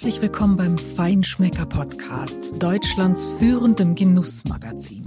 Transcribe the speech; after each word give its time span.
Herzlich 0.00 0.22
willkommen 0.22 0.56
beim 0.56 0.78
Feinschmecker 0.78 1.66
Podcast, 1.66 2.54
Deutschlands 2.58 3.22
führendem 3.38 3.94
Genussmagazin. 3.94 5.04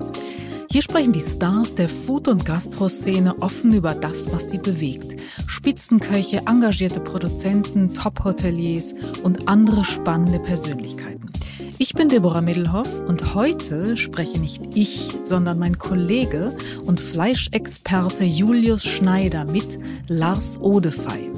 Hier 0.69 0.83
sprechen 0.83 1.13
die 1.13 1.19
Stars 1.19 1.73
der 1.73 1.89
Food- 1.89 2.27
und 2.27 2.45
Gastroszene 2.45 3.41
offen 3.41 3.73
über 3.73 3.95
das, 3.95 4.31
was 4.31 4.51
sie 4.51 4.59
bewegt. 4.59 5.19
Spitzenköche, 5.47 6.43
engagierte 6.45 6.99
Produzenten, 6.99 7.95
Top-Hoteliers 7.95 8.93
und 9.23 9.47
andere 9.47 9.83
spannende 9.83 10.37
Persönlichkeiten. 10.37 11.31
Ich 11.79 11.95
bin 11.95 12.07
Deborah 12.07 12.41
Middelhoff 12.41 12.99
und 13.07 13.33
heute 13.33 13.97
spreche 13.97 14.37
nicht 14.37 14.61
ich, 14.75 15.11
sondern 15.23 15.57
mein 15.57 15.79
Kollege 15.79 16.55
und 16.85 16.99
Fleischexperte 16.99 18.25
Julius 18.25 18.85
Schneider 18.85 19.45
mit 19.45 19.79
Lars 20.07 20.61
Odefey. 20.61 21.32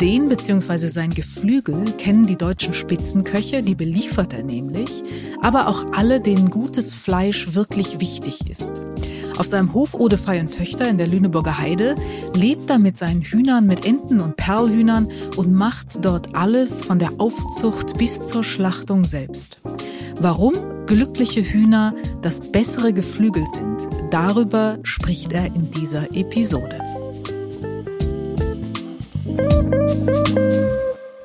Den 0.00 0.28
bzw. 0.28 0.86
sein 0.86 1.10
Geflügel 1.10 1.84
kennen 1.98 2.26
die 2.26 2.36
deutschen 2.36 2.72
Spitzenköche, 2.72 3.62
die 3.62 3.74
beliefert 3.74 4.32
er 4.32 4.42
nämlich, 4.42 4.88
aber 5.42 5.68
auch 5.68 5.84
alle, 5.92 6.20
denen 6.20 6.48
gutes 6.48 6.94
Fleisch 6.94 7.54
wirklich 7.54 8.00
wichtig 8.00 8.48
ist. 8.48 8.82
Auf 9.36 9.46
seinem 9.46 9.74
Hof 9.74 9.92
Odefei 9.94 10.40
und 10.40 10.56
Töchter 10.56 10.88
in 10.88 10.96
der 10.96 11.06
Lüneburger 11.06 11.58
Heide 11.58 11.94
lebt 12.34 12.70
er 12.70 12.78
mit 12.78 12.96
seinen 12.96 13.20
Hühnern, 13.20 13.66
mit 13.66 13.84
Enten 13.84 14.20
und 14.20 14.36
Perlhühnern 14.36 15.08
und 15.36 15.52
macht 15.52 16.04
dort 16.04 16.34
alles 16.34 16.82
von 16.82 16.98
der 16.98 17.12
Aufzucht 17.18 17.98
bis 17.98 18.24
zur 18.24 18.44
Schlachtung 18.44 19.04
selbst. 19.04 19.60
Warum 20.20 20.54
glückliche 20.86 21.42
Hühner 21.42 21.94
das 22.22 22.40
bessere 22.52 22.92
Geflügel 22.92 23.44
sind, 23.46 23.88
darüber 24.10 24.78
spricht 24.84 25.32
er 25.32 25.46
in 25.46 25.70
dieser 25.70 26.14
Episode. 26.14 26.78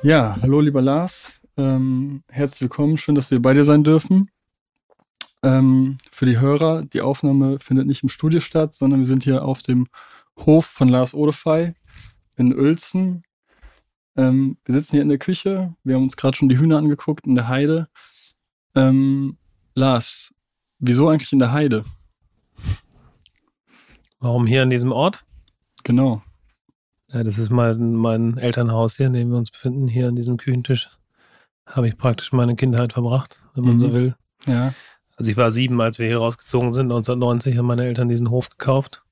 Ja, 0.02 0.38
hallo 0.40 0.60
lieber 0.60 0.80
Lars. 0.80 1.40
Ähm, 1.56 2.22
herzlich 2.28 2.62
willkommen. 2.62 2.96
Schön, 2.96 3.14
dass 3.14 3.30
wir 3.30 3.42
bei 3.42 3.52
dir 3.52 3.64
sein 3.64 3.84
dürfen. 3.84 4.30
Ähm, 5.42 5.98
für 6.10 6.24
die 6.24 6.38
Hörer, 6.38 6.84
die 6.84 7.00
Aufnahme 7.00 7.58
findet 7.58 7.86
nicht 7.86 8.02
im 8.02 8.08
Studio 8.08 8.40
statt, 8.40 8.74
sondern 8.74 9.00
wir 9.00 9.06
sind 9.06 9.24
hier 9.24 9.44
auf 9.44 9.60
dem 9.62 9.86
Hof 10.46 10.66
von 10.66 10.88
Lars 10.88 11.14
Odefey 11.14 11.74
in 12.36 12.54
Uelzen. 12.56 13.22
Ähm, 14.16 14.56
wir 14.64 14.74
sitzen 14.74 14.92
hier 14.92 15.02
in 15.02 15.08
der 15.08 15.18
Küche. 15.18 15.74
Wir 15.84 15.96
haben 15.96 16.04
uns 16.04 16.16
gerade 16.16 16.36
schon 16.36 16.48
die 16.48 16.58
Hühner 16.58 16.78
angeguckt 16.78 17.26
in 17.26 17.34
der 17.34 17.48
Heide. 17.48 17.88
Ähm, 18.74 19.36
Lars, 19.74 20.34
wieso 20.78 21.08
eigentlich 21.08 21.32
in 21.32 21.38
der 21.38 21.52
Heide? 21.52 21.82
Warum 24.20 24.46
hier 24.46 24.62
an 24.62 24.70
diesem 24.70 24.92
Ort? 24.92 25.24
Genau. 25.84 26.22
Ja, 27.12 27.24
das 27.24 27.38
ist 27.38 27.50
mein, 27.50 27.94
mein 27.94 28.36
Elternhaus 28.36 28.96
hier, 28.96 29.06
in 29.06 29.14
dem 29.14 29.30
wir 29.30 29.38
uns 29.38 29.50
befinden. 29.50 29.88
Hier 29.88 30.08
an 30.08 30.16
diesem 30.16 30.36
Küchentisch 30.36 30.90
habe 31.66 31.88
ich 31.88 31.96
praktisch 31.96 32.32
meine 32.32 32.54
Kindheit 32.56 32.92
verbracht, 32.92 33.42
wenn 33.54 33.64
man 33.64 33.74
Mhm. 33.74 33.78
so 33.80 33.92
will. 33.92 34.16
Ja. 34.46 34.72
Also 35.16 35.30
ich 35.30 35.36
war 35.36 35.50
sieben, 35.50 35.80
als 35.80 35.98
wir 35.98 36.06
hier 36.06 36.18
rausgezogen 36.18 36.72
sind. 36.74 36.86
1990 36.92 37.56
haben 37.56 37.66
meine 37.66 37.84
Eltern 37.84 38.08
diesen 38.08 38.30
Hof 38.30 38.50
gekauft. 38.50 39.02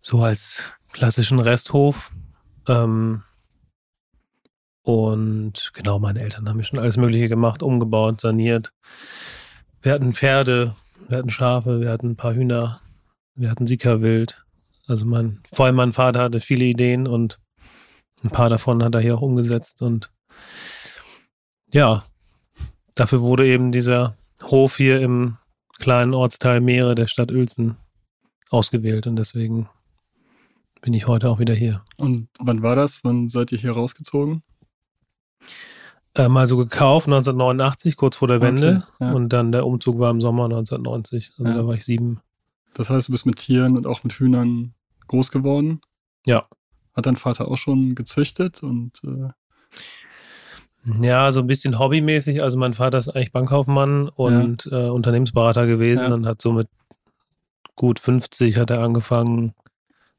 So 0.00 0.22
als 0.22 0.72
klassischen 0.92 1.40
Resthof. 1.40 2.10
Ähm, 2.68 3.22
und 4.82 5.70
genau, 5.74 5.98
meine 5.98 6.20
Eltern 6.20 6.48
haben 6.48 6.56
hier 6.58 6.64
schon 6.64 6.78
alles 6.78 6.96
Mögliche 6.96 7.28
gemacht, 7.28 7.62
umgebaut, 7.62 8.20
saniert. 8.20 8.72
Wir 9.80 9.92
hatten 9.92 10.12
Pferde, 10.12 10.74
wir 11.08 11.18
hatten 11.18 11.30
Schafe, 11.30 11.80
wir 11.80 11.90
hatten 11.90 12.10
ein 12.10 12.16
paar 12.16 12.34
Hühner, 12.34 12.80
wir 13.34 13.50
hatten 13.50 13.66
Sikawild. 13.66 14.44
Also 14.86 15.06
mein, 15.06 15.42
vor 15.52 15.66
allem 15.66 15.76
mein 15.76 15.92
Vater 15.92 16.20
hatte 16.22 16.40
viele 16.40 16.64
Ideen 16.64 17.06
und 17.06 17.38
ein 18.24 18.30
paar 18.30 18.48
davon 18.48 18.82
hat 18.82 18.94
er 18.94 19.00
hier 19.00 19.16
auch 19.16 19.22
umgesetzt. 19.22 19.82
Und 19.82 20.12
ja, 21.72 22.04
dafür 22.94 23.20
wurde 23.20 23.46
eben 23.46 23.72
dieser 23.72 24.16
Hof 24.42 24.76
hier 24.76 25.00
im 25.00 25.36
kleinen 25.78 26.14
Ortsteil 26.14 26.60
Meere 26.60 26.94
der 26.94 27.06
Stadt 27.06 27.32
Uelzen 27.32 27.76
ausgewählt. 28.50 29.06
Und 29.06 29.16
deswegen 29.16 29.68
bin 30.80 30.94
ich 30.94 31.06
heute 31.06 31.28
auch 31.30 31.38
wieder 31.38 31.54
hier. 31.54 31.84
Und 31.98 32.28
wann 32.38 32.62
war 32.62 32.76
das? 32.76 33.00
Wann 33.04 33.28
seid 33.28 33.52
ihr 33.52 33.58
hier 33.58 33.72
rausgezogen? 33.72 34.42
Äh, 36.14 36.28
mal 36.28 36.46
so 36.46 36.56
gekauft 36.58 37.06
1989, 37.06 37.96
kurz 37.96 38.16
vor 38.16 38.28
der 38.28 38.36
Okay, 38.36 38.46
Wende. 38.48 38.86
ja. 39.00 39.12
Und 39.12 39.30
dann 39.30 39.50
der 39.50 39.66
Umzug 39.66 39.98
war 39.98 40.10
im 40.10 40.20
Sommer 40.20 40.44
1990. 40.44 41.32
Also 41.38 41.50
Ja. 41.50 41.56
da 41.58 41.66
war 41.66 41.74
ich 41.74 41.84
sieben. 41.84 42.20
Das 42.74 42.90
heißt, 42.90 43.08
du 43.08 43.12
bist 43.12 43.26
mit 43.26 43.36
Tieren 43.36 43.76
und 43.76 43.86
auch 43.86 44.02
mit 44.04 44.12
Hühnern 44.14 44.74
groß 45.08 45.30
geworden? 45.30 45.80
Ja. 46.26 46.46
Hat 46.94 47.06
dein 47.06 47.16
Vater 47.16 47.48
auch 47.48 47.56
schon 47.56 47.94
gezüchtet 47.94 48.62
und 48.62 49.00
äh, 49.04 49.28
Ja, 51.02 51.30
so 51.32 51.40
ein 51.40 51.46
bisschen 51.46 51.78
hobbymäßig. 51.78 52.42
Also 52.42 52.58
mein 52.58 52.74
Vater 52.74 52.98
ist 52.98 53.08
eigentlich 53.08 53.32
Bankkaufmann 53.32 54.08
und 54.08 54.66
äh, 54.70 54.88
Unternehmensberater 54.88 55.66
gewesen 55.66 56.08
Ja. 56.08 56.14
und 56.14 56.26
hat 56.26 56.42
so 56.42 56.52
mit 56.52 56.68
gut 57.76 57.98
50 57.98 58.58
hat 58.58 58.70
er 58.70 58.80
angefangen, 58.80 59.54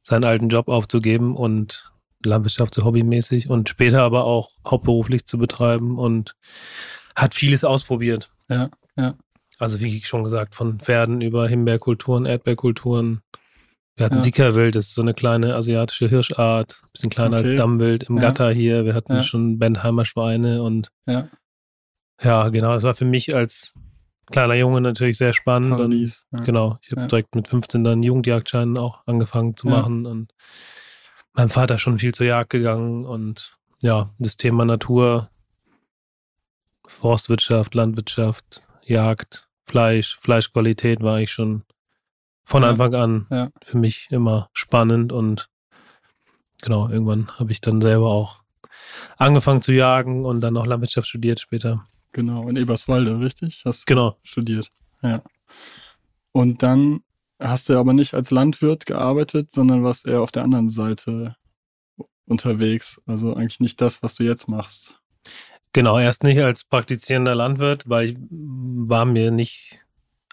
seinen 0.02 0.24
alten 0.24 0.48
Job 0.48 0.68
aufzugeben 0.68 1.36
und 1.36 1.92
Landwirtschaft 2.24 2.74
so 2.74 2.84
hobbymäßig 2.84 3.48
und 3.50 3.68
später 3.68 4.02
aber 4.02 4.24
auch 4.24 4.52
hauptberuflich 4.66 5.26
zu 5.26 5.38
betreiben 5.38 5.98
und 5.98 6.36
hat 7.14 7.34
vieles 7.34 7.64
ausprobiert. 7.64 8.32
Ja, 8.48 8.70
ja. 8.96 9.14
Also 9.64 9.80
wie 9.80 10.00
schon 10.02 10.24
gesagt, 10.24 10.54
von 10.54 10.78
Pferden 10.80 11.20
über 11.20 11.48
Himbeerkulturen, 11.48 12.26
Erdbeerkulturen. 12.26 13.20
Wir 13.96 14.06
hatten 14.06 14.16
Ja. 14.16 14.20
Sikawild, 14.22 14.74
das 14.76 14.86
ist 14.88 14.94
so 14.94 15.02
eine 15.02 15.14
kleine 15.14 15.54
asiatische 15.54 16.08
Hirschart, 16.08 16.82
bisschen 16.92 17.10
kleiner 17.10 17.38
Okay. 17.38 17.48
als 17.50 17.56
Dammwild 17.56 18.04
im 18.04 18.16
Ja. 18.16 18.22
Gatter 18.22 18.50
hier. 18.50 18.84
Wir 18.84 18.94
hatten 18.94 19.14
Ja. 19.14 19.22
schon 19.22 19.58
Bentheimer 19.58 20.04
Schweine 20.04 20.62
und 20.62 20.88
Ja. 21.06 21.28
ja, 22.22 22.48
genau, 22.48 22.74
das 22.74 22.82
war 22.82 22.94
für 22.94 23.04
mich 23.04 23.34
als 23.36 23.72
kleiner 24.30 24.54
Junge 24.54 24.80
natürlich 24.80 25.16
sehr 25.18 25.32
spannend. 25.32 25.70
Paradies. 25.76 26.26
Und, 26.30 26.40
Ja. 26.40 26.44
genau, 26.44 26.78
ich 26.82 26.90
habe 26.90 27.02
Ja. 27.02 27.06
direkt 27.08 27.34
mit 27.36 27.46
15 27.46 27.84
dann 27.84 28.02
Jugendjagdschein 28.02 28.78
auch 28.78 29.02
angefangen 29.06 29.56
zu 29.56 29.68
machen 29.68 30.06
und 30.06 30.32
mein 31.34 31.48
Vater 31.48 31.78
schon 31.78 31.98
viel 31.98 32.14
zur 32.14 32.26
Jagd 32.26 32.50
gegangen 32.50 33.04
und 33.04 33.56
ja, 33.82 34.10
das 34.18 34.36
Thema 34.36 34.64
Natur, 34.64 35.28
Forstwirtschaft, 36.86 37.74
Landwirtschaft, 37.74 38.62
Jagd, 38.84 39.43
Fleisch, 39.64 40.16
Fleischqualität 40.20 41.00
war 41.02 41.20
ich 41.20 41.32
schon 41.32 41.62
von 42.44 42.62
Ja. 42.62 42.70
Anfang 42.70 42.94
an 42.94 43.26
Ja. 43.30 43.50
für 43.62 43.78
mich 43.78 44.08
immer 44.10 44.50
spannend 44.52 45.12
und 45.12 45.48
genau, 46.62 46.88
irgendwann 46.88 47.28
habe 47.38 47.52
ich 47.52 47.60
dann 47.60 47.80
selber 47.80 48.08
auch 48.08 48.42
angefangen 49.16 49.62
zu 49.62 49.72
jagen 49.72 50.24
und 50.26 50.40
dann 50.40 50.56
auch 50.56 50.66
Landwirtschaft 50.66 51.08
studiert 51.08 51.40
später. 51.40 51.86
Genau, 52.12 52.48
in 52.48 52.56
Eberswalde, 52.56 53.18
richtig? 53.18 53.62
Hast 53.64 53.86
Genau. 53.86 54.18
studiert. 54.22 54.70
Ja. 55.02 55.22
Und 56.32 56.62
dann 56.62 57.00
hast 57.40 57.68
du 57.68 57.78
aber 57.78 57.92
nicht 57.92 58.14
als 58.14 58.30
Landwirt 58.30 58.86
gearbeitet, 58.86 59.52
sondern 59.52 59.82
warst 59.84 60.06
eher 60.06 60.20
auf 60.20 60.30
der 60.32 60.44
anderen 60.44 60.68
Seite 60.68 61.36
unterwegs. 62.26 63.00
Also 63.06 63.34
eigentlich 63.34 63.60
nicht 63.60 63.80
das, 63.80 64.02
was 64.02 64.14
du 64.16 64.24
jetzt 64.24 64.48
machst. 64.48 65.00
Genau, 65.74 65.98
erst 65.98 66.22
nicht 66.22 66.40
als 66.40 66.62
praktizierender 66.64 67.34
Landwirt, 67.34 67.88
weil 67.88 68.10
ich 68.10 68.16
war 68.30 69.04
mir 69.04 69.32
nicht, 69.32 69.84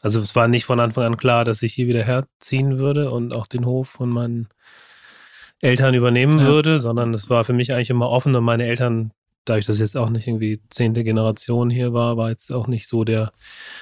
also 0.01 0.21
es 0.21 0.35
war 0.35 0.47
nicht 0.47 0.65
von 0.65 0.79
Anfang 0.79 1.03
an 1.03 1.17
klar, 1.17 1.43
dass 1.43 1.63
ich 1.63 1.73
hier 1.73 1.87
wieder 1.87 2.03
herziehen 2.03 2.77
würde 2.77 3.09
und 3.09 3.35
auch 3.35 3.47
den 3.47 3.65
Hof 3.65 3.89
von 3.89 4.09
meinen 4.09 4.47
Eltern 5.59 5.95
übernehmen 5.95 6.39
Ja. 6.39 6.45
würde, 6.45 6.79
sondern 6.79 7.13
es 7.15 7.29
war 7.29 7.43
für 7.43 7.53
mich 7.53 7.73
eigentlich 7.73 7.89
immer 7.89 8.09
offen 8.09 8.35
und 8.35 8.43
meine 8.43 8.65
Eltern, 8.65 9.11
dadurch, 9.45 9.65
dass 9.65 9.79
jetzt 9.79 9.97
auch 9.97 10.09
nicht 10.09 10.27
irgendwie 10.27 10.61
zehnte 10.69 11.03
Generation 11.03 11.71
hier 11.71 11.91
war, 11.91 12.17
war 12.17 12.29
jetzt 12.29 12.51
auch 12.51 12.67
nicht 12.67 12.87
so 12.87 13.03
der 13.03 13.31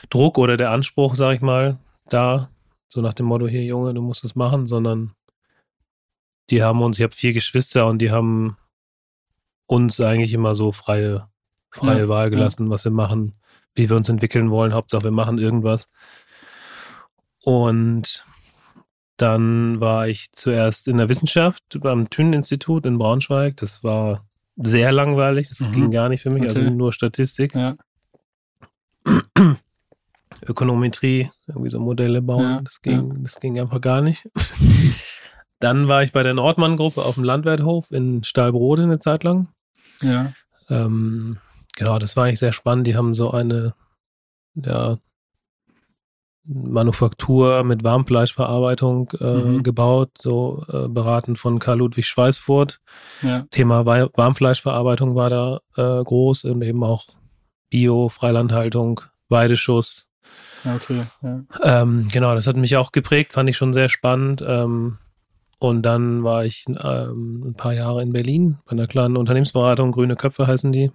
Druck 0.10 0.38
oder 0.38 0.56
der 0.56 0.72
Anspruch, 0.72 1.16
sag 1.16 1.36
ich 1.36 1.42
mal, 1.42 1.78
da, 2.08 2.50
so 2.88 3.02
nach 3.02 3.14
dem 3.14 3.26
Motto, 3.26 3.48
hier 3.48 3.64
Junge, 3.64 3.94
du 3.94 4.02
musst 4.02 4.24
es 4.24 4.36
machen, 4.36 4.66
sondern 4.66 5.14
die 6.50 6.64
haben 6.64 6.82
uns, 6.82 6.98
ich 6.98 7.04
habe 7.04 7.16
vier 7.16 7.34
Geschwister 7.34 7.86
und 7.88 8.00
die 8.00 8.12
haben 8.12 8.58
uns 9.68 10.00
eigentlich 10.00 10.34
immer 10.34 10.56
so 10.56 10.72
freie, 10.72 11.29
freie 11.72 12.02
Ja, 12.02 12.10
Wahl 12.10 12.30
gelassen, 12.30 12.70
was 12.70 12.84
wir 12.84 12.92
machen, 12.92 13.34
wie 13.76 13.90
wir 13.90 13.96
uns 13.98 14.10
entwickeln 14.10 14.50
wollen. 14.52 14.74
Hauptsache, 14.74 15.04
wir 15.04 15.12
machen 15.12 15.38
irgendwas. 15.38 15.88
Und 17.44 18.26
dann 19.18 19.80
war 19.82 20.08
ich 20.08 20.32
zuerst 20.32 20.88
in 20.88 20.98
der 20.98 21.10
Wissenschaft 21.10 21.64
beim 21.82 22.10
Thünen-Institut 22.10 22.86
in 22.86 22.98
Braunschweig. 22.98 23.58
Das 23.58 23.84
war 23.84 24.26
sehr 24.56 24.92
langweilig, 24.92 25.50
das 25.50 25.60
Mhm. 25.60 25.72
ging 25.72 25.92
gar 25.92 26.10
nicht 26.10 26.22
für 26.22 26.30
mich, 26.32 26.44
also 26.48 26.62
Okay. 26.62 26.70
nur 26.72 26.94
Statistik, 26.94 27.54
Ja, 27.56 27.76
Ökonometrie, 30.46 31.30
irgendwie 31.48 31.70
so 31.70 31.80
Modelle 31.80 32.22
bauen. 32.22 32.44
Ja, 32.44 32.62
das, 32.62 32.82
ging, 32.82 33.24
das 33.24 33.40
ging 33.40 33.60
einfach 33.60 33.82
gar 33.82 34.02
nicht. 34.02 34.30
Dann 35.60 35.88
war 35.90 36.04
ich 36.04 36.14
bei 36.14 36.24
der 36.24 36.34
Nordmann-Gruppe 36.34 37.04
auf 37.04 37.16
dem 37.16 37.24
Landwerthof 37.26 37.92
in 37.92 38.24
Stahlbrode 38.24 38.84
eine 38.84 39.00
Zeit 39.00 39.24
lang. 39.24 39.50
ja, 40.02 40.32
Ähm, 40.70 41.38
genau, 41.80 41.98
das 41.98 42.16
war 42.16 42.26
eigentlich 42.26 42.40
sehr 42.40 42.52
spannend. 42.54 42.86
Die 42.86 42.96
haben 42.96 43.16
so 43.16 43.32
eine, 43.32 43.74
ja, 44.56 44.98
Manufaktur 46.52 47.64
mit 47.64 47.84
Warmfleischverarbeitung 47.84 49.12
äh, 49.20 49.24
Mhm. 49.44 49.64
gebaut, 49.64 50.10
so 50.18 50.66
äh, 50.72 50.88
beraten 50.88 51.36
von 51.36 51.60
Karl 51.60 51.78
Ludwig 51.80 52.08
Schweißfurt. 52.08 52.80
Ja. 53.22 53.46
Thema 53.52 53.86
Warmfleischverarbeitung 53.86 55.16
war 55.16 55.30
da 55.30 55.60
äh, 55.76 56.04
groß 56.04 56.46
und 56.46 56.62
eben 56.64 56.84
auch 56.84 57.06
Bio, 57.70 58.10
Freilandhaltung, 58.10 59.02
Weideschuss. 59.28 60.08
Okay. 60.66 61.04
Ja. 61.22 61.44
Ähm, 61.64 62.08
genau, 62.12 62.34
das 62.34 62.48
hat 62.48 62.56
mich 62.56 62.78
auch 62.78 62.92
geprägt, 62.92 63.34
fand 63.34 63.50
ich 63.50 63.58
schon 63.58 63.74
sehr 63.74 63.90
spannend. 63.90 64.44
Ähm, 64.46 64.98
und 65.60 65.84
dann 65.84 66.24
war 66.24 66.46
ich 66.46 66.66
ähm, 66.68 67.44
ein 67.50 67.54
paar 67.54 67.74
Jahre 67.74 68.02
in 68.02 68.12
Berlin 68.14 68.58
bei 68.66 68.72
einer 68.72 68.88
kleinen 68.88 69.18
Unternehmensberatung, 69.18 69.92
Grüne 69.92 70.16
Köpfe 70.16 70.48
heißen 70.48 70.72
die. 70.72 70.92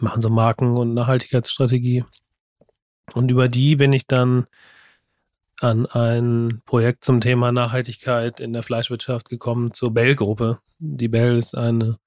Machen 0.00 0.22
so 0.22 0.28
Marken- 0.30 0.76
und 0.76 0.94
Nachhaltigkeitsstrategie. 0.94 2.04
Und 3.14 3.30
über 3.30 3.48
die 3.48 3.76
bin 3.76 3.92
ich 3.92 4.06
dann 4.06 4.46
an 5.60 5.86
ein 5.86 6.62
Projekt 6.66 7.04
zum 7.04 7.20
Thema 7.20 7.50
Nachhaltigkeit 7.50 8.38
in 8.38 8.52
der 8.52 8.62
Fleischwirtschaft 8.62 9.28
gekommen, 9.28 9.74
zur 9.74 9.92
Bell-Gruppe. 9.92 10.58
Die 10.78 11.08
Bell 11.08 11.36
ist 11.36 11.56
eine 11.56 11.98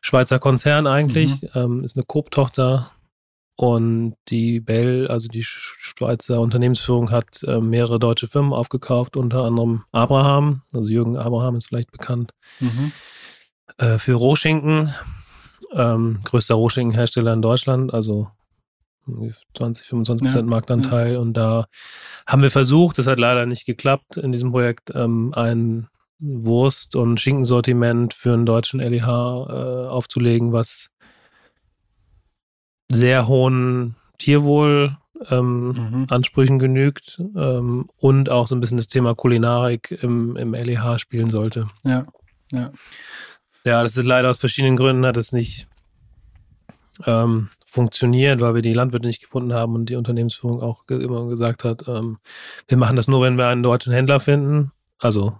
Schweizer 0.00 0.38
Konzern 0.38 0.86
eigentlich, 0.86 1.46
ähm, 1.54 1.84
ist 1.84 1.96
eine 1.96 2.04
Coop-Tochter 2.04 2.90
und 3.56 4.16
die 4.28 4.58
Bell, 4.58 5.06
also 5.08 5.28
die 5.28 5.44
Sch- 5.44 5.74
Schweizer 5.78 6.40
Unternehmensführung, 6.40 7.12
hat 7.12 7.42
äh, 7.44 7.60
mehrere 7.60 8.00
deutsche 8.00 8.26
Firmen 8.26 8.52
aufgekauft, 8.52 9.16
unter 9.16 9.42
anderem 9.44 9.84
Abraham, 9.92 10.62
also 10.72 10.88
Jürgen 10.88 11.16
Abraham 11.16 11.54
ist 11.56 11.68
vielleicht 11.68 11.92
bekannt, 11.92 12.32
Mhm. 12.58 12.90
äh, 13.78 13.98
für 13.98 14.14
Rohschinken, 14.14 14.92
ähm, 15.74 16.20
größter 16.24 16.54
Rohschinkenhersteller 16.54 17.32
in 17.32 17.42
Deutschland, 17.42 17.92
also 17.92 18.28
irgendwie 19.06 19.34
20, 19.56 19.86
25 19.86 20.26
Prozent 20.26 20.46
Ja, 20.48 20.50
Marktanteil. 20.50 21.16
Und 21.16 21.34
da 21.34 21.66
haben 22.26 22.42
wir 22.42 22.50
versucht, 22.50 22.98
das 22.98 23.06
hat 23.06 23.18
leider 23.18 23.44
nicht 23.46 23.66
geklappt 23.66 24.16
in 24.16 24.32
diesem 24.32 24.50
Projekt, 24.50 24.92
ähm, 24.94 25.32
ein 25.34 25.88
Wurst- 26.18 26.96
und 26.96 27.20
Schinkensortiment 27.20 28.14
für 28.14 28.32
einen 28.32 28.46
deutschen 28.46 28.80
LEH 28.80 29.06
äh, 29.06 29.88
aufzulegen, 29.88 30.52
was 30.52 30.90
sehr 32.90 33.26
hohen 33.26 33.96
Tierwohl 34.18 34.96
ähm, 35.30 35.68
Mhm. 35.68 36.06
Ansprüchen 36.10 36.58
genügt 36.58 37.20
ähm, 37.36 37.88
und 37.96 38.30
auch 38.30 38.46
so 38.46 38.54
ein 38.54 38.60
bisschen 38.60 38.76
das 38.76 38.88
Thema 38.88 39.14
Kulinarik 39.14 39.90
im, 40.02 40.36
im 40.36 40.54
LEH 40.54 40.98
spielen 40.98 41.30
sollte. 41.30 41.68
Ja. 41.84 42.06
Ja. 42.52 42.70
Ja, 43.64 43.82
das 43.82 43.96
ist 43.96 44.04
leider 44.04 44.30
aus 44.30 44.38
verschiedenen 44.38 44.76
Gründen 44.76 45.06
hat 45.06 45.16
es 45.16 45.32
nicht 45.32 45.66
ähm, 47.06 47.48
funktioniert, 47.64 48.40
weil 48.40 48.54
wir 48.54 48.62
die 48.62 48.74
Landwirte 48.74 49.06
nicht 49.06 49.22
gefunden 49.22 49.52
haben 49.52 49.74
und 49.74 49.86
die 49.86 49.96
Unternehmensführung 49.96 50.62
auch 50.62 50.86
ge 50.86 51.02
immer 51.02 51.26
gesagt 51.28 51.64
hat, 51.64 51.88
ähm, 51.88 52.18
wir 52.68 52.76
machen 52.76 52.96
das 52.96 53.08
nur, 53.08 53.22
wenn 53.22 53.36
wir 53.36 53.48
einen 53.48 53.62
deutschen 53.62 53.92
Händler 53.92 54.20
finden. 54.20 54.70
Also 54.98 55.36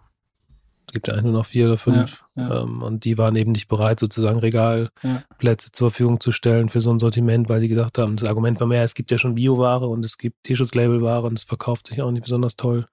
es 0.86 0.92
gibt 0.92 1.06
ja 1.06 1.14
eigentlich 1.14 1.24
nur 1.24 1.32
noch 1.34 1.46
vier 1.46 1.66
oder 1.66 1.76
fünf. 1.76 2.24
Ja, 2.34 2.48
ja. 2.48 2.62
Ähm, 2.62 2.82
und 2.82 3.04
die 3.04 3.18
waren 3.18 3.36
eben 3.36 3.52
nicht 3.52 3.68
bereit, 3.68 4.00
sozusagen 4.00 4.36
Ja. 4.38 4.42
Regalplätze 4.42 5.70
zur 5.70 5.90
Verfügung 5.90 6.20
zu 6.20 6.32
stellen 6.32 6.68
für 6.70 6.80
so 6.80 6.92
ein 6.92 6.98
Sortiment, 6.98 7.48
weil 7.48 7.60
die 7.60 7.68
gesagt 7.68 7.98
haben, 7.98 8.16
das 8.16 8.28
Argument 8.28 8.58
war 8.58 8.66
mehr, 8.66 8.82
es 8.82 8.94
gibt 8.94 9.10
ja 9.10 9.18
schon 9.18 9.34
Bioware 9.34 9.86
und 9.86 10.04
es 10.04 10.18
gibt 10.18 10.42
Tierschutzlabelware 10.44 11.22
und 11.22 11.38
es 11.38 11.44
verkauft 11.44 11.86
sich 11.88 12.02
auch 12.02 12.10
nicht 12.10 12.24
besonders 12.24 12.56
toll. 12.56 12.86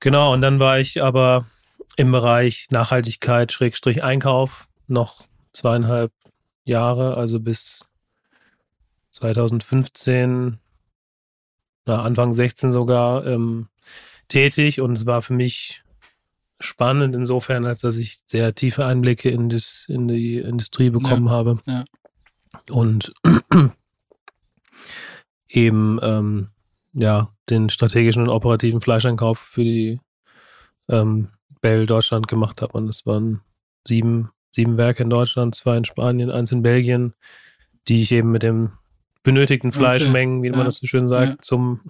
Genau, 0.00 0.32
und 0.32 0.42
dann 0.42 0.58
war 0.58 0.78
ich 0.78 1.02
aber 1.02 1.46
im 1.96 2.12
Bereich 2.12 2.68
Nachhaltigkeit, 2.70 3.52
Schrägstrich 3.52 4.02
Einkauf, 4.02 4.68
noch 4.86 5.24
zweieinhalb 5.52 6.12
Jahre, 6.64 7.16
also 7.16 7.40
bis 7.40 7.84
2015, 9.10 10.58
na, 11.86 12.02
Anfang 12.02 12.32
16 12.32 12.72
sogar, 12.72 13.26
ähm, 13.26 13.68
tätig 14.28 14.80
und 14.80 14.96
es 14.96 15.06
war 15.06 15.22
für 15.22 15.34
mich 15.34 15.82
spannend 16.60 17.14
insofern, 17.14 17.66
als 17.66 17.80
dass 17.80 17.98
ich 17.98 18.20
sehr 18.26 18.54
tiefe 18.54 18.86
Einblicke 18.86 19.28
in, 19.28 19.48
das, 19.48 19.84
in 19.88 20.08
die 20.08 20.38
Industrie 20.38 20.90
bekommen 20.90 21.30
habe. 21.30 21.58
ja. 21.66 21.84
Und 22.70 23.12
eben 25.48 25.98
ähm, 26.02 26.48
ja, 26.92 27.34
den 27.50 27.70
strategischen 27.70 28.22
und 28.22 28.28
operativen 28.28 28.80
Fleischeinkauf 28.80 29.38
für 29.38 29.64
die 29.64 30.00
ähm, 30.88 31.31
Bell 31.62 31.86
Deutschland 31.86 32.28
gemacht 32.28 32.60
habe. 32.60 32.74
Und 32.76 32.86
das 32.86 33.06
waren 33.06 33.40
sieben, 33.88 34.30
sieben 34.50 34.76
Werke 34.76 35.02
in 35.04 35.08
Deutschland, 35.10 35.54
zwei 35.54 35.78
in 35.78 35.86
Spanien, 35.86 36.30
eins 36.30 36.52
in 36.52 36.60
Belgien, 36.60 37.14
die 37.88 38.02
ich 38.02 38.12
eben 38.12 38.30
mit 38.30 38.42
dem 38.42 38.72
benötigten 39.22 39.68
Okay. 39.70 39.78
Fleischmengen, 39.78 40.42
wie 40.42 40.50
man 40.50 40.58
Ja. 40.60 40.64
das 40.66 40.76
so 40.76 40.86
schön 40.86 41.08
sagt, 41.08 41.28
Ja. 41.30 41.36
zum 41.40 41.80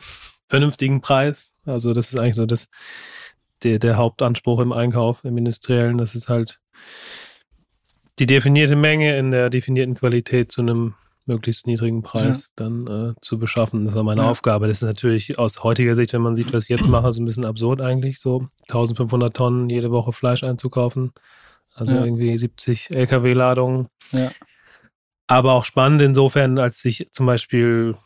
vernünftigen 0.48 1.00
Preis. 1.00 1.52
Also 1.66 1.92
das 1.94 2.12
ist 2.12 2.18
eigentlich 2.18 2.36
so 2.36 2.46
das, 2.46 2.68
der, 3.62 3.78
der 3.78 3.96
Hauptanspruch 3.96 4.60
im 4.60 4.72
Einkauf, 4.72 5.24
im 5.24 5.36
Industriellen. 5.38 5.98
Das 5.98 6.14
ist 6.14 6.28
halt 6.28 6.60
die 8.18 8.26
definierte 8.26 8.76
Menge 8.76 9.16
in 9.18 9.30
der 9.30 9.48
definierten 9.50 9.94
Qualität 9.94 10.52
zu 10.52 10.60
einem 10.60 10.94
möglichst 11.26 11.66
niedrigen 11.66 12.02
Preis 12.02 12.50
dann 12.56 12.86
äh, 12.86 13.20
zu 13.20 13.38
beschaffen. 13.38 13.84
Das 13.84 13.94
war 13.94 14.02
meine 14.02 14.22
Ja. 14.22 14.30
Aufgabe. 14.30 14.66
Das 14.66 14.78
ist 14.82 14.86
natürlich 14.86 15.38
aus 15.38 15.62
heutiger 15.62 15.94
Sicht, 15.94 16.12
wenn 16.12 16.22
man 16.22 16.36
sieht, 16.36 16.52
was 16.52 16.64
ich 16.64 16.68
jetzt 16.70 16.88
mache, 16.88 17.12
so 17.12 17.22
ein 17.22 17.24
bisschen 17.24 17.44
absurd 17.44 17.80
eigentlich, 17.80 18.18
so 18.18 18.46
1500 18.68 19.34
Tonnen 19.36 19.68
jede 19.70 19.90
Woche 19.90 20.12
Fleisch 20.12 20.42
einzukaufen. 20.42 21.12
Also 21.74 21.94
Ja. 21.94 22.04
irgendwie 22.04 22.36
70 22.36 22.90
LKW-Ladungen. 22.94 23.88
Ja. 24.12 24.30
Aber 25.26 25.52
auch 25.52 25.64
spannend 25.64 26.02
insofern, 26.02 26.58
als 26.58 26.84
ich 26.84 27.08
zum 27.12 27.26
Beispiel 27.26 27.96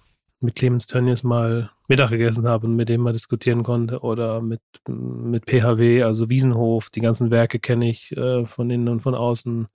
mit 0.40 0.54
Clemens 0.54 0.86
Tönnies 0.86 1.22
mal 1.22 1.70
Mittag 1.88 2.10
gegessen 2.10 2.46
habe 2.46 2.66
und 2.66 2.76
mit 2.76 2.88
dem 2.88 3.00
mal 3.00 3.12
diskutieren 3.12 3.62
konnte 3.62 4.00
oder 4.00 4.42
mit, 4.42 4.60
mit 4.86 5.46
PHW, 5.46 6.02
also 6.02 6.28
Wiesenhof, 6.28 6.90
die 6.90 7.00
ganzen 7.00 7.30
Werke 7.30 7.58
kenne 7.58 7.88
ich 7.88 8.14
äh, 8.16 8.44
von 8.46 8.68
innen 8.70 8.88
und 8.88 9.00
von 9.00 9.14
außen. 9.14 9.66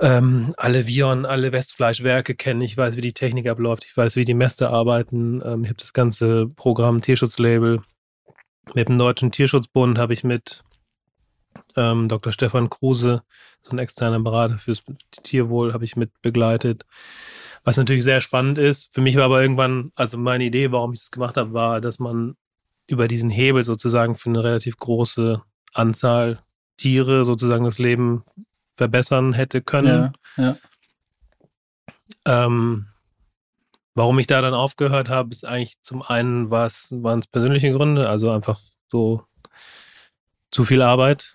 Ähm, 0.00 0.54
alle 0.56 0.86
Vion, 0.86 1.26
alle 1.26 1.50
Westfleischwerke 1.50 2.36
kenne 2.36 2.64
ich, 2.64 2.76
weiß, 2.76 2.96
wie 2.96 3.00
die 3.00 3.12
Technik 3.12 3.48
abläuft, 3.48 3.84
ich 3.84 3.96
weiß, 3.96 4.14
wie 4.16 4.24
die 4.24 4.34
Mäste 4.34 4.70
arbeiten. 4.70 5.42
Ähm, 5.44 5.64
ich 5.64 5.70
habe 5.70 5.78
das 5.78 5.92
ganze 5.92 6.46
Programm 6.46 7.00
Tierschutzlabel. 7.00 7.82
Mit 8.74 8.88
dem 8.88 8.98
Deutschen 8.98 9.32
Tierschutzbund 9.32 9.98
habe 9.98 10.12
ich 10.12 10.22
mit 10.22 10.62
ähm, 11.76 12.08
Dr. 12.08 12.32
Stefan 12.32 12.70
Kruse, 12.70 13.22
so 13.62 13.70
ein 13.70 13.78
externer 13.78 14.20
Berater 14.20 14.58
fürs 14.58 14.84
Tierwohl, 15.22 15.72
habe 15.72 15.84
ich 15.84 15.96
mit 15.96 16.10
begleitet. 16.22 16.84
Was 17.64 17.76
natürlich 17.76 18.04
sehr 18.04 18.20
spannend 18.20 18.58
ist. 18.58 18.94
Für 18.94 19.00
mich 19.00 19.16
war 19.16 19.24
aber 19.24 19.42
irgendwann, 19.42 19.90
also 19.96 20.16
meine 20.16 20.44
Idee, 20.44 20.70
warum 20.70 20.92
ich 20.92 21.00
das 21.00 21.10
gemacht 21.10 21.36
habe, 21.36 21.52
war, 21.54 21.80
dass 21.80 21.98
man 21.98 22.36
über 22.86 23.08
diesen 23.08 23.30
Hebel 23.30 23.64
sozusagen 23.64 24.16
für 24.16 24.30
eine 24.30 24.44
relativ 24.44 24.76
große 24.76 25.42
Anzahl 25.74 26.42
Tiere 26.76 27.24
sozusagen 27.24 27.64
das 27.64 27.78
Leben 27.78 28.24
verbessern 28.78 29.34
hätte 29.34 29.60
können. 29.60 30.12
Ja. 30.36 30.56
Ja. 32.24 32.46
Ähm, 32.46 32.86
warum 33.94 34.18
ich 34.18 34.28
da 34.28 34.40
dann 34.40 34.54
aufgehört 34.54 35.08
habe, 35.08 35.30
ist 35.30 35.44
eigentlich 35.44 35.82
zum 35.82 36.02
einen 36.02 36.50
was, 36.50 36.88
waren 36.90 37.18
es 37.18 37.26
persönliche 37.26 37.72
Gründe, 37.72 38.08
also 38.08 38.30
einfach 38.30 38.60
so 38.90 39.24
zu 40.50 40.64
viel 40.64 40.80
Arbeit, 40.80 41.34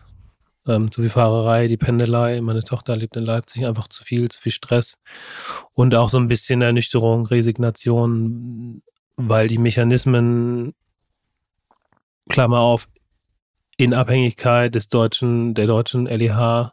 ähm, 0.65 0.89
zu 0.89 1.01
viel 1.01 1.09
Fahrerei, 1.09 1.67
die 1.67 1.77
Pendelei. 1.77 2.39
Meine 2.41 2.63
Tochter 2.63 2.95
lebt 2.95 3.17
in 3.17 3.25
Leipzig, 3.25 3.65
einfach 3.65 3.89
zu 3.89 4.03
viel, 4.03 4.31
zu 4.31 4.41
viel 4.41 4.53
Stress 4.53 4.97
und 5.73 5.93
auch 5.95 6.09
so 6.09 6.17
ein 6.17 6.29
bisschen 6.29 6.61
Ernüchterung, 6.61 7.25
Resignation, 7.25 8.81
weil 9.17 9.47
die 9.47 9.57
Mechanismen, 9.57 10.73
Klammer 12.29 12.59
auf, 12.59 12.87
in 13.75 13.93
Abhängigkeit 13.93 14.73
des 14.73 14.87
deutschen, 14.87 15.53
der 15.55 15.67
deutschen 15.67 16.05
LEH 16.05 16.71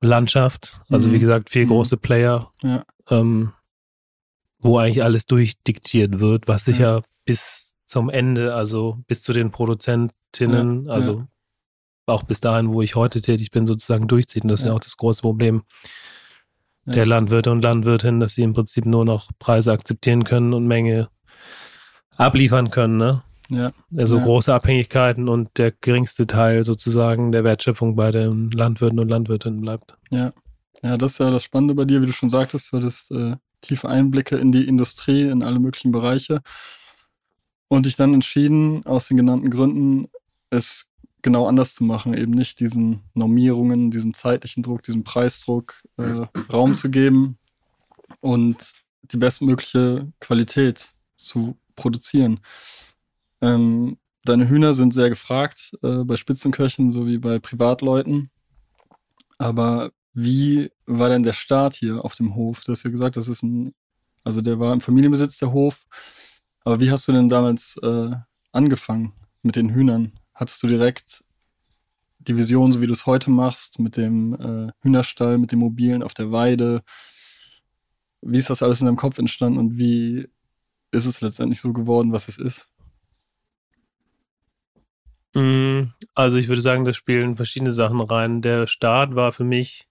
Landschaft, 0.00 0.80
also 0.88 1.08
Mhm. 1.08 1.12
wie 1.14 1.18
gesagt, 1.18 1.50
vier 1.50 1.64
Mhm. 1.66 1.70
große 1.70 1.96
Player, 1.96 2.50
Ja. 2.62 2.84
ähm, 3.10 3.52
wo 4.58 4.78
eigentlich 4.78 5.02
alles 5.02 5.26
durchdiktiert 5.26 6.20
wird, 6.20 6.48
was 6.48 6.64
sich 6.64 6.78
ja 6.78 7.00
bis 7.24 7.74
zum 7.86 8.08
Ende, 8.10 8.54
also 8.54 8.98
bis 9.06 9.22
zu 9.22 9.32
den 9.32 9.50
Produzentinnen, 9.50 10.86
Ja, 10.86 10.92
also 10.92 11.24
auch 12.06 12.22
bis 12.24 12.40
dahin, 12.40 12.68
wo 12.72 12.82
ich 12.82 12.94
heute 12.94 13.20
tätig 13.20 13.50
bin, 13.50 13.66
sozusagen 13.66 14.08
durchzieht. 14.08 14.42
Und 14.42 14.48
das 14.48 14.60
ist 14.60 14.64
ja 14.64 14.70
Ja. 14.70 14.76
auch 14.76 14.80
das 14.80 14.96
große 14.96 15.22
Problem 15.22 15.62
Ja. 16.86 16.92
der 16.94 17.06
Landwirte 17.06 17.50
und 17.50 17.62
Landwirtinnen, 17.62 18.20
dass 18.20 18.34
sie 18.34 18.42
im 18.42 18.52
Prinzip 18.52 18.84
nur 18.86 19.04
noch 19.04 19.30
Preise 19.38 19.70
akzeptieren 19.72 20.24
können 20.24 20.52
und 20.54 20.66
Menge 20.66 21.08
abliefern 22.16 22.70
können. 22.70 22.96
Ne? 22.98 23.22
Ja. 23.50 23.72
Also 23.96 24.16
Ja. 24.16 24.24
große 24.24 24.54
Abhängigkeiten 24.54 25.28
und 25.28 25.50
der 25.58 25.72
geringste 25.72 26.26
Teil 26.26 26.64
sozusagen 26.64 27.32
der 27.32 27.44
Wertschöpfung 27.44 27.96
bei 27.96 28.10
den 28.10 28.50
Landwirten 28.50 28.98
und 28.98 29.08
Landwirtinnen 29.08 29.60
bleibt. 29.60 29.94
Ja. 30.10 30.32
Ja, 30.82 30.96
das 30.96 31.12
ist 31.12 31.18
ja 31.18 31.30
das 31.30 31.44
Spannende 31.44 31.74
bei 31.74 31.84
dir, 31.84 32.00
wie 32.00 32.06
du 32.06 32.12
schon 32.12 32.30
sagtest, 32.30 32.72
du 32.72 32.78
hattest 32.78 33.10
äh, 33.10 33.36
tiefe 33.60 33.88
Einblicke 33.88 34.36
in 34.36 34.50
die 34.50 34.66
Industrie, 34.66 35.28
in 35.28 35.42
alle 35.42 35.60
möglichen 35.60 35.92
Bereiche. 35.92 36.40
Und 37.68 37.86
dich 37.86 37.96
dann 37.96 38.14
entschieden, 38.14 38.84
aus 38.86 39.08
den 39.08 39.18
genannten 39.18 39.50
Gründen, 39.50 40.08
es 40.48 40.86
genau 41.22 41.46
anders 41.46 41.74
zu 41.74 41.84
machen, 41.84 42.14
eben 42.14 42.32
nicht 42.32 42.60
diesen 42.60 43.00
Normierungen, 43.14 43.90
diesem 43.90 44.14
zeitlichen 44.14 44.62
Druck, 44.62 44.82
diesem 44.82 45.04
Preisdruck 45.04 45.82
äh, 45.98 46.26
Raum 46.50 46.74
zu 46.74 46.90
geben 46.90 47.36
und 48.20 48.72
die 49.02 49.18
bestmögliche 49.18 50.10
Qualität 50.18 50.94
zu 51.16 51.56
produzieren. 51.76 52.40
Ähm, 53.40 53.98
deine 54.24 54.48
Hühner 54.48 54.74
sind 54.74 54.92
sehr 54.92 55.08
gefragt 55.08 55.72
äh, 55.82 56.04
bei 56.04 56.16
Spitzenköchen 56.16 56.90
sowie 56.90 57.18
bei 57.18 57.38
Privatleuten. 57.38 58.30
Aber 59.38 59.92
wie 60.12 60.70
war 60.86 61.08
denn 61.08 61.22
der 61.22 61.32
Start 61.32 61.74
hier 61.74 62.04
auf 62.04 62.14
dem 62.14 62.34
Hof? 62.34 62.64
Du 62.64 62.72
hast 62.72 62.82
ja 62.82 62.90
gesagt, 62.90 63.16
das 63.16 63.28
ist 63.28 63.42
ein, 63.42 63.74
also 64.24 64.40
der 64.40 64.58
war 64.60 64.72
im 64.72 64.80
Familienbesitz 64.80 65.38
der 65.38 65.52
Hof. 65.52 65.84
Aber 66.64 66.80
wie 66.80 66.90
hast 66.90 67.08
du 67.08 67.12
denn 67.12 67.28
damals 67.28 67.78
äh, 67.82 68.10
angefangen 68.52 69.14
mit 69.42 69.56
den 69.56 69.70
Hühnern? 69.70 70.12
Hattest 70.34 70.62
du 70.62 70.66
direkt 70.66 71.24
die 72.18 72.36
Vision, 72.36 72.70
so 72.70 72.80
wie 72.80 72.86
du 72.86 72.92
es 72.92 73.06
heute 73.06 73.30
machst, 73.30 73.78
mit 73.78 73.96
dem 73.96 74.34
äh, 74.34 74.72
Hühnerstall, 74.82 75.38
mit 75.38 75.52
dem 75.52 75.60
Mobilen 75.60 76.02
auf 76.02 76.12
der 76.12 76.32
Weide? 76.32 76.82
Wie 78.20 78.38
ist 78.38 78.50
das 78.50 78.62
alles 78.62 78.80
in 78.80 78.86
deinem 78.86 78.96
Kopf 78.96 79.18
entstanden 79.18 79.58
und 79.58 79.78
wie 79.78 80.28
ist 80.92 81.06
es 81.06 81.20
letztendlich 81.22 81.60
so 81.60 81.72
geworden, 81.72 82.12
was 82.12 82.28
es 82.28 82.36
ist? 82.38 82.70
Mm, 85.34 85.92
also 86.14 86.36
ich 86.38 86.48
würde 86.48 86.60
sagen, 86.60 86.84
da 86.84 86.92
spielen 86.92 87.36
verschiedene 87.36 87.72
Sachen 87.72 88.00
rein. 88.00 88.42
Der 88.42 88.66
Start 88.66 89.14
war 89.14 89.32
für 89.32 89.44
mich 89.44 89.88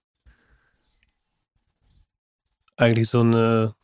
eigentlich 2.76 3.08
so 3.08 3.20
eine, 3.20 3.74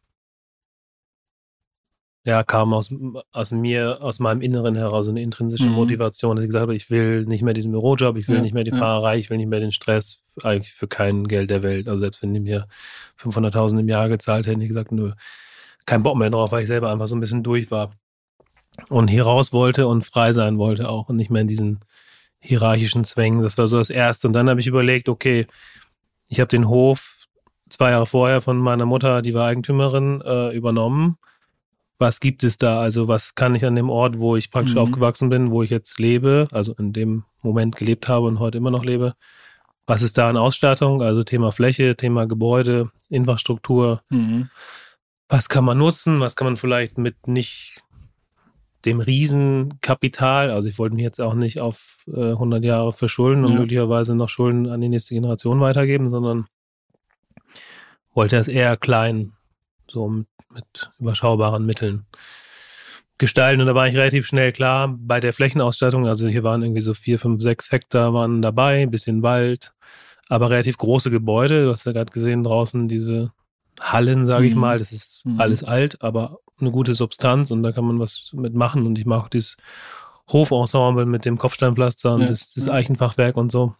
ja, 2.24 2.42
kam 2.42 2.74
aus, 2.74 2.90
aus 3.30 3.52
mir, 3.52 4.02
aus 4.02 4.18
meinem 4.18 4.40
Inneren 4.40 4.74
heraus, 4.74 5.04
so 5.04 5.12
eine 5.12 5.22
intrinsische 5.22 5.68
Mhm. 5.68 5.76
Motivation, 5.76 6.34
dass 6.36 6.44
ich 6.44 6.48
gesagt 6.48 6.62
habe, 6.62 6.74
ich 6.74 6.90
will 6.90 7.24
nicht 7.24 7.42
mehr 7.42 7.54
diesen 7.54 7.70
Bürojob, 7.72 8.16
ich 8.16 8.28
will 8.28 8.36
Ja, 8.36 8.42
nicht 8.42 8.52
mehr 8.54 8.64
die 8.64 8.72
ja. 8.72 8.78
Fahrerei, 8.78 9.18
ich 9.18 9.30
will 9.30 9.36
nicht 9.36 9.46
mehr 9.48 9.60
den 9.60 9.70
Stress, 9.72 10.18
eigentlich 10.42 10.72
für 10.72 10.88
kein 10.88 11.28
Geld 11.28 11.50
der 11.50 11.62
Welt. 11.62 11.86
Also 11.88 12.00
selbst 12.00 12.22
wenn 12.22 12.34
die 12.34 12.40
mir 12.40 12.66
500.000 13.16 13.80
im 13.80 13.88
Jahr 13.88 14.08
gezahlt 14.08 14.46
hätten, 14.46 14.60
hätte 14.60 14.64
ich 14.64 14.70
gesagt, 14.70 14.90
nö, 14.92 15.12
kein 15.86 16.02
Bock 16.02 16.16
mehr 16.18 16.30
drauf, 16.30 16.50
weil 16.52 16.62
ich 16.62 16.68
selber 16.68 16.90
einfach 16.90 17.06
so 17.06 17.14
ein 17.16 17.20
bisschen 17.20 17.44
durch 17.44 17.70
war. 17.70 17.92
Und 18.88 19.08
hier 19.08 19.24
raus 19.24 19.52
wollte 19.52 19.86
und 19.86 20.04
frei 20.04 20.32
sein 20.32 20.58
wollte 20.58 20.88
auch 20.88 21.08
und 21.08 21.16
nicht 21.16 21.30
mehr 21.30 21.42
in 21.42 21.48
diesen 21.48 21.80
hierarchischen 22.40 23.04
Zwängen. 23.04 23.42
Das 23.42 23.58
war 23.58 23.66
so 23.68 23.78
das 23.78 23.90
Erste. 23.90 24.26
Und 24.26 24.32
dann 24.32 24.48
habe 24.48 24.60
ich 24.60 24.66
überlegt, 24.66 25.08
okay, 25.08 25.46
ich 26.28 26.40
habe 26.40 26.48
den 26.48 26.68
Hof 26.68 27.26
zwei 27.68 27.90
Jahre 27.90 28.06
vorher 28.06 28.40
von 28.40 28.58
meiner 28.58 28.86
Mutter, 28.86 29.22
die 29.22 29.34
war 29.34 29.46
Eigentümerin, 29.46 30.20
äh, 30.24 30.54
übernommen. 30.54 31.18
Was 31.98 32.20
gibt 32.20 32.44
es 32.44 32.58
da? 32.58 32.80
Also 32.80 33.08
was 33.08 33.34
kann 33.34 33.54
ich 33.54 33.64
an 33.64 33.74
dem 33.74 33.90
Ort, 33.90 34.18
wo 34.18 34.36
ich 34.36 34.50
praktisch 34.50 34.74
Mhm. 34.74 34.80
aufgewachsen 34.82 35.28
bin, 35.30 35.50
wo 35.50 35.62
ich 35.62 35.70
jetzt 35.70 35.98
lebe, 35.98 36.46
also 36.52 36.74
in 36.74 36.92
dem 36.92 37.24
Moment 37.42 37.74
gelebt 37.76 38.06
habe 38.08 38.26
und 38.26 38.38
heute 38.38 38.58
immer 38.58 38.70
noch 38.70 38.84
lebe, 38.84 39.14
was 39.86 40.02
ist 40.02 40.18
da 40.18 40.28
an 40.28 40.36
Ausstattung? 40.36 41.00
Also 41.02 41.22
Thema 41.22 41.52
Fläche, 41.52 41.96
Thema 41.96 42.26
Gebäude, 42.26 42.90
Infrastruktur, 43.08 44.02
Mhm. 44.10 44.50
was 45.28 45.48
kann 45.48 45.64
man 45.64 45.78
nutzen, 45.78 46.20
was 46.20 46.36
kann 46.36 46.46
man 46.46 46.56
vielleicht 46.56 46.98
mit 46.98 47.26
nicht 47.26 47.82
dem 48.86 49.00
Riesenkapital, 49.00 50.50
also 50.50 50.68
ich 50.68 50.78
wollte 50.78 50.94
mich 50.94 51.04
jetzt 51.04 51.20
auch 51.20 51.34
nicht 51.34 51.60
auf 51.60 51.98
äh, 52.06 52.30
100 52.32 52.64
Jahre 52.64 52.92
verschulden 52.92 53.44
und 53.44 53.52
Ja. 53.54 53.60
möglicherweise 53.60 54.14
noch 54.14 54.28
Schulden 54.28 54.68
an 54.68 54.80
die 54.80 54.88
nächste 54.88 55.14
Generation 55.14 55.60
weitergeben, 55.60 56.08
sondern 56.08 56.46
wollte 58.14 58.36
es 58.36 58.48
eher 58.48 58.76
klein, 58.76 59.32
so 59.88 60.08
mit, 60.08 60.26
mit 60.50 60.90
überschaubaren 60.98 61.66
Mitteln 61.66 62.06
gestalten. 63.18 63.60
Und 63.60 63.66
da 63.66 63.74
war 63.74 63.88
ich 63.88 63.94
relativ 63.96 64.26
schnell 64.26 64.52
klar 64.52 64.94
bei 64.98 65.20
der 65.20 65.32
Flächenausstattung, 65.32 66.06
also 66.06 66.28
hier 66.28 66.42
waren 66.44 66.62
irgendwie 66.62 66.80
so 66.82 66.94
vier, 66.94 67.18
fünf, 67.18 67.42
sechs 67.42 67.72
Hektar 67.72 68.14
waren 68.14 68.42
dabei, 68.42 68.82
ein 68.82 68.90
bisschen 68.90 69.22
Wald, 69.22 69.72
aber 70.28 70.50
relativ 70.50 70.78
große 70.78 71.10
Gebäude. 71.10 71.64
Du 71.64 71.70
hast 71.70 71.86
ja 71.86 71.92
gerade 71.92 72.12
gesehen 72.12 72.44
draußen 72.44 72.88
diese 72.88 73.32
Hallen, 73.80 74.26
sage 74.26 74.46
ich 74.46 74.54
Mhm. 74.54 74.60
mal. 74.60 74.78
Das 74.78 74.92
ist 74.92 75.22
Mhm. 75.24 75.40
alles 75.40 75.64
alt, 75.64 76.02
aber 76.02 76.38
eine 76.60 76.70
gute 76.70 76.94
Substanz 76.94 77.50
und 77.50 77.62
da 77.62 77.72
kann 77.72 77.84
man 77.84 78.00
was 78.00 78.30
mitmachen. 78.32 78.86
Und 78.86 78.98
ich 78.98 79.06
mag 79.06 79.24
auch 79.24 79.28
dieses 79.28 79.56
Hofensemble 80.28 81.06
mit 81.06 81.24
dem 81.24 81.38
Kopfsteinpflaster 81.38 82.14
und 82.14 82.22
Ja, 82.22 82.28
das, 82.28 82.52
das. 82.52 82.70
Eichenfachwerk 82.70 83.36
und 83.36 83.52
so. 83.52 83.74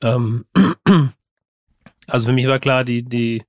Ähm, 0.00 0.44
also 2.06 2.28
für 2.28 2.34
mich 2.34 2.46
war 2.46 2.58
klar, 2.58 2.84
die, 2.84 3.04
die 3.04 3.42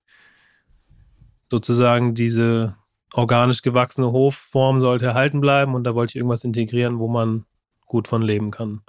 sozusagen 1.49 2.15
diese 2.15 2.75
organisch 3.13 3.61
gewachsene 3.61 4.11
Hofform 4.11 4.81
sollte 4.81 5.05
erhalten 5.05 5.41
bleiben 5.41 5.73
und 5.73 5.83
da 5.83 5.95
wollte 5.95 6.11
ich 6.11 6.15
irgendwas 6.17 6.43
integrieren, 6.43 6.99
wo 6.99 7.07
man 7.07 7.45
gut 7.89 8.07
von 8.07 8.21
leben 8.21 8.51
kann. 8.51 8.81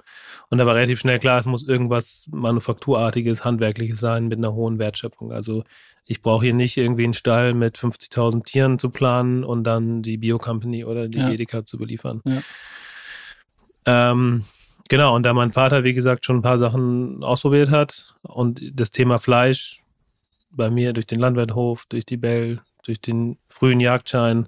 Und 0.49 0.59
da 0.59 0.65
war 0.65 0.75
relativ 0.75 0.99
schnell 0.99 1.19
klar, 1.19 1.39
es 1.39 1.45
muss 1.45 1.67
irgendwas 1.67 2.29
Manufakturartiges, 2.31 3.43
Handwerkliches 3.43 3.99
sein 3.99 4.29
mit 4.29 4.37
einer 4.37 4.53
hohen 4.53 4.79
Wertschöpfung. 4.79 5.33
Also 5.33 5.65
ich 6.05 6.21
brauche 6.21 6.45
hier 6.45 6.53
nicht 6.53 6.77
irgendwie 6.77 7.03
einen 7.03 7.13
Stall 7.13 7.53
mit 7.53 7.77
50.000 7.77 8.45
Tieren 8.45 8.79
zu 8.79 8.89
planen 8.89 9.43
und 9.43 9.63
dann 9.65 10.01
die 10.03 10.17
Bio-Company 10.17 10.85
oder 10.85 11.09
die 11.09 11.17
Ja. 11.17 11.29
Edeka 11.29 11.65
zu 11.65 11.77
beliefern. 11.77 12.21
Ja. 12.25 12.41
Ähm, 13.85 14.45
genau, 14.87 15.15
und 15.15 15.23
da 15.23 15.33
mein 15.33 15.51
Vater, 15.51 15.83
wie 15.83 15.93
gesagt, 15.93 16.25
schon 16.25 16.37
ein 16.37 16.41
paar 16.43 16.57
Sachen 16.57 17.23
ausprobiert 17.23 17.71
hat 17.71 18.15
und 18.21 18.61
das 18.73 18.91
Thema 18.91 19.19
Fleisch 19.19 19.81
bei 20.51 20.69
mir 20.69 20.93
durch 20.93 21.07
den 21.07 21.19
Landwirthof, 21.19 21.85
durch 21.89 22.05
die 22.05 22.17
Bell, 22.17 22.61
durch 22.83 23.01
den 23.01 23.37
frühen 23.49 23.79
Jagdschein 23.79 24.47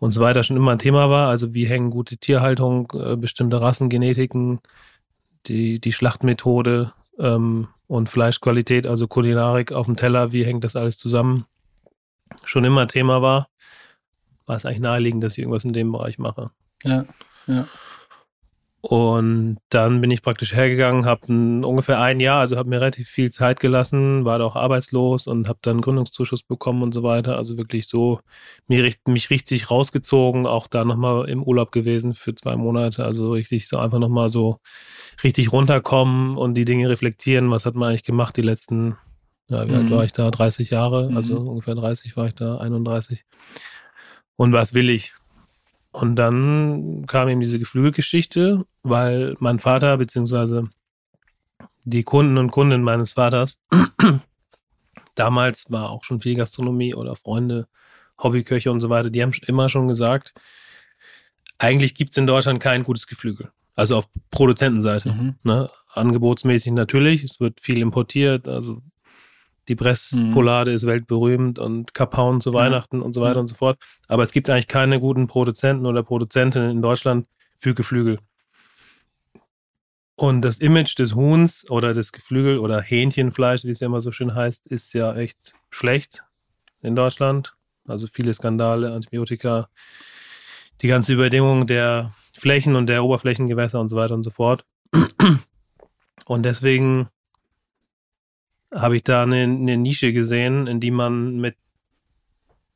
und 0.00 0.12
so 0.12 0.20
weiter 0.20 0.42
schon 0.42 0.56
immer 0.56 0.72
ein 0.72 0.78
Thema 0.80 1.10
war. 1.10 1.28
Also 1.28 1.54
wie 1.54 1.66
hängen 1.66 1.90
gute 1.90 2.16
Tierhaltung, 2.16 2.90
äh, 2.94 3.16
bestimmte 3.16 3.60
Rassengenetiken, 3.60 4.60
die, 5.46 5.78
die 5.78 5.92
Schlachtmethode 5.92 6.92
ähm, 7.18 7.68
und 7.86 8.08
Fleischqualität, 8.08 8.86
also 8.86 9.06
Kulinarik 9.06 9.72
auf 9.72 9.86
dem 9.86 9.96
Teller, 9.96 10.32
wie 10.32 10.44
hängt 10.44 10.64
das 10.64 10.74
alles 10.74 10.98
zusammen, 10.98 11.44
schon 12.44 12.64
immer 12.64 12.88
Thema 12.88 13.22
war, 13.22 13.48
war 14.46 14.56
es 14.56 14.64
eigentlich 14.64 14.80
naheliegend, 14.80 15.22
dass 15.22 15.34
ich 15.34 15.40
irgendwas 15.40 15.64
in 15.64 15.74
dem 15.74 15.92
Bereich 15.92 16.18
mache. 16.18 16.50
Ja, 16.82 17.04
ja. 17.46 17.66
Und 18.82 19.58
dann 19.68 20.00
bin 20.00 20.10
ich 20.10 20.22
praktisch 20.22 20.54
hergegangen, 20.54 21.04
habe 21.04 21.26
ungefähr 21.26 22.00
ein 22.00 22.18
Jahr, 22.18 22.40
also 22.40 22.56
habe 22.56 22.70
mir 22.70 22.80
relativ 22.80 23.08
viel 23.08 23.30
Zeit 23.30 23.60
gelassen, 23.60 24.24
war 24.24 24.38
da 24.38 24.46
auch 24.46 24.56
arbeitslos 24.56 25.26
und 25.26 25.48
habe 25.48 25.58
dann 25.60 25.82
Gründungszuschuss 25.82 26.42
bekommen 26.42 26.82
und 26.82 26.92
so 26.92 27.02
weiter. 27.02 27.36
Also 27.36 27.58
wirklich 27.58 27.88
so 27.88 28.20
mir, 28.68 28.90
mich 29.06 29.28
richtig 29.28 29.70
rausgezogen, 29.70 30.46
auch 30.46 30.66
da 30.66 30.86
nochmal 30.86 31.28
im 31.28 31.42
Urlaub 31.42 31.72
gewesen 31.72 32.14
für 32.14 32.34
zwei 32.34 32.56
Monate. 32.56 33.04
Also 33.04 33.32
richtig 33.32 33.68
so 33.68 33.78
einfach 33.78 33.98
nochmal 33.98 34.30
so 34.30 34.60
richtig 35.22 35.52
runterkommen 35.52 36.38
und 36.38 36.54
die 36.54 36.64
Dinge 36.64 36.88
reflektieren. 36.88 37.50
Was 37.50 37.66
hat 37.66 37.74
man 37.74 37.90
eigentlich 37.90 38.04
gemacht 38.04 38.34
die 38.38 38.42
letzten, 38.42 38.96
ja, 39.48 39.68
wie 39.68 39.74
alt 39.74 39.90
Mhm. 39.90 39.94
war 39.94 40.04
ich 40.04 40.12
da? 40.12 40.30
30 40.30 40.70
Jahre, 40.70 41.12
also 41.14 41.38
Mhm. 41.38 41.48
ungefähr 41.48 41.74
30 41.74 42.16
war 42.16 42.28
ich 42.28 42.34
da, 42.34 42.56
31. 42.56 43.24
Und 44.36 44.54
was 44.54 44.72
will 44.72 44.88
ich? 44.88 45.12
Und 45.92 46.16
dann 46.16 47.04
kam 47.06 47.28
eben 47.28 47.40
diese 47.40 47.58
Geflügelgeschichte, 47.58 48.64
weil 48.82 49.36
mein 49.40 49.58
Vater 49.58 49.96
beziehungsweise 49.96 50.68
die 51.84 52.04
Kunden 52.04 52.38
und 52.38 52.50
Kundinnen 52.50 52.84
meines 52.84 53.12
Vaters, 53.12 53.58
damals 55.14 55.70
war 55.70 55.90
auch 55.90 56.04
schon 56.04 56.20
viel 56.20 56.36
Gastronomie 56.36 56.94
oder 56.94 57.16
Freunde, 57.16 57.66
Hobbyköche 58.22 58.70
und 58.70 58.80
so 58.80 58.90
weiter, 58.90 59.10
die 59.10 59.22
haben 59.22 59.32
immer 59.46 59.68
schon 59.68 59.88
gesagt, 59.88 60.34
eigentlich 61.58 61.94
gibt 61.94 62.12
es 62.12 62.16
in 62.16 62.26
Deutschland 62.26 62.60
kein 62.60 62.84
gutes 62.84 63.06
Geflügel. 63.06 63.50
Also 63.74 63.96
auf 63.96 64.08
Produzentenseite. 64.30 65.10
Mhm. 65.10 65.34
Ne? 65.42 65.70
Angebotsmäßig 65.92 66.72
natürlich, 66.72 67.24
es 67.24 67.40
wird 67.40 67.60
viel 67.60 67.80
importiert, 67.80 68.46
also 68.46 68.82
die 69.70 69.76
Presspolade 69.76 70.72
ist 70.72 70.84
weltberühmt 70.84 71.60
und 71.60 71.94
Kapaun 71.94 72.40
zu 72.40 72.50
Ja. 72.50 72.58
Weihnachten 72.58 73.00
und 73.02 73.14
so 73.14 73.20
weiter 73.20 73.36
Ja. 73.36 73.40
und 73.42 73.46
so 73.46 73.54
fort. 73.54 73.78
Aber 74.08 74.24
es 74.24 74.32
gibt 74.32 74.50
eigentlich 74.50 74.66
keine 74.66 74.98
guten 74.98 75.28
Produzenten 75.28 75.86
oder 75.86 76.02
Produzentinnen 76.02 76.72
in 76.72 76.82
Deutschland 76.82 77.28
für 77.56 77.72
Geflügel. 77.72 78.18
Und 80.16 80.42
das 80.42 80.58
Image 80.58 80.98
des 80.98 81.14
Huhns 81.14 81.70
oder 81.70 81.94
des 81.94 82.10
Geflügel 82.10 82.58
oder 82.58 82.82
Hähnchenfleisch, 82.82 83.62
wie 83.62 83.70
es 83.70 83.78
ja 83.78 83.86
immer 83.86 84.00
so 84.00 84.10
schön 84.10 84.34
heißt, 84.34 84.66
ist 84.66 84.92
ja 84.92 85.14
echt 85.14 85.54
schlecht 85.70 86.24
in 86.82 86.96
Deutschland. 86.96 87.54
Also 87.86 88.08
viele 88.08 88.34
Skandale, 88.34 88.92
Antibiotika, 88.92 89.68
die 90.82 90.88
ganze 90.88 91.14
Überdingung 91.14 91.68
der 91.68 92.12
Flächen 92.36 92.74
und 92.74 92.88
der 92.88 93.04
Oberflächengewässer 93.04 93.80
und 93.80 93.88
so 93.88 93.94
weiter 93.96 94.14
und 94.14 94.24
so 94.24 94.30
fort. 94.30 94.64
Und 96.26 96.44
deswegen 96.44 97.08
habe 98.72 98.96
ich 98.96 99.04
da 99.04 99.22
eine, 99.22 99.42
eine 99.42 99.76
Nische 99.76 100.12
gesehen, 100.12 100.66
in 100.66 100.80
die 100.80 100.90
man 100.90 101.36
mit 101.38 101.56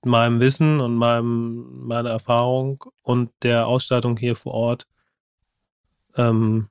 meinem 0.04 0.40
Wissen 0.40 0.80
und 0.80 0.94
meinem, 0.96 1.86
meiner 1.86 2.10
Erfahrung 2.10 2.84
und 3.02 3.30
der 3.42 3.66
Ausstattung 3.66 4.16
hier 4.16 4.36
vor 4.36 4.52
Ort 4.54 4.86
ähm, 6.16 6.68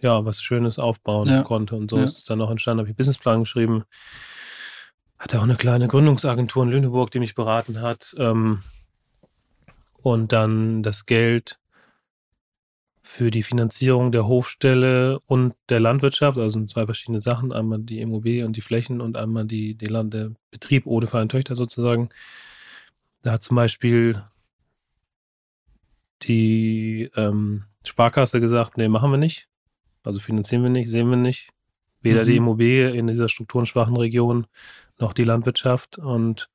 ja, 0.00 0.24
was 0.24 0.40
Schönes 0.40 0.78
aufbauen 0.78 1.28
Ja. 1.28 1.42
konnte. 1.42 1.76
Und 1.76 1.90
so 1.90 1.98
Ja. 1.98 2.04
ist 2.04 2.18
es 2.18 2.24
dann 2.24 2.40
auch 2.40 2.50
entstanden, 2.50 2.80
habe 2.80 2.90
ich 2.90 2.96
Businessplan 2.96 3.40
geschrieben. 3.40 3.84
Hatte 5.18 5.38
auch 5.38 5.44
eine 5.44 5.56
kleine 5.56 5.88
Gründungsagentur 5.88 6.62
in 6.62 6.70
Lüneburg, 6.70 7.10
die 7.10 7.18
mich 7.18 7.34
beraten 7.34 7.80
hat. 7.80 8.14
Ähm, 8.18 8.62
und 10.00 10.32
dann 10.32 10.82
das 10.82 11.06
Geld 11.06 11.58
für 13.10 13.30
die 13.30 13.42
Finanzierung 13.42 14.12
der 14.12 14.28
Hofstelle 14.28 15.18
und 15.20 15.54
der 15.70 15.80
Landwirtschaft, 15.80 16.36
also 16.36 16.50
sind 16.50 16.68
zwei 16.68 16.84
verschiedene 16.84 17.22
Sachen, 17.22 17.52
einmal 17.52 17.78
die 17.78 18.02
Immobilie 18.02 18.44
und 18.44 18.54
die 18.54 18.60
Flächen 18.60 19.00
und 19.00 19.16
einmal 19.16 19.46
die, 19.46 19.74
die 19.74 19.86
Land, 19.86 20.12
der 20.12 20.32
Betrieb 20.50 20.86
ohne 20.86 21.06
Verein 21.06 21.30
Töchter 21.30 21.56
sozusagen. 21.56 22.10
Da 23.22 23.32
hat 23.32 23.42
zum 23.42 23.56
Beispiel 23.56 24.22
die 26.22 27.10
ähm, 27.16 27.64
Sparkasse 27.82 28.42
gesagt, 28.42 28.76
nee, 28.76 28.88
machen 28.88 29.10
wir 29.10 29.18
nicht. 29.18 29.48
Also 30.04 30.20
finanzieren 30.20 30.62
wir 30.62 30.70
nicht, 30.70 30.90
sehen 30.90 31.08
wir 31.08 31.16
nicht. 31.16 31.48
Weder 32.02 32.24
Mhm. 32.24 32.28
die 32.28 32.36
Immobilie 32.36 32.90
in 32.90 33.06
dieser 33.06 33.30
strukturenschwachen 33.30 33.96
Region 33.96 34.46
noch 34.98 35.14
die 35.14 35.24
Landwirtschaft 35.24 35.96
und 35.96 36.50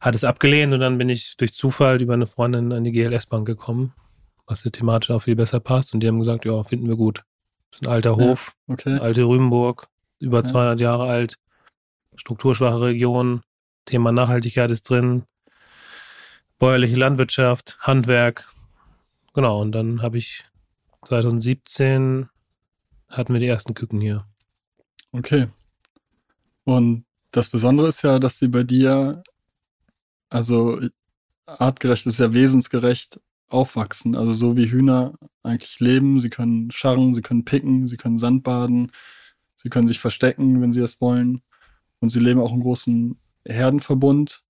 hat 0.00 0.14
es 0.14 0.24
abgelehnt 0.24 0.72
und 0.72 0.80
dann 0.80 0.96
bin 0.96 1.10
ich 1.10 1.36
durch 1.36 1.52
Zufall 1.52 2.00
über 2.00 2.14
eine 2.14 2.26
Freundin 2.26 2.72
an 2.72 2.84
die 2.84 2.92
GLS-Bank 2.92 3.46
gekommen, 3.46 3.92
was 4.46 4.64
ja 4.64 4.70
thematisch 4.70 5.10
auch 5.10 5.20
viel 5.20 5.36
besser 5.36 5.60
passt 5.60 5.94
und 5.94 6.00
die 6.00 6.08
haben 6.08 6.18
gesagt, 6.18 6.44
ja, 6.44 6.62
finden 6.64 6.88
wir 6.88 6.96
gut. 6.96 7.24
Das 7.70 7.80
ist 7.80 7.86
ein 7.86 7.92
alter 7.92 8.10
Ja. 8.10 8.16
Hof, 8.16 8.52
Okay. 8.68 8.98
alte 8.98 9.24
Rübenburg, 9.24 9.88
über 10.18 10.38
Ja. 10.38 10.44
200 10.44 10.80
Jahre 10.80 11.04
alt, 11.08 11.36
strukturschwache 12.16 12.80
Region, 12.80 13.42
Thema 13.86 14.12
Nachhaltigkeit 14.12 14.70
ist 14.70 14.88
drin, 14.88 15.24
bäuerliche 16.58 16.96
Landwirtschaft, 16.96 17.76
Handwerk. 17.80 18.48
Genau, 19.34 19.60
und 19.60 19.72
dann 19.72 20.02
habe 20.02 20.18
ich 20.18 20.44
2017 21.04 22.28
hatten 23.08 23.32
wir 23.32 23.40
die 23.40 23.46
ersten 23.46 23.74
Küken 23.74 24.00
hier. 24.00 24.26
Okay. 25.12 25.46
Und 26.64 27.04
das 27.30 27.48
Besondere 27.48 27.88
ist 27.88 28.02
ja, 28.02 28.18
dass 28.18 28.38
sie 28.38 28.48
bei 28.48 28.62
dir, 28.62 29.22
also 30.30 30.80
artgerecht 31.46 32.06
ist 32.06 32.20
ja 32.20 32.32
wesensgerecht 32.32 33.20
aufwachsen. 33.48 34.16
Also 34.16 34.32
so 34.32 34.56
wie 34.56 34.70
Hühner 34.70 35.14
eigentlich 35.42 35.80
leben. 35.80 36.20
Sie 36.20 36.30
können 36.30 36.70
scharren, 36.70 37.14
sie 37.14 37.22
können 37.22 37.44
picken, 37.44 37.86
sie 37.86 37.96
können 37.96 38.18
Sandbaden, 38.18 38.90
sie 39.56 39.68
können 39.68 39.86
sich 39.86 40.00
verstecken, 40.00 40.60
wenn 40.60 40.72
sie 40.72 40.80
es 40.80 41.00
wollen. 41.00 41.42
Und 42.00 42.08
sie 42.10 42.20
leben 42.20 42.40
auch 42.40 42.52
im 42.52 42.60
großen 42.60 43.18
Herdenverbund. 43.46 44.42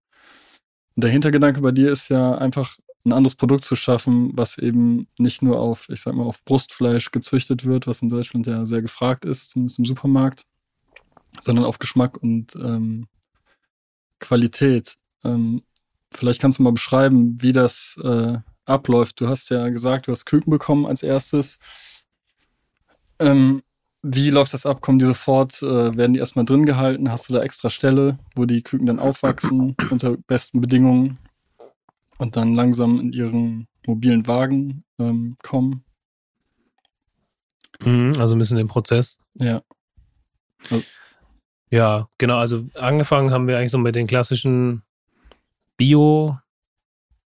Und 0.97 1.05
der 1.05 1.11
Hintergedanke 1.11 1.61
bei 1.61 1.73
dir 1.73 1.93
ist 1.93 2.09
ja 2.09 2.37
einfach 2.39 2.77
ein 3.05 3.13
anderes 3.13 3.35
Produkt 3.35 3.65
zu 3.65 3.77
schaffen, 3.77 4.31
was 4.35 4.57
eben 4.57 5.09
nicht 5.19 5.43
nur 5.43 5.61
auf, 5.61 5.89
ich 5.91 6.01
sag 6.01 6.15
mal, 6.15 6.25
auf 6.25 6.43
Brustfleisch 6.45 7.11
gezüchtet 7.11 7.65
wird, 7.65 7.87
was 7.87 8.01
in 8.01 8.09
Deutschland 8.09 8.47
ja 8.47 8.65
sehr 8.65 8.81
gefragt 8.81 9.25
ist, 9.25 9.51
zumindest 9.51 9.79
im 9.79 9.85
Supermarkt, 9.85 10.47
sondern 11.39 11.67
auf 11.67 11.79
Geschmack 11.79 12.17
und 12.23 12.57
ähm, 12.57 13.07
Qualität. 14.21 14.97
Ähm, 15.23 15.63
vielleicht 16.13 16.41
kannst 16.41 16.59
du 16.59 16.63
mal 16.63 16.73
beschreiben, 16.73 17.43
wie 17.43 17.53
das 17.53 17.99
äh, 18.03 18.39
abläuft. 18.67 19.21
Du 19.21 19.29
hast 19.29 19.49
ja 19.51 19.69
gesagt, 19.69 20.07
du 20.07 20.13
hast 20.13 20.25
Küken 20.25 20.51
bekommen 20.51 20.87
als 20.87 21.03
erstes. 21.03 21.59
Ähm, 23.19 23.63
wie 24.03 24.31
läuft 24.31 24.53
das 24.53 24.67
ab? 24.67 24.83
Kommen 24.83 24.99
die 24.99 25.07
sofort, 25.07 25.63
äh, 25.63 25.97
werden 25.97 26.13
die 26.13 26.21
erstmal 26.21 26.45
drin 26.45 26.67
gehalten? 26.67 27.11
Hast 27.11 27.29
du 27.29 27.33
da 27.33 27.43
extra 27.43 27.71
Stelle, 27.71 28.19
wo 28.35 28.45
die 28.45 28.63
Küken 28.63 28.87
dann 28.87 28.99
aufwachsen 28.99 29.77
unter 29.91 30.17
besten 30.17 30.61
Bedingungen 30.61 31.19
und 32.19 32.37
dann 32.37 32.55
langsam 32.55 33.01
in 33.01 33.13
ihren 33.13 33.67
mobilen 33.87 34.27
Wagen 34.27 34.85
ähm, 34.99 35.37
kommen? 35.43 35.85
Also 38.19 38.37
ein 38.37 38.39
bisschen 38.39 38.59
den 38.59 38.69
Prozess. 38.69 39.19
Ja. 39.35 39.63
Ja, 41.71 42.09
genau. 42.19 42.37
Also 42.37 42.67
angefangen 42.75 43.31
haben 43.31 43.49
wir 43.49 43.59
eigentlich 43.59 43.71
so 43.71 43.79
mit 43.79 43.97
den 43.97 44.07
klassischen 44.07 44.83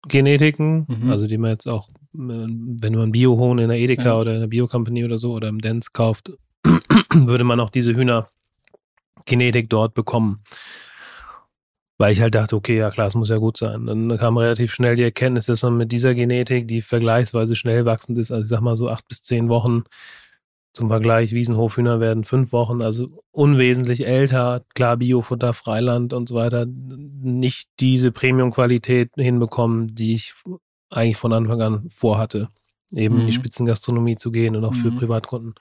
Bio-Genetiken, 0.07 0.85
Mhm. 0.87 1.09
also 1.11 1.27
die 1.27 1.37
man 1.37 1.51
jetzt 1.51 1.67
auch, 1.67 1.87
äh, 1.89 1.93
wenn 2.13 2.95
man 2.95 3.11
Biohohn 3.11 3.59
in 3.59 3.69
der 3.69 3.77
Edeka 3.77 4.03
Ja. 4.05 4.19
oder 4.19 4.33
in 4.33 4.39
der 4.41 4.47
Bio-Company 4.47 5.03
oder 5.05 5.17
so 5.17 5.33
oder 5.33 5.47
im 5.49 5.59
Dance 5.59 5.89
kauft, 5.93 6.31
würde 7.13 7.43
man 7.43 7.59
auch 7.59 7.69
diese 7.69 7.93
Hühner-Genetik 7.95 9.69
dort 9.69 9.93
bekommen. 9.93 10.41
Weil 11.99 12.13
ich 12.13 12.21
halt 12.21 12.35
dachte, 12.35 12.55
okay, 12.55 12.77
ja 12.77 12.89
klar, 12.91 13.07
es 13.07 13.15
muss 13.15 13.29
ja 13.29 13.37
gut 13.37 13.57
sein. 13.57 13.87
Dann 13.87 14.15
kam 14.19 14.37
relativ 14.37 14.71
schnell 14.71 14.95
die 14.95 15.01
Erkenntnis, 15.03 15.47
dass 15.47 15.63
man 15.63 15.77
mit 15.77 15.91
dieser 15.91 16.13
Genetik, 16.13 16.67
die 16.67 16.81
vergleichsweise 16.81 17.55
schnell 17.55 17.85
wachsend 17.85 18.19
ist, 18.19 18.31
also 18.31 18.43
ich 18.43 18.49
sag 18.49 18.61
mal 18.61 18.75
so 18.75 18.87
acht 18.89 19.07
bis 19.07 19.23
zehn 19.23 19.49
Wochen, 19.49 19.83
zum 20.77 20.89
Vergleich, 20.89 21.31
Wiesenhofhühner 21.31 21.99
werden 21.99 22.23
fünf 22.23 22.51
Wochen, 22.51 22.83
also 22.83 23.23
unwesentlich 23.31 24.05
älter, 24.05 24.63
klar 24.75 24.95
Biofutter, 24.97 25.53
Freiland 25.53 26.13
und 26.13 26.29
so 26.29 26.35
weiter, 26.35 26.67
nicht 26.67 27.67
diese 27.79 28.11
Premium-Qualität 28.11 29.09
hinbekommen, 29.15 29.95
die 29.95 30.13
ich 30.13 30.35
eigentlich 30.91 31.17
von 31.17 31.33
Anfang 31.33 31.61
an 31.63 31.89
vorhatte, 31.89 32.49
eben 32.91 33.15
in 33.15 33.21
die 33.21 33.31
Mhm. 33.31 33.31
Spitzengastronomie 33.31 34.17
zu 34.17 34.31
gehen 34.31 34.55
und 34.55 34.63
auch 34.65 34.75
für 34.75 34.91
Mhm. 34.91 34.97
Privatkunden 34.97 35.55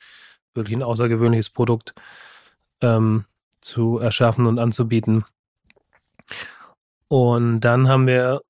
wirklich 0.55 0.77
ein 0.77 0.83
außergewöhnliches 0.83 1.49
Produkt 1.49 1.95
ähm, 2.83 3.25
zu 3.62 3.97
erschaffen 3.97 4.45
und 4.47 4.59
anzubieten. 4.59 5.25
Und 7.09 7.61
dann 7.61 7.88
haben 7.88 8.07
wir 8.07 8.43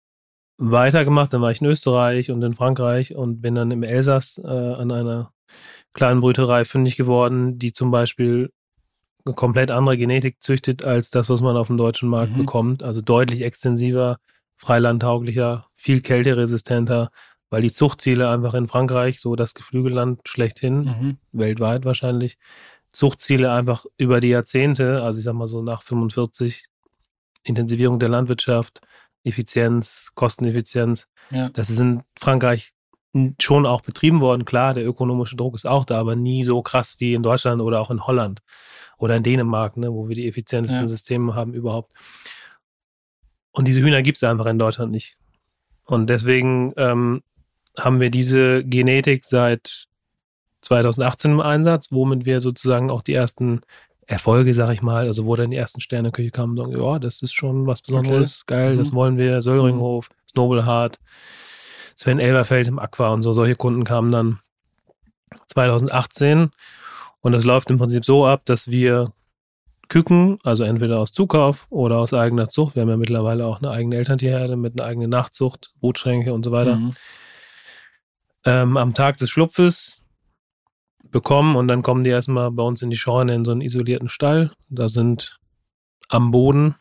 weitergemacht, 0.59 1.33
dann 1.33 1.43
war 1.43 1.53
ich 1.53 1.61
in 1.61 1.69
Österreich 1.69 2.33
und 2.33 2.43
in 2.43 2.55
Frankreich 2.55 3.15
und 3.15 3.41
bin 3.41 3.55
dann 3.55 3.71
im 3.71 3.85
Elsass 3.85 4.39
äh, 4.39 4.49
an 4.49 4.91
einer 4.91 5.31
kleinen 5.97 6.21
Brüterei 6.21 6.65
fündig 6.65 6.97
geworden, 6.97 7.59
die 7.59 7.73
zum 7.73 7.91
Beispiel 7.91 8.53
eine 9.25 9.35
komplett 9.35 9.71
andere 9.73 9.97
Genetik 9.97 10.41
züchtet 10.41 10.85
als 10.85 11.11
das, 11.11 11.29
was 11.29 11.41
man 11.41 11.57
auf 11.57 11.67
dem 11.67 11.77
deutschen 11.77 12.09
Markt 12.09 12.33
Mhm. 12.35 12.39
bekommt. 12.39 12.83
Also 12.85 13.01
deutlich 13.01 13.41
extensiver, 13.43 14.19
freilandtauglicher, 14.57 15.67
viel 15.75 16.01
kälteresistenter, 16.01 17.11
weil 17.51 17.63
die 17.63 17.73
Zuchtziele 17.73 18.29
einfach 18.31 18.55
in 18.55 18.69
Frankreich, 18.69 19.21
so 19.21 19.35
das 19.35 19.55
Geflügelland 19.55 20.21
schlechthin, 20.29 20.81
Mhm. 20.85 21.19
weltweit 21.33 21.85
wahrscheinlich, 21.85 22.37
Zuchtziele 22.93 23.51
einfach 23.53 23.85
über 23.99 24.21
die 24.21 24.29
Jahrzehnte, 24.29 25.03
also 25.03 25.19
ich 25.19 25.25
sag 25.25 25.35
mal 25.35 25.49
so 25.49 25.61
nach 25.63 25.83
45, 25.83 26.67
Intensivierung 27.43 27.99
der 27.99 28.09
Landwirtschaft, 28.09 28.81
Effizienz, 29.25 30.11
Kosteneffizienz, 30.15 31.07
Ja. 31.31 31.49
das 31.51 31.69
ist 31.71 31.81
in 31.81 32.03
Frankreich 32.19 32.71
schon 33.41 33.67
auch 33.67 33.81
betrieben 33.83 34.21
worden. 34.21 34.45
Klar, 34.45 34.75
der 34.75 34.87
ökonomische 34.87 35.37
Druck 35.37 35.55
ist 35.55 35.67
auch 35.67 35.85
da, 35.85 35.99
aber 36.01 36.17
nie 36.17 36.45
so 36.45 36.63
krass 36.63 36.97
wie 36.99 37.15
in 37.15 37.23
Deutschland 37.23 37.61
oder 37.63 37.81
auch 37.81 37.91
in 37.91 38.07
Holland 38.07 38.41
oder 38.99 39.17
in 39.17 39.23
Dänemark, 39.23 39.77
ne, 39.77 39.93
wo 39.93 40.09
wir 40.09 40.17
die 40.17 40.27
effizientesten 40.29 40.83
Ja. 40.83 40.89
Systeme 40.89 41.35
haben 41.35 41.53
überhaupt. 41.55 41.93
Und 43.53 43.69
diese 43.69 43.81
Hühner 43.81 44.03
gibt 44.03 44.17
es 44.17 44.25
einfach 44.25 44.47
in 44.47 44.59
Deutschland 44.59 44.93
nicht. 44.93 45.17
Und 45.85 46.11
deswegen 46.11 46.73
ähm, 46.77 47.23
haben 47.79 48.01
wir 48.01 48.11
diese 48.11 48.65
Genetik 48.65 49.25
seit 49.25 49.87
2018 50.63 51.33
im 51.33 51.41
Einsatz, 51.41 51.89
womit 51.91 52.27
wir 52.27 52.41
sozusagen 52.41 52.91
auch 52.91 53.03
die 53.03 53.15
ersten 53.15 53.61
Erfolge, 54.07 54.53
sag 54.55 54.73
ich 54.73 54.83
mal, 54.83 55.07
also 55.07 55.27
wo 55.27 55.35
dann 55.37 55.51
die 55.51 55.57
ersten 55.57 55.81
Sterneküche 55.81 56.31
kamen 56.31 56.59
und 56.59 56.73
sagen, 56.73 56.83
ja, 56.83 56.99
das 56.99 57.23
ist 57.23 57.35
schon 57.35 57.67
was 57.67 57.83
Besonderes, 57.83 58.45
geil, 58.47 58.77
das 58.77 58.93
Mhm. 58.93 58.97
wollen 58.97 59.19
wir, 59.19 59.43
Söllringhof, 59.43 60.09
Snobelhart, 60.31 60.99
Sven 61.97 62.19
Elberfeld 62.21 62.69
im 62.69 62.79
Aqua 62.79 63.09
und 63.13 63.23
so, 63.23 63.33
solche 63.33 63.57
Kunden 63.57 63.83
kamen 63.85 64.13
dann 64.13 64.39
2018 65.49 66.51
und 67.21 67.33
das 67.33 67.45
läuft 67.45 67.71
im 67.71 67.79
Prinzip 67.79 68.05
so 68.05 68.27
ab, 68.27 68.43
dass 68.45 68.69
wir 68.71 69.13
Küken, 69.89 70.39
also 70.45 70.65
entweder 70.65 70.99
aus 71.01 71.13
Zukauf 71.13 71.67
oder 71.71 71.99
aus 71.99 72.13
eigener 72.13 72.49
Zucht, 72.49 72.75
wir 72.75 72.83
haben 72.83 72.89
ja 72.89 72.97
mittlerweile 72.97 73.47
auch 73.47 73.59
eine 73.59 73.71
eigene 73.71 73.97
Elterntierherde 73.97 74.57
mit 74.57 74.79
einer 74.79 74.89
eigenen 74.89 75.11
Nachzucht, 75.11 75.73
Brutschränke 75.81 76.33
und 76.35 76.45
so 76.45 76.53
weiter, 76.53 76.77
Mhm. 76.77 76.91
ähm, 78.45 78.77
am 78.77 78.95
Tag 78.95 79.17
des 79.19 79.31
Schlupfes 79.31 80.03
bekommen 81.11 81.57
und 81.57 81.69
dann 81.69 81.83
kommen 81.83 82.05
die 82.05 82.11
erstmal 82.11 82.51
bei 82.51 82.63
uns 82.65 82.83
in 82.83 82.91
die 82.91 82.97
Scheune 82.97 83.35
in 83.35 83.45
so 83.45 83.53
einen 83.53 83.61
isolierten 83.61 84.09
Stall. 84.09 84.53
Da 84.69 84.89
sind 84.89 85.39
am 86.09 86.31
Boden 86.33 86.75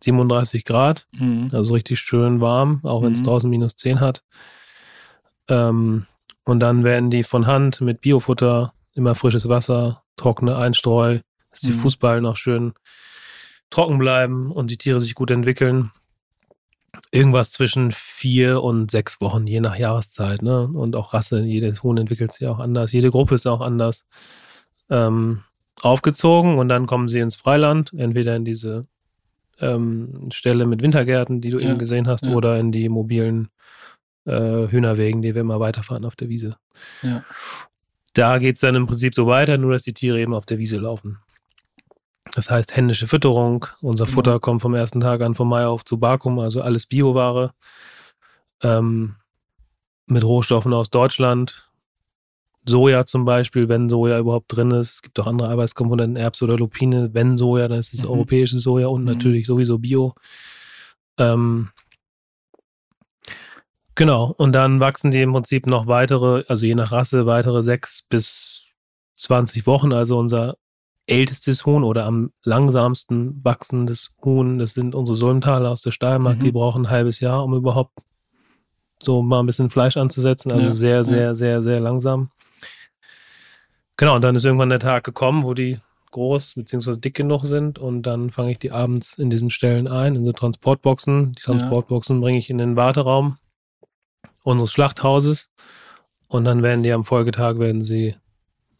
37 0.00 0.64
Grad, 0.64 1.06
Mhm. 1.12 1.50
also 1.52 1.74
richtig 1.74 1.98
schön 2.00 2.40
warm, 2.40 2.80
auch 2.84 3.02
wenn 3.02 3.12
es 3.12 3.20
Mhm. 3.20 3.24
draußen 3.24 3.50
minus 3.50 3.76
10 3.76 4.00
hat. 4.00 4.22
Ähm, 5.48 6.06
und 6.44 6.60
dann 6.60 6.84
werden 6.84 7.10
die 7.10 7.22
von 7.22 7.46
Hand 7.46 7.80
mit 7.80 8.00
Biofutter, 8.00 8.72
immer 8.94 9.14
frisches 9.14 9.48
Wasser, 9.48 10.02
trockene 10.16 10.56
Einstreu, 10.56 11.18
dass 11.50 11.60
die 11.60 11.70
Mhm. 11.70 11.78
Fußballen 11.80 12.26
auch 12.26 12.36
schön 12.36 12.72
trocken 13.70 13.98
bleiben 13.98 14.50
und 14.50 14.70
die 14.70 14.76
Tiere 14.76 15.00
sich 15.00 15.14
gut 15.14 15.30
entwickeln. 15.30 15.90
Irgendwas 17.10 17.50
zwischen 17.52 17.90
vier 17.92 18.62
und 18.62 18.90
sechs 18.90 19.20
Wochen, 19.20 19.46
je 19.46 19.60
nach 19.60 19.76
Jahreszeit, 19.76 20.42
ne? 20.42 20.66
Und 20.68 20.94
auch 20.96 21.14
Rasse, 21.14 21.42
jedes 21.42 21.82
Huhn 21.82 21.96
entwickelt 21.96 22.32
sich 22.32 22.46
auch 22.48 22.58
anders, 22.58 22.92
jede 22.92 23.10
Gruppe 23.10 23.34
ist 23.34 23.46
auch 23.46 23.60
anders 23.60 24.04
ähm, 24.90 25.42
aufgezogen 25.80 26.58
und 26.58 26.68
dann 26.68 26.86
kommen 26.86 27.08
sie 27.08 27.20
ins 27.20 27.34
Freiland, 27.36 27.92
entweder 27.96 28.36
in 28.36 28.44
diese 28.44 28.86
ähm, 29.58 30.28
Stelle 30.32 30.66
mit 30.66 30.82
Wintergärten, 30.82 31.40
die 31.40 31.50
du 31.50 31.58
Ja, 31.58 31.70
eben 31.70 31.78
gesehen 31.78 32.08
hast, 32.08 32.24
ja. 32.24 32.32
oder 32.32 32.58
in 32.58 32.72
die 32.72 32.88
mobilen 32.88 33.48
äh, 34.24 34.68
Hühnerwegen, 34.68 35.22
die 35.22 35.34
wir 35.34 35.40
immer 35.42 35.60
weiterfahren 35.60 36.04
auf 36.04 36.16
der 36.16 36.28
Wiese. 36.28 36.56
Ja. 37.02 37.24
Da 38.14 38.38
geht 38.38 38.56
es 38.56 38.60
dann 38.60 38.74
im 38.74 38.86
Prinzip 38.86 39.14
so 39.14 39.26
weiter, 39.26 39.56
nur 39.58 39.72
dass 39.72 39.82
die 39.84 39.94
Tiere 39.94 40.20
eben 40.20 40.34
auf 40.34 40.44
der 40.46 40.58
Wiese 40.58 40.78
laufen. 40.78 41.18
Das 42.34 42.50
heißt 42.50 42.76
händische 42.76 43.06
Fütterung. 43.06 43.66
Unser 43.80 44.04
Genau. 44.04 44.14
Futter 44.14 44.40
kommt 44.40 44.62
vom 44.62 44.74
ersten 44.74 45.00
Tag 45.00 45.20
an 45.22 45.34
vom 45.34 45.48
Mai 45.48 45.66
auf 45.66 45.84
zu 45.84 45.98
Bakum, 45.98 46.38
also 46.38 46.60
alles 46.62 46.86
Bioware. 46.86 47.52
Ähm, 48.62 49.16
mit 50.06 50.24
Rohstoffen 50.24 50.72
aus 50.72 50.90
Deutschland. 50.90 51.68
Soja 52.64 53.06
zum 53.06 53.24
Beispiel, 53.24 53.68
wenn 53.68 53.88
Soja 53.88 54.18
überhaupt 54.18 54.54
drin 54.54 54.70
ist. 54.70 54.92
Es 54.92 55.02
gibt 55.02 55.18
auch 55.18 55.26
andere 55.26 55.48
Arbeitskomponenten, 55.48 56.16
Erbse 56.16 56.44
oder 56.44 56.56
Lupine. 56.56 57.12
Wenn 57.12 57.36
Soja, 57.38 57.66
dann 57.66 57.78
ist 57.80 57.92
es 57.92 58.02
Mhm. 58.04 58.10
europäisches 58.10 58.62
Soja 58.62 58.86
und 58.86 59.00
Mhm. 59.02 59.06
natürlich 59.08 59.46
sowieso 59.46 59.78
Bio. 59.78 60.14
Ähm, 61.18 61.70
Genau. 63.94 64.32
Und 64.36 64.52
dann 64.52 64.80
wachsen 64.80 65.10
die 65.10 65.20
im 65.22 65.32
Prinzip 65.32 65.66
noch 65.66 65.86
weitere, 65.86 66.44
also 66.48 66.64
je 66.66 66.74
nach 66.74 66.92
Rasse, 66.92 67.26
weitere 67.26 67.62
sechs 67.62 68.02
bis 68.08 68.74
20 69.16 69.66
Wochen. 69.66 69.92
Also 69.92 70.18
unser 70.18 70.56
ältestes 71.06 71.66
Huhn 71.66 71.84
oder 71.84 72.04
am 72.06 72.30
langsamsten 72.44 73.40
wachsendes 73.44 74.10
Huhn, 74.24 74.58
das 74.58 74.72
sind 74.74 74.94
unsere 74.94 75.16
Sulmtaler 75.16 75.70
aus 75.70 75.82
der 75.82 75.90
Steiermark, 75.90 76.38
Mhm. 76.38 76.44
die 76.44 76.52
brauchen 76.52 76.86
ein 76.86 76.90
halbes 76.90 77.20
Jahr, 77.20 77.44
um 77.44 77.54
überhaupt 77.54 77.92
so 79.02 79.20
mal 79.20 79.40
ein 79.40 79.46
bisschen 79.46 79.68
Fleisch 79.68 79.96
anzusetzen. 79.96 80.52
Also 80.52 80.68
Ja, 80.68 80.74
sehr, 80.74 80.96
ja. 80.96 81.04
sehr, 81.04 81.34
sehr, 81.34 81.62
sehr 81.62 81.80
langsam. 81.80 82.30
Genau, 83.96 84.14
und 84.16 84.22
dann 84.22 84.36
ist 84.36 84.44
irgendwann 84.44 84.70
der 84.70 84.78
Tag 84.78 85.04
gekommen, 85.04 85.42
wo 85.42 85.54
die 85.54 85.78
groß 86.12 86.54
bzw. 86.54 86.96
dick 86.98 87.14
genug 87.14 87.44
sind 87.44 87.78
und 87.78 88.02
dann 88.02 88.30
fange 88.30 88.52
ich 88.52 88.58
die 88.58 88.70
abends 88.70 89.14
in 89.18 89.28
diesen 89.30 89.50
Stellen 89.50 89.88
ein, 89.88 90.14
in 90.14 90.24
so 90.24 90.32
Transportboxen. 90.32 91.32
Die 91.32 91.40
Ja. 91.42 91.46
Transportboxen 91.52 92.20
bringe 92.20 92.38
ich 92.38 92.48
in 92.48 92.58
den 92.58 92.76
Warteraum 92.76 93.36
unseres 94.42 94.72
Schlachthauses 94.72 95.48
und 96.28 96.44
dann 96.44 96.62
werden 96.62 96.82
die 96.82 96.92
am 96.92 97.04
Folgetag 97.04 97.58
werden 97.58 97.84
sie 97.84 98.16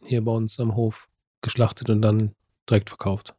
hier 0.05 0.25
bei 0.25 0.33
uns 0.33 0.59
am 0.59 0.75
Hof 0.75 1.09
geschlachtet 1.42 1.90
und 1.90 2.03
dann 2.03 2.35
direkt 2.68 2.88
verkauft. 2.88 3.35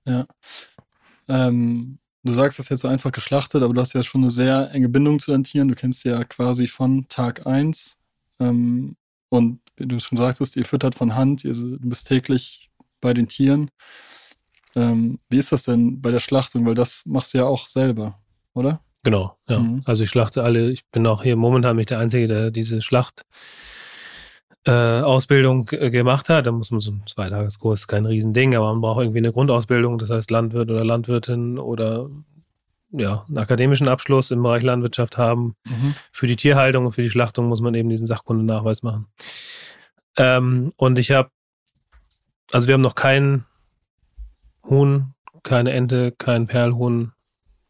Ähm, 1.27 1.99
du 2.23 2.33
sagst 2.33 2.59
das 2.59 2.69
jetzt 2.69 2.81
so 2.81 2.87
einfach 2.87 3.11
geschlachtet, 3.11 3.63
aber 3.63 3.73
du 3.73 3.81
hast 3.81 3.93
ja 3.93 4.03
schon 4.03 4.21
eine 4.21 4.29
sehr 4.29 4.71
enge 4.71 4.89
Bindung 4.89 5.19
zu 5.19 5.31
deinen 5.31 5.43
Tieren. 5.43 5.67
Du 5.67 5.75
kennst 5.75 6.01
sie 6.01 6.09
ja 6.09 6.23
quasi 6.23 6.67
von 6.67 7.07
Tag 7.07 7.45
1. 7.47 7.99
Ähm, 8.39 8.95
und 9.29 9.59
wie 9.77 9.87
du 9.87 9.99
schon 9.99 10.17
sagtest, 10.17 10.55
ihr 10.55 10.65
füttert 10.65 10.95
von 10.95 11.15
Hand, 11.15 11.43
ihr 11.43 11.53
du 11.53 11.77
bist 11.79 12.07
täglich 12.07 12.69
bei 13.01 13.13
den 13.13 13.27
Tieren. 13.27 13.71
Ähm, 14.75 15.19
wie 15.29 15.37
ist 15.37 15.51
das 15.51 15.63
denn 15.63 16.01
bei 16.01 16.11
der 16.11 16.19
Schlachtung? 16.19 16.65
Weil 16.65 16.75
das 16.75 17.03
machst 17.05 17.33
du 17.33 17.39
ja 17.39 17.45
auch 17.45 17.67
selber, 17.67 18.19
oder? 18.53 18.81
Genau, 19.03 19.37
ja. 19.49 19.59
Mhm. 19.59 19.81
Also 19.85 20.05
ich 20.05 20.09
schlachte 20.09 20.43
alle, 20.43 20.69
ich 20.69 20.85
bin 20.87 21.05
auch 21.05 21.23
hier 21.23 21.35
momentan 21.35 21.75
nicht 21.75 21.89
der 21.89 21.99
Einzige, 21.99 22.27
der 22.27 22.51
diese 22.51 22.81
Schlacht 22.81 23.25
äh, 24.65 24.71
Ausbildung 24.71 25.69
äh, 25.71 25.89
gemacht 25.89 26.29
hat. 26.29 26.47
Da 26.47 26.51
muss 26.51 26.71
man 26.71 26.79
so 26.79 26.91
ein 26.91 27.03
Zweitageskurs, 27.05 27.81
ist 27.81 27.87
kein 27.87 28.05
Riesending, 28.05 28.55
aber 28.55 28.71
man 28.71 28.81
braucht 28.81 29.01
irgendwie 29.01 29.19
eine 29.19 29.33
Grundausbildung, 29.33 29.97
das 29.97 30.09
heißt 30.09 30.31
Landwirt 30.31 30.71
oder 30.71 30.85
Landwirtin 30.85 31.59
oder 31.59 32.09
ja, 32.91 33.25
einen 33.27 33.39
akademischen 33.39 33.87
Abschluss 33.87 34.31
im 34.31 34.43
Bereich 34.43 34.63
Landwirtschaft 34.63 35.17
haben. 35.17 35.55
Mhm. 35.65 35.95
Für 36.11 36.27
die 36.27 36.35
Tierhaltung 36.35 36.85
und 36.85 36.93
für 36.93 37.01
die 37.01 37.09
Schlachtung 37.09 37.47
muss 37.47 37.59
man 37.59 37.73
eben 37.73 37.89
diesen 37.89 38.07
Sachkundennachweis 38.07 38.83
machen. 38.83 39.07
Ähm, 40.15 40.71
und 40.77 40.99
ich 40.99 41.11
habe, 41.11 41.29
also 42.51 42.67
wir 42.67 42.75
haben 42.75 42.81
noch 42.81 42.95
kein 42.95 43.45
Huhn, 44.69 45.13
keine 45.41 45.71
Ente, 45.71 46.11
kein 46.11 46.45
Perlhuhn, 46.45 47.12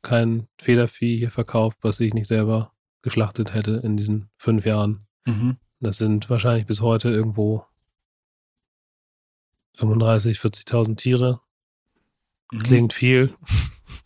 kein 0.03 0.47
Federvieh 0.57 1.17
hier 1.17 1.31
verkauft, 1.31 1.79
was 1.81 1.99
ich 1.99 2.13
nicht 2.13 2.27
selber 2.27 2.73
geschlachtet 3.01 3.53
hätte 3.53 3.81
in 3.83 3.97
diesen 3.97 4.29
fünf 4.37 4.65
Jahren. 4.65 5.07
Mhm. 5.25 5.57
Das 5.79 5.97
sind 5.97 6.29
wahrscheinlich 6.29 6.65
bis 6.65 6.81
heute 6.81 7.09
irgendwo 7.09 7.65
35, 9.75 10.37
40.000 10.37 10.95
Tiere. 10.97 11.41
Mhm. 12.51 12.63
Klingt 12.63 12.93
viel. 12.93 13.33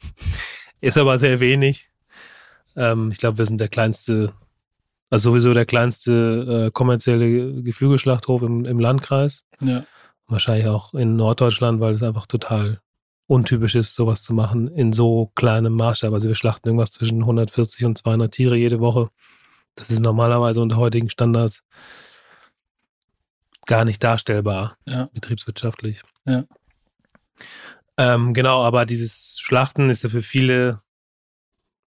Ist 0.81 0.97
aber 0.97 1.17
sehr 1.17 1.39
wenig. 1.39 1.91
Ähm, 2.75 3.11
ich 3.11 3.17
glaube, 3.17 3.39
wir 3.39 3.45
sind 3.45 3.59
der 3.59 3.67
kleinste, 3.67 4.33
also 5.09 5.31
sowieso 5.31 5.53
der 5.53 5.65
kleinste 5.65 6.67
äh, 6.67 6.71
kommerzielle 6.71 7.61
Geflügelschlachthof 7.63 8.43
im, 8.43 8.65
im 8.65 8.79
Landkreis. 8.79 9.43
Ja. 9.59 9.83
Wahrscheinlich 10.27 10.67
auch 10.67 10.93
in 10.93 11.15
Norddeutschland, 11.15 11.79
weil 11.79 11.95
es 11.95 12.03
einfach 12.03 12.27
total 12.27 12.81
untypisch 13.27 13.75
ist, 13.75 13.93
sowas 13.93 14.23
zu 14.23 14.33
machen 14.33 14.67
in 14.69 14.93
so 14.93 15.31
kleinem 15.35 15.73
Maßstab. 15.73 16.13
Also 16.13 16.27
wir 16.29 16.35
schlachten 16.35 16.67
irgendwas 16.69 16.91
zwischen 16.91 17.19
140 17.19 17.85
und 17.85 17.97
200 17.97 18.31
Tiere 18.33 18.55
jede 18.55 18.79
Woche. 18.79 19.09
Das 19.75 19.89
ist 19.91 19.99
normalerweise 20.01 20.61
unter 20.61 20.77
heutigen 20.77 21.09
Standards 21.09 21.63
gar 23.65 23.83
nicht 23.85 24.03
darstellbar, 24.03 24.77
Ja. 24.87 25.09
betriebswirtschaftlich. 25.13 26.01
Ja. 26.25 26.45
Ähm, 27.97 28.33
genau, 28.33 28.63
aber 28.63 28.85
dieses 28.85 29.37
Schlachten 29.39 29.89
ist 29.89 30.03
ja 30.03 30.09
für 30.09 30.23
viele 30.23 30.81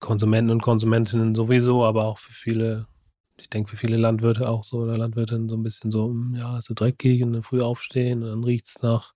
Konsumenten 0.00 0.50
und 0.50 0.62
Konsumentinnen 0.62 1.34
sowieso, 1.34 1.84
aber 1.84 2.06
auch 2.06 2.18
für 2.18 2.32
viele, 2.32 2.86
ich 3.36 3.50
denke 3.50 3.70
für 3.70 3.76
viele 3.76 3.98
Landwirte 3.98 4.48
auch 4.48 4.64
so 4.64 4.78
oder 4.78 4.96
Landwirtinnen 4.98 5.48
so 5.48 5.56
ein 5.56 5.62
bisschen 5.62 5.90
so, 5.90 6.06
hm, 6.08 6.34
ja, 6.36 6.58
ist 6.58 6.66
so 6.66 6.74
dreckig 6.74 7.22
und 7.22 7.34
dann 7.34 7.42
früh 7.42 7.60
aufstehen 7.60 8.22
und 8.22 8.30
dann 8.30 8.44
riecht 8.44 8.66
es 8.66 8.82
nach 8.82 9.12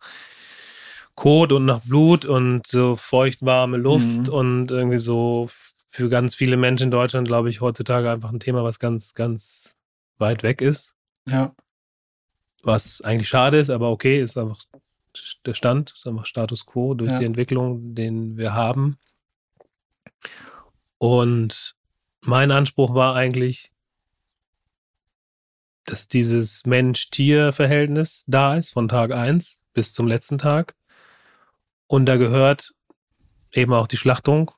Kot 1.25 1.53
und 1.53 1.65
nach 1.65 1.81
Blut 1.81 2.27
und 2.27 2.67
so 2.67 2.97
feuchtwarme 2.97 3.79
Luft 3.79 4.27
Mhm. 4.29 4.35
und 4.35 4.71
irgendwie 4.71 4.99
so 4.99 5.49
für 5.87 6.11
ganz 6.11 6.35
viele 6.35 6.59
Menschen 6.59 6.85
in 6.85 6.91
Deutschland, 6.91 7.27
glaube 7.27 7.49
ich, 7.49 7.63
heutzutage 7.63 8.11
einfach 8.11 8.31
ein 8.31 8.41
Thema, 8.41 8.63
was 8.63 8.79
ganz, 8.79 9.15
ganz 9.15 9.75
weit 10.19 10.43
weg 10.43 10.61
ist 10.61 10.95
Ja. 11.27 11.55
was 12.63 13.01
eigentlich 13.01 13.29
schade 13.31 13.59
ist, 13.59 13.71
aber 13.71 13.91
okay, 13.91 14.21
ist 14.21 14.37
einfach 14.37 14.59
der 15.47 15.55
Stand, 15.55 15.93
ist 15.97 16.07
einfach 16.07 16.27
Status 16.27 16.67
quo 16.67 16.93
durch 16.93 17.11
Ja. 17.13 17.19
die 17.21 17.25
Entwicklung, 17.25 17.95
den 17.95 18.37
wir 18.37 18.53
haben. 18.53 18.99
Und 20.99 21.75
mein 22.21 22.51
Anspruch 22.51 22.95
war 22.95 23.15
eigentlich, 23.15 23.73
dass 25.87 26.07
dieses 26.07 26.67
Mensch-Tier-Verhältnis 26.67 28.25
da 28.27 28.57
ist, 28.59 28.71
von 28.75 28.89
Tag 28.89 29.15
1 29.15 29.59
bis 29.73 29.95
zum 29.95 30.07
letzten 30.07 30.37
Tag. 30.37 30.75
Und 31.87 32.07
da 32.07 32.17
gehört 32.17 32.73
eben 33.53 33.73
auch 33.73 33.87
die 33.87 33.97
Schlachtung 33.97 34.51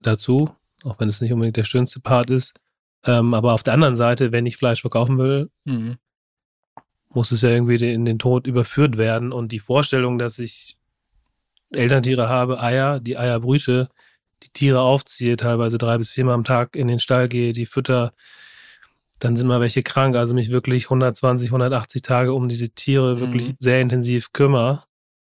dazu, 0.00 0.50
auch 0.84 0.98
wenn 0.98 1.08
es 1.08 1.20
nicht 1.20 1.32
unbedingt 1.32 1.56
der 1.56 1.64
schönste 1.64 2.00
Part 2.00 2.30
ist. 2.30 2.54
Ähm, 3.04 3.34
aber 3.34 3.52
auf 3.54 3.62
der 3.62 3.74
anderen 3.74 3.96
Seite, 3.96 4.32
wenn 4.32 4.46
ich 4.46 4.56
Fleisch 4.56 4.80
verkaufen 4.80 5.18
will, 5.18 5.50
Mhm. 5.64 5.96
muss 7.10 7.30
es 7.32 7.42
ja 7.42 7.48
irgendwie 7.50 7.76
in 7.92 8.04
den 8.04 8.18
Tod 8.18 8.46
überführt 8.46 8.96
werden. 8.98 9.32
Und 9.32 9.52
die 9.52 9.58
Vorstellung, 9.58 10.18
dass 10.18 10.38
ich 10.38 10.76
Elterntiere 11.70 12.28
habe, 12.28 12.60
Eier, 12.60 13.00
die 13.00 13.16
Eier 13.16 13.40
brüte, 13.40 13.88
die 14.42 14.50
Tiere 14.50 14.80
aufziehe, 14.80 15.36
teilweise 15.36 15.78
drei 15.78 15.98
bis 15.98 16.10
viermal 16.10 16.34
am 16.34 16.44
Tag 16.44 16.76
in 16.76 16.88
den 16.88 16.98
Stall 17.00 17.28
gehe, 17.28 17.52
die 17.52 17.66
fütter, 17.66 18.12
dann 19.18 19.34
sind 19.34 19.48
mal 19.48 19.60
welche 19.62 19.82
krank, 19.82 20.14
also 20.14 20.34
mich 20.34 20.50
wirklich 20.50 20.90
120, 20.90 21.50
180 21.50 22.02
Tage 22.02 22.34
um 22.34 22.48
diese 22.48 22.68
Tiere 22.68 23.18
wirklich 23.18 23.48
Mhm. 23.50 23.56
sehr 23.60 23.80
intensiv 23.80 24.32
kümmere, 24.32 24.82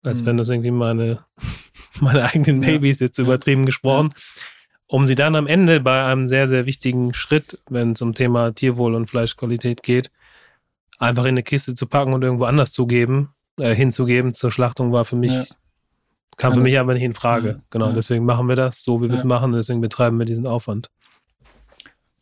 als 0.05 0.21
Mhm. 0.21 0.25
wenn 0.27 0.37
das 0.37 0.49
irgendwie 0.49 0.71
meine, 0.71 1.23
meine 2.01 2.23
eigenen 2.25 2.61
Ja. 2.61 2.67
Babys 2.69 2.99
jetzt 2.99 3.17
Ja. 3.17 3.23
übertrieben 3.25 3.65
gesprochen, 3.65 4.09
um 4.87 5.05
sie 5.05 5.15
dann 5.15 5.35
am 5.35 5.45
Ende 5.47 5.79
bei 5.81 6.05
einem 6.05 6.27
sehr, 6.27 6.47
sehr 6.47 6.65
wichtigen 6.65 7.13
Schritt, 7.13 7.59
wenn 7.69 7.91
es 7.93 8.01
um 8.01 8.13
Thema 8.13 8.51
Tierwohl 8.53 8.95
und 8.95 9.07
Fleischqualität 9.07 9.83
geht, 9.83 10.09
einfach 10.97 11.23
in 11.23 11.29
eine 11.29 11.43
Kiste 11.43 11.75
zu 11.75 11.85
packen 11.87 12.13
und 12.13 12.23
irgendwo 12.23 12.45
anders 12.45 12.71
zu 12.71 12.87
geben, 12.87 13.29
äh, 13.59 13.75
hinzugeben 13.75 14.33
zur 14.33 14.51
Schlachtung 14.51 14.91
war 14.91 15.05
für 15.05 15.15
mich, 15.15 15.31
Ja. 15.33 15.43
kam 16.37 16.53
für 16.53 16.61
mich 16.61 16.77
einfach 16.79 16.93
nicht 16.93 17.03
in 17.03 17.13
Frage. 17.13 17.49
Ja, 17.49 17.61
Genau, 17.69 17.91
deswegen 17.91 18.25
machen 18.25 18.47
wir 18.47 18.55
das 18.55 18.83
so, 18.83 19.01
wie 19.01 19.09
wir 19.09 19.15
es 19.15 19.23
machen, 19.23 19.51
deswegen 19.53 19.81
betreiben 19.81 20.17
wir 20.17 20.25
diesen 20.25 20.47
Aufwand. 20.47 20.89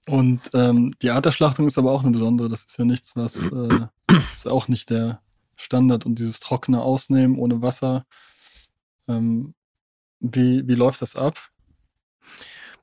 Und 0.10 0.50
ähm, 0.54 0.94
die 1.02 1.10
Art 1.12 1.26
der 1.26 1.32
Schlachtung 1.32 1.68
ist 1.68 1.78
aber 1.78 1.92
auch 1.92 2.02
eine 2.04 2.12
besondere. 2.12 2.48
Das 2.50 2.64
ist 2.64 2.78
ja 2.80 2.86
nichts, 2.86 3.16
was 3.16 3.52
äh, 3.52 3.88
ist 4.34 4.48
auch 4.48 4.68
nicht 4.70 4.90
der 4.90 5.20
Standard 5.58 6.06
und 6.06 6.20
dieses 6.20 6.40
trockene 6.40 6.82
Ausnehmen 6.82 7.38
ohne 7.38 7.62
Wasser. 7.62 8.06
Ähm, 9.08 9.54
wie, 10.20 10.68
wie 10.68 10.76
läuft 10.76 11.02
das 11.02 11.16
ab? 11.16 11.38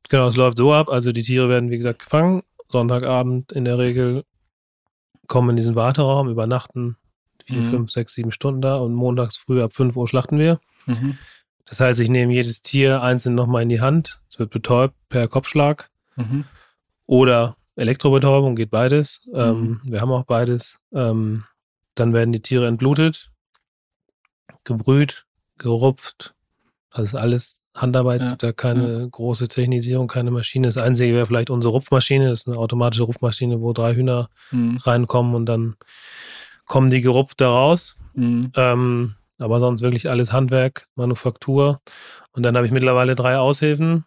Genau, 0.08 0.28
es 0.28 0.36
läuft 0.36 0.58
so 0.58 0.72
ab. 0.72 0.88
Also 0.88 1.12
die 1.12 1.22
Tiere 1.22 1.48
werden, 1.48 1.70
wie 1.70 1.78
gesagt, 1.78 2.00
gefangen. 2.00 2.42
Sonntagabend 2.70 3.52
in 3.52 3.64
der 3.64 3.78
Regel 3.78 4.24
kommen 5.26 5.50
in 5.50 5.56
diesen 5.56 5.74
Warteraum, 5.76 6.28
übernachten 6.28 6.96
vier, 7.44 7.60
Mhm. 7.60 7.64
fünf, 7.66 7.90
sechs, 7.90 8.14
sieben 8.14 8.32
Stunden 8.32 8.60
da 8.60 8.76
und 8.76 8.92
montags 8.94 9.36
früh 9.36 9.62
ab 9.62 9.72
5 9.72 9.96
Uhr 9.96 10.08
schlachten 10.08 10.38
wir. 10.38 10.60
Mhm. 10.86 11.16
Das 11.66 11.80
heißt, 11.80 12.00
ich 12.00 12.08
nehme 12.10 12.32
jedes 12.32 12.60
Tier 12.62 13.02
einzeln 13.02 13.34
nochmal 13.34 13.62
in 13.62 13.68
die 13.68 13.80
Hand. 13.80 14.20
Es 14.30 14.38
wird 14.38 14.50
betäubt 14.50 14.94
per 15.08 15.28
Kopfschlag 15.28 15.90
Mhm. 16.16 16.44
oder 17.06 17.56
Elektrobetäubung, 17.76 18.54
geht 18.56 18.70
beides. 18.70 19.20
Ähm, 19.34 19.80
wir 19.84 20.00
haben 20.00 20.12
auch 20.12 20.24
beides. 20.24 20.78
Ähm, 20.92 21.44
dann 21.94 22.12
werden 22.12 22.32
die 22.32 22.42
Tiere 22.42 22.66
entblutet, 22.66 23.30
gebrüht, 24.64 25.26
gerupft. 25.58 26.34
Das 26.90 27.04
ist 27.04 27.14
alles 27.14 27.58
Handarbeit. 27.76 28.20
Es 28.20 28.24
Ja, 28.24 28.30
gibt 28.30 28.42
da 28.44 28.52
keine 28.52 29.08
große 29.10 29.48
Technisierung, 29.48 30.06
keine 30.06 30.30
Maschine. 30.30 30.68
Das 30.68 30.76
Einzige 30.76 31.12
wäre 31.14 31.26
vielleicht 31.26 31.50
unsere 31.50 31.72
Rupfmaschine. 31.72 32.30
Das 32.30 32.40
ist 32.40 32.46
eine 32.48 32.56
automatische 32.56 33.02
Rupfmaschine, 33.04 33.60
wo 33.60 33.72
drei 33.72 33.94
Hühner 33.94 34.28
Mhm. 34.52 34.76
reinkommen 34.78 35.34
und 35.34 35.46
dann 35.46 35.76
kommen 36.66 36.90
die 36.90 37.00
gerupft 37.00 37.40
da 37.40 37.48
raus. 37.50 37.94
Mhm. 38.14 38.52
Ähm, 38.54 39.14
aber 39.38 39.58
sonst 39.58 39.82
wirklich 39.82 40.08
alles 40.08 40.32
Handwerk, 40.32 40.86
Manufaktur. 40.94 41.80
Und 42.32 42.44
dann 42.44 42.56
habe 42.56 42.66
ich 42.66 42.72
mittlerweile 42.72 43.16
drei 43.16 43.38
Aushilfen, 43.38 44.04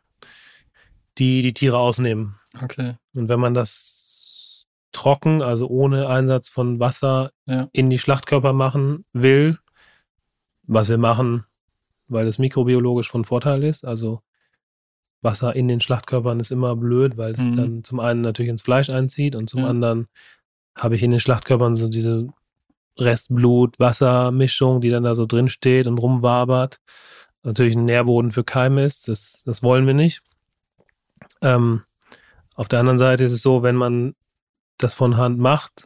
die 1.18 1.42
die 1.42 1.54
Tiere 1.54 1.78
ausnehmen. 1.78 2.36
Okay. 2.64 2.96
Und 3.14 3.28
wenn 3.28 3.40
man 3.40 3.54
das 3.54 4.07
trocken, 4.92 5.42
also 5.42 5.68
ohne 5.68 6.08
Einsatz 6.08 6.50
von 6.50 6.80
Wasser 6.80 7.32
Ja. 7.46 7.70
in 7.72 7.90
die 7.90 8.00
Schlachtkörper 8.00 8.54
machen 8.54 9.06
will, 9.14 9.58
was 10.64 10.90
wir 10.90 10.98
machen, 10.98 11.46
weil 12.08 12.28
es 12.28 12.40
mikrobiologisch 12.40 13.10
von 13.10 13.26
Vorteil 13.26 13.64
ist, 13.64 13.86
also 13.86 14.22
Wasser 15.22 15.56
in 15.56 15.68
den 15.68 15.82
Schlachtkörpern 15.82 16.40
ist 16.40 16.52
immer 16.52 16.76
blöd, 16.76 17.18
weil 17.18 17.32
es 17.32 17.40
Mhm. 17.40 17.54
dann 17.56 17.84
zum 17.84 18.00
einen 18.00 18.22
natürlich 18.22 18.50
ins 18.50 18.62
Fleisch 18.62 18.90
einzieht 18.90 19.36
und 19.36 19.50
zum 19.50 19.62
Ja. 19.62 19.68
anderen 19.68 20.08
habe 20.78 20.96
ich 20.96 21.04
in 21.04 21.12
den 21.12 21.20
Schlachtkörpern 21.20 21.76
so 21.76 21.88
diese 21.90 22.28
Restblut-Wasser-Mischung, 23.00 24.82
die 24.82 24.90
dann 24.90 25.04
da 25.04 25.16
so 25.16 25.26
drin 25.26 25.50
steht 25.50 25.88
und 25.88 25.98
rumwabert. 25.98 26.80
Natürlich 27.44 27.76
ein 27.76 27.86
Nährboden 27.86 28.32
für 28.32 28.44
Keime 28.44 28.84
ist, 28.84 29.08
das, 29.08 29.44
das 29.46 29.64
wollen 29.64 29.88
wir 29.88 29.94
nicht. 29.94 30.22
Ähm, 31.42 31.84
auf 32.56 32.68
der 32.68 32.80
anderen 32.80 33.00
Seite 33.00 33.24
ist 33.24 33.32
es 33.32 33.42
so, 33.42 33.64
wenn 33.64 33.76
man 33.76 34.16
das 34.78 34.94
von 34.94 35.18
Hand 35.18 35.40
macht, 35.40 35.86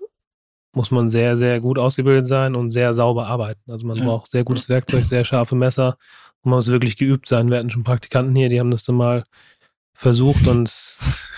muss 0.74 0.92
man 0.92 1.10
sehr, 1.10 1.38
sehr 1.38 1.60
gut 1.60 1.78
ausgebildet 1.78 2.28
sein 2.28 2.56
und 2.56 2.72
sehr 2.72 2.94
sauber 2.94 3.28
arbeiten. 3.28 3.72
Also 3.72 3.86
man 3.86 3.98
Ja. 3.98 4.04
braucht 4.06 4.32
sehr 4.32 4.44
gutes 4.44 4.70
Werkzeug, 4.70 5.06
sehr 5.06 5.26
scharfe 5.26 5.56
Messer 5.56 5.98
und 6.42 6.52
man 6.52 6.58
muss 6.58 6.68
wirklich 6.68 6.98
geübt 6.98 7.28
sein. 7.28 7.50
Wir 7.50 7.58
hatten 7.58 7.70
schon 7.70 7.84
Praktikanten 7.84 8.36
hier, 8.36 8.50
die 8.50 8.60
haben 8.60 8.72
das 8.72 8.86
dann 8.86 8.96
mal 8.96 9.24
versucht 9.94 10.48
und 10.48 10.68
es 10.70 11.32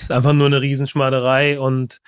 ist 0.00 0.12
einfach 0.12 0.32
nur 0.32 0.46
eine 0.46 0.60
Riesenschmaderei 0.60 1.58
und 1.58 1.98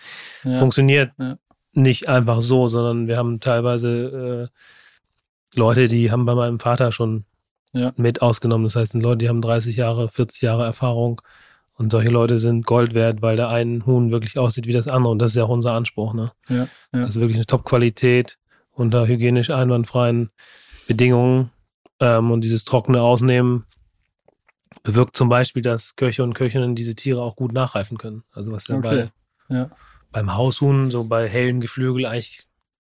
Ja. 0.45 0.59
funktioniert 0.59 1.13
Ja. 1.19 1.37
nicht 1.73 2.09
einfach 2.09 2.41
so, 2.41 2.69
sondern 2.69 3.07
wir 3.09 3.17
haben 3.17 3.41
teilweise 3.41 4.51
äh, 4.51 5.59
Leute, 5.59 5.89
die 5.89 6.11
haben 6.11 6.25
bei 6.27 6.35
meinem 6.35 6.61
Vater 6.61 6.93
schon 6.93 7.25
mit 7.97 8.23
ausgenommen. 8.23 8.65
Das 8.65 8.77
heißt, 8.77 8.93
sind 8.93 9.03
Leute, 9.03 9.19
die 9.19 9.29
haben 9.29 9.43
30 9.43 9.77
Jahre, 9.77 10.09
40 10.09 10.43
Jahre 10.43 10.65
Erfahrung 10.65 11.21
und 11.81 11.91
solche 11.91 12.11
Leute 12.11 12.39
sind 12.39 12.67
Gold 12.67 12.93
wert, 12.93 13.23
weil 13.23 13.37
der 13.37 13.49
ein 13.49 13.87
Huhn 13.87 14.11
wirklich 14.11 14.39
aussieht 14.39 14.67
wie 14.67 14.73
das 14.75 14.87
andere 14.87 15.11
und 15.13 15.19
das 15.19 15.33
ist 15.33 15.37
ja 15.37 15.45
auch 15.45 15.49
unser 15.49 15.73
Anspruch. 15.73 16.13
Ne? 16.13 16.31
Ja, 16.51 16.67
ja. 16.95 17.05
Also 17.07 17.21
wirklich 17.21 17.39
eine 17.39 17.47
Top-Qualität 17.47 18.39
unter 18.71 19.07
hygienisch 19.07 19.49
einwandfreien 19.49 20.29
Bedingungen 20.87 21.51
ähm, 21.99 22.31
und 22.31 22.43
dieses 22.43 22.65
trockene 22.65 23.01
Ausnehmen 23.01 23.65
bewirkt 24.83 25.17
zum 25.17 25.31
Beispiel, 25.31 25.63
dass 25.63 25.97
Köche 25.97 26.23
und 26.23 26.35
Köchinnen 26.35 26.75
diese 26.75 26.95
Tiere 26.95 27.23
auch 27.23 27.35
gut 27.35 27.53
nachreifen 27.55 27.97
können. 27.97 28.25
Also 28.33 28.53
was 28.53 28.69
ja 28.69 28.77
Okay. 28.77 29.09
bei, 29.49 29.55
Ja. 29.57 29.71
beim 30.13 30.37
Haushuhn, 30.37 30.91
so 30.91 31.05
bei 31.05 31.27
hellem 31.29 31.61
Geflügel 31.61 32.05
eigentlich 32.07 32.43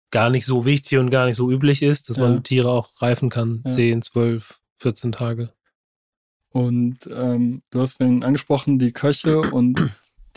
gar 0.10 0.30
nicht 0.30 0.46
so 0.46 0.66
wichtig 0.66 0.98
und 1.00 1.10
gar 1.10 1.26
nicht 1.26 1.36
so 1.36 1.52
üblich 1.52 1.82
ist, 1.82 2.10
dass 2.10 2.16
Ja. 2.18 2.24
man 2.24 2.44
Tiere 2.44 2.70
auch 2.70 3.02
reifen 3.02 3.30
kann. 3.30 3.62
Ja. 3.66 3.72
10, 3.72 4.02
12, 4.04 4.58
14 4.80 5.12
Tage. 5.12 5.52
Und 6.56 7.10
ähm, 7.12 7.64
du 7.70 7.82
hast 7.82 7.98
vorhin 7.98 8.24
angesprochen, 8.24 8.80
die 8.80 8.94
Köche 8.94 9.42
und 9.42 9.78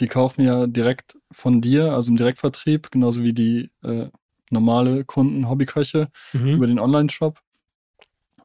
die 0.00 0.09
kaufen 0.09 0.42
ja 0.42 0.66
direkt 0.66 1.16
von 1.31 1.61
dir, 1.61 1.92
also 1.92 2.11
im 2.11 2.16
Direktvertrieb, 2.16 2.90
genauso 2.90 3.22
wie 3.22 3.33
die 3.33 3.70
äh, 3.85 4.09
normale 4.50 5.04
Kunden, 5.04 5.48
Hobbyköche 5.48 6.09
Mhm. 6.33 6.48
über 6.57 6.66
den 6.66 6.81
Online-Shop. 6.81 7.38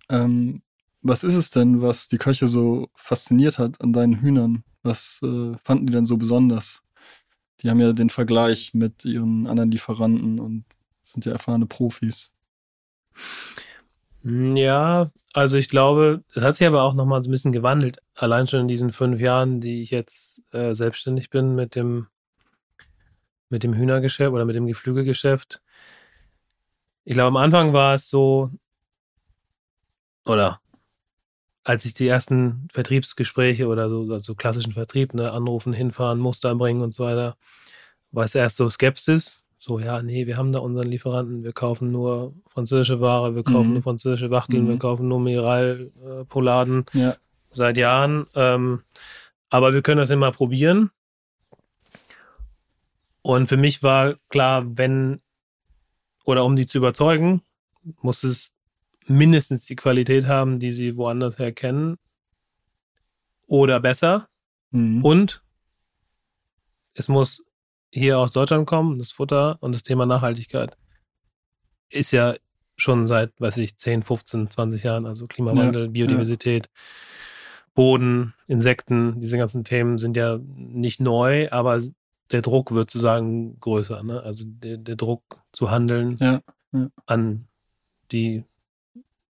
Ähm, 0.09 0.61
was 1.01 1.23
ist 1.23 1.33
es 1.33 1.49
denn, 1.49 1.81
was 1.81 2.07
die 2.07 2.19
Köche 2.19 2.45
so 2.45 2.89
fasziniert 2.93 3.57
hat 3.57 3.81
an 3.81 3.91
deinen 3.91 4.21
Hühnern? 4.21 4.63
Was 4.83 5.19
äh, 5.23 5.53
fanden 5.63 5.87
die 5.87 5.93
denn 5.93 6.05
so 6.05 6.17
besonders? 6.17 6.83
Die 7.61 7.71
haben 7.71 7.79
ja 7.79 7.91
den 7.91 8.11
Vergleich 8.11 8.75
mit 8.75 9.03
ihren 9.03 9.47
anderen 9.47 9.71
Lieferanten 9.71 10.39
und 10.39 10.65
sind 11.01 11.25
ja 11.25 11.31
erfahrene 11.31 11.65
Profis. 11.65 12.35
Ja, 14.25 15.11
also 15.33 15.57
ich 15.57 15.67
glaube, 15.67 16.23
es 16.33 16.43
hat 16.43 16.55
sich 16.55 16.65
aber 16.67 16.83
auch 16.83 16.93
nochmal 16.93 17.21
so 17.23 17.29
ein 17.29 17.31
bisschen 17.31 17.51
gewandelt. 17.51 17.97
Allein 18.15 18.47
schon 18.47 18.61
in 18.61 18.67
diesen 18.69 18.91
fünf 18.93 19.19
Jahren, 19.19 19.59
die 19.59 19.81
ich 19.81 19.91
jetzt 19.91 20.41
äh, 20.51 20.73
selbstständig 20.75 21.29
bin 21.29 21.55
mit 21.55 21.75
dem, 21.75 22.07
mit 23.49 23.63
dem 23.63 23.73
Hühnergeschäft 23.73 24.31
oder 24.31 24.45
mit 24.45 24.55
dem 24.55 24.67
Geflügelgeschäft. 24.67 25.61
Ich 27.03 27.13
glaube, 27.13 27.27
am 27.27 27.37
Anfang 27.37 27.73
war 27.73 27.95
es 27.95 28.09
so, 28.09 28.49
oder 30.25 30.61
als 31.65 31.85
ich 31.85 31.93
die 31.93 32.07
ersten 32.07 32.67
Vertriebsgespräche 32.73 33.67
oder 33.67 33.89
so, 33.89 34.11
also 34.13 34.35
klassischen 34.35 34.73
Vertrieb, 34.73 35.13
ne, 35.13 35.31
anrufen, 35.31 35.73
hinfahren, 35.73 36.19
Muster 36.19 36.55
bringen 36.55 36.81
und 36.81 36.93
so 36.93 37.05
weiter, 37.05 37.37
war 38.11 38.25
es 38.25 38.35
erst 38.35 38.57
so 38.57 38.69
Skepsis. 38.69 39.42
So, 39.65 39.79
ja, 39.79 40.03
nee, 40.03 40.27
wir 40.27 40.35
haben 40.35 40.51
da 40.51 40.59
unseren 40.59 40.89
Lieferanten, 40.89 41.45
wir 41.45 41.53
kaufen 41.53 41.89
nur 41.89 42.33
französische 42.47 42.99
Ware, 42.99 43.33
wir 43.33 43.43
kaufen 43.43 43.67
Mhm. 43.69 43.73
nur 43.75 43.83
französische 43.83 44.29
Wachteln, 44.29 44.65
Mhm. 44.65 44.67
wir 44.67 44.77
kaufen 44.77 45.07
nur 45.07 45.21
Mineralpoladen 45.21 46.83
Ja, 46.91 47.15
seit 47.49 47.77
Jahren. 47.77 48.27
Ähm, 48.35 48.81
aber 49.49 49.73
wir 49.73 49.81
können 49.81 49.99
das 49.99 50.09
immer 50.09 50.33
probieren. 50.33 50.91
Und 53.21 53.47
für 53.47 53.55
mich 53.55 53.81
war 53.83 54.15
klar, 54.27 54.65
wenn 54.77 55.21
oder 56.25 56.43
um 56.43 56.57
die 56.57 56.67
zu 56.67 56.77
überzeugen, 56.79 57.41
muss 58.01 58.25
es 58.25 58.51
mindestens 59.07 59.65
die 59.65 59.77
Qualität 59.77 60.27
haben, 60.27 60.59
die 60.59 60.73
sie 60.73 60.97
woanders 60.97 61.39
her 61.39 61.53
kennen. 61.53 61.97
Oder 63.47 63.79
besser. 63.79 64.27
mhm. 64.71 65.05
Und 65.05 65.41
es 66.95 67.07
muss 67.07 67.45
hier 67.93 68.17
aus 68.17 68.31
Deutschland 68.31 68.65
kommen, 68.65 68.97
das 68.97 69.11
Futter 69.11 69.57
und 69.61 69.75
das 69.75 69.83
Thema 69.83 70.05
Nachhaltigkeit 70.05 70.75
ist 71.89 72.11
ja 72.11 72.33
schon 72.75 73.05
seit, 73.05 73.39
weiß 73.39 73.57
ich, 73.57 73.77
10, 73.77 74.01
15, 74.01 74.49
20 74.49 74.83
Jahren, 74.83 75.05
also 75.05 75.27
Klimawandel, 75.27 75.89
Biodiversität, 75.89 76.69
Boden, 77.75 78.33
Insekten, 78.47 79.21
diese 79.21 79.37
ganzen 79.37 79.63
Themen 79.63 79.99
sind 79.99 80.17
ja 80.17 80.39
nicht 80.55 80.99
neu, 80.99 81.49
aber 81.51 81.81
der 82.31 82.41
Druck 82.41 82.71
wird 82.71 82.89
sozusagen 82.89 83.59
größer. 83.59 84.01
Ne? 84.01 84.21
Also 84.23 84.45
der, 84.47 84.77
der 84.77 84.95
Druck 84.95 85.21
zu 85.51 85.69
handeln 85.69 86.15
Ja, 86.19 86.41
an 87.05 87.45
die 88.11 88.43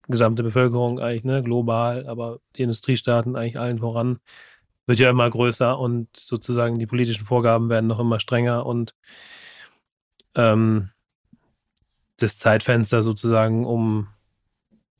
gesamte 0.08 0.43
Bevölkerung 0.43 1.00
eigentlich, 1.00 1.24
ne, 1.24 1.43
global, 1.43 2.08
aber 2.08 2.39
die 2.58 2.63
Industriestaaten 2.63 3.36
eigentlich 3.36 3.60
allen 3.60 3.80
voran, 3.80 4.19
wird 4.89 4.97
ja 4.97 5.12
immer 5.12 5.30
größer 5.30 5.78
und 5.78 6.08
sozusagen 6.17 6.80
die 6.80 6.88
politischen 6.88 7.23
Vorgaben 7.23 7.69
werden 7.69 7.86
noch 7.86 7.99
immer 7.99 8.19
strenger 8.19 8.65
und 8.65 8.95
ähm, 10.34 10.89
das 12.17 12.39
Zeitfenster 12.39 13.04
sozusagen, 13.04 13.67
um 13.67 14.08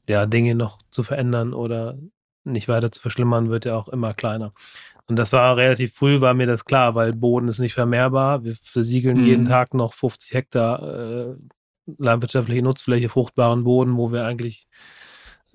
ja 0.08 0.28
Dinge 0.28 0.54
noch 0.54 0.78
zu 0.92 1.02
verändern 1.02 1.56
oder 1.56 1.98
nicht 2.44 2.68
weiter 2.68 2.92
zu 2.92 3.02
verschlimmern, 3.02 3.50
wird 3.50 3.66
ja 3.66 3.76
auch 3.76 3.90
immer 3.90 4.14
kleiner. 4.14 4.54
Und 5.08 5.16
das 5.16 5.34
war 5.34 5.58
relativ 5.58 5.96
früh, 5.96 6.22
war 6.22 6.36
mir 6.36 6.46
das 6.46 6.66
klar, 6.66 6.94
weil 6.94 7.12
Boden 7.14 7.48
ist 7.48 7.58
nicht 7.58 7.74
vermehrbar. 7.74 8.44
Wir 8.44 8.56
versiegeln 8.62 9.18
Mhm. 9.18 9.26
jeden 9.26 9.46
Tag 9.46 9.74
noch 9.74 9.94
50 9.94 10.36
Hektar 10.36 10.84
äh, 10.84 11.36
landwirtschaftliche 11.98 12.62
Nutzfläche, 12.62 13.10
fruchtbaren 13.10 13.64
Boden, 13.64 13.98
wo 13.98 14.12
wir 14.12 14.24
eigentlich 14.26 14.68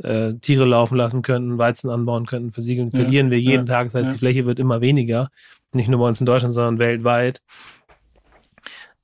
äh, 0.03 0.35
Tiere 0.35 0.65
laufen 0.65 0.97
lassen 0.97 1.23
könnten, 1.23 1.59
Weizen 1.59 1.91
anbauen 1.91 2.27
könnten, 2.27 2.53
versiegeln, 2.53 2.91
Ja, 2.93 3.01
verlieren 3.01 3.31
wir 3.31 3.41
jeden 3.41 3.67
ja, 3.67 3.75
Tag. 3.75 3.87
Das 3.87 3.95
heißt, 3.95 4.07
ja. 4.07 4.13
die 4.13 4.19
Fläche 4.19 4.47
wird 4.47 4.59
immer 4.59 4.81
weniger. 4.81 5.31
Nicht 5.73 5.89
nur 5.89 6.01
bei 6.01 6.09
uns 6.09 6.21
in 6.21 6.27
Deutschland, 6.27 6.55
sondern 6.55 6.79
weltweit. 6.79 7.43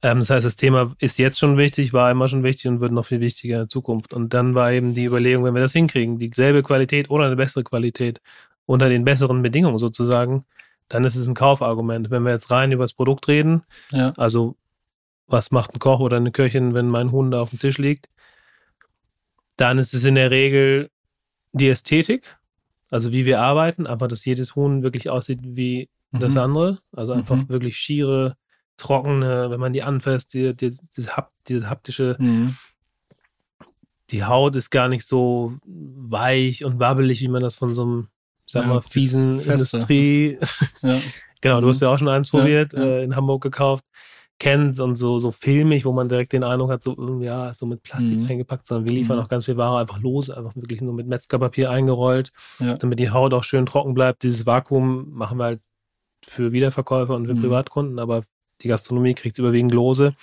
Ähm, 0.02 0.20
das 0.20 0.30
heißt, 0.30 0.46
das 0.46 0.56
Thema 0.56 0.94
ist 0.98 1.18
jetzt 1.18 1.38
schon 1.38 1.56
wichtig, 1.58 1.92
war 1.92 2.10
immer 2.10 2.28
schon 2.28 2.42
wichtig 2.42 2.68
und 2.68 2.80
wird 2.80 2.92
noch 2.92 3.06
viel 3.06 3.20
wichtiger 3.20 3.56
in 3.56 3.62
der 3.62 3.68
Zukunft. 3.68 4.12
Und 4.12 4.32
dann 4.34 4.54
war 4.54 4.72
eben 4.72 4.94
die 4.94 5.04
Überlegung, 5.04 5.44
wenn 5.44 5.54
wir 5.54 5.62
das 5.62 5.72
hinkriegen, 5.72 6.18
dieselbe 6.18 6.62
Qualität 6.62 7.10
oder 7.10 7.26
eine 7.26 7.36
bessere 7.36 7.64
Qualität 7.64 8.20
unter 8.66 8.88
den 8.88 9.04
besseren 9.04 9.42
Bedingungen 9.42 9.78
sozusagen, 9.78 10.44
dann 10.88 11.04
ist 11.04 11.16
es 11.16 11.26
ein 11.26 11.34
Kaufargument. 11.34 12.10
Wenn 12.10 12.22
wir 12.22 12.32
jetzt 12.32 12.50
rein 12.50 12.72
über 12.72 12.84
das 12.84 12.92
Produkt 12.92 13.28
reden, 13.28 13.62
ja, 13.92 14.12
also 14.16 14.56
was 15.26 15.50
macht 15.50 15.74
ein 15.74 15.78
Koch 15.78 16.00
oder 16.00 16.16
eine 16.16 16.32
Köchin, 16.32 16.74
wenn 16.74 16.88
mein 16.88 17.12
Huhn 17.12 17.30
da 17.30 17.40
auf 17.40 17.50
dem 17.50 17.58
Tisch 17.58 17.78
liegt, 17.78 18.08
dann 19.60 19.78
ist 19.78 19.94
es 19.94 20.04
in 20.04 20.14
der 20.14 20.30
Regel 20.30 20.90
die 21.52 21.68
Ästhetik, 21.68 22.36
also 22.90 23.12
wie 23.12 23.24
wir 23.24 23.40
arbeiten, 23.40 23.86
einfach, 23.86 24.08
dass 24.08 24.24
jedes 24.24 24.56
Huhn 24.56 24.82
wirklich 24.82 25.10
aussieht 25.10 25.40
wie 25.42 25.88
das 26.12 26.34
Mhm. 26.34 26.40
andere. 26.40 26.78
Also 26.92 27.12
einfach 27.12 27.36
Mhm. 27.36 27.48
wirklich 27.48 27.76
schiere, 27.76 28.36
trockene, 28.76 29.50
wenn 29.50 29.60
man 29.60 29.72
die 29.72 29.82
anfasst, 29.82 30.32
die, 30.34 30.54
die, 30.56 30.76
dieses, 30.96 31.16
Hap, 31.16 31.30
dieses 31.46 31.68
haptische, 31.68 32.16
Mhm. 32.18 32.54
die 34.10 34.24
Haut 34.24 34.56
ist 34.56 34.70
gar 34.70 34.88
nicht 34.88 35.06
so 35.06 35.54
weich 35.64 36.64
und 36.64 36.80
wabbelig, 36.80 37.20
wie 37.20 37.28
man 37.28 37.42
das 37.42 37.54
von 37.54 37.74
so 37.74 37.82
einem, 37.82 38.08
sag 38.46 38.62
Ja, 38.62 38.68
mal, 38.68 38.80
das 38.80 38.90
fiesen. 38.90 39.40
Industrie, 39.40 40.38
ja, 40.82 41.00
genau, 41.40 41.60
du 41.60 41.66
Mhm. 41.66 41.70
hast 41.70 41.80
ja 41.82 41.88
auch 41.90 41.98
schon 41.98 42.08
eins 42.08 42.30
probiert, 42.30 42.72
ja. 42.72 42.80
Äh, 42.82 43.04
in 43.04 43.14
Hamburg 43.14 43.42
gekauft, 43.42 43.84
kennt 44.40 44.80
und 44.80 44.96
so, 44.96 45.18
so 45.20 45.30
filmig, 45.30 45.84
wo 45.84 45.92
man 45.92 46.08
direkt 46.08 46.32
den 46.32 46.42
Eindruck 46.42 46.70
hat, 46.70 46.82
so, 46.82 46.96
irgendwie, 46.96 47.26
ja, 47.26 47.54
so 47.54 47.66
mit 47.66 47.82
Plastik 47.82 48.18
Mhm. 48.18 48.26
eingepackt, 48.26 48.66
sondern 48.66 48.86
wir 48.86 48.92
liefern 48.92 49.18
Mhm. 49.18 49.22
auch 49.24 49.28
ganz 49.28 49.44
viel 49.44 49.56
Ware 49.56 49.78
einfach 49.78 50.00
lose, 50.00 50.36
einfach 50.36 50.56
wirklich 50.56 50.80
nur 50.80 50.94
mit 50.94 51.06
Metzgerpapier 51.06 51.70
eingerollt, 51.70 52.32
Ja. 52.58 52.74
damit 52.74 52.98
die 52.98 53.10
Haut 53.10 53.34
auch 53.34 53.44
schön 53.44 53.66
trocken 53.66 53.94
bleibt. 53.94 54.22
Dieses 54.24 54.46
Vakuum 54.46 55.10
machen 55.12 55.38
wir 55.38 55.44
halt 55.44 55.60
für 56.26 56.52
Wiederverkäufer 56.52 57.14
und 57.14 57.26
für 57.26 57.34
Mhm. 57.34 57.40
Privatkunden, 57.40 57.98
aber 57.98 58.24
die 58.62 58.68
Gastronomie 58.68 59.14
kriegt 59.14 59.38
überwiegend 59.38 59.72
lose. 59.72 60.14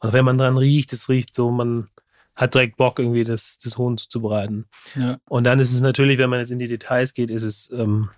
Und 0.00 0.12
wenn 0.12 0.24
man 0.24 0.38
dran 0.38 0.56
riecht, 0.56 0.92
es 0.92 1.08
riecht 1.08 1.34
so, 1.34 1.50
man 1.50 1.88
hat 2.36 2.54
direkt 2.54 2.76
Bock, 2.76 2.98
irgendwie 2.98 3.24
das, 3.24 3.58
das 3.62 3.76
Huhn 3.76 3.98
zuzubereiten. 3.98 4.66
ja, 4.96 5.18
Und 5.28 5.44
dann 5.44 5.60
ist 5.60 5.72
es 5.72 5.80
natürlich, 5.80 6.18
wenn 6.18 6.30
man 6.30 6.38
jetzt 6.38 6.50
in 6.50 6.58
die 6.58 6.68
Details 6.68 7.12
geht, 7.14 7.30
ist 7.30 7.42
es, 7.42 7.70
ähm, 7.72 8.08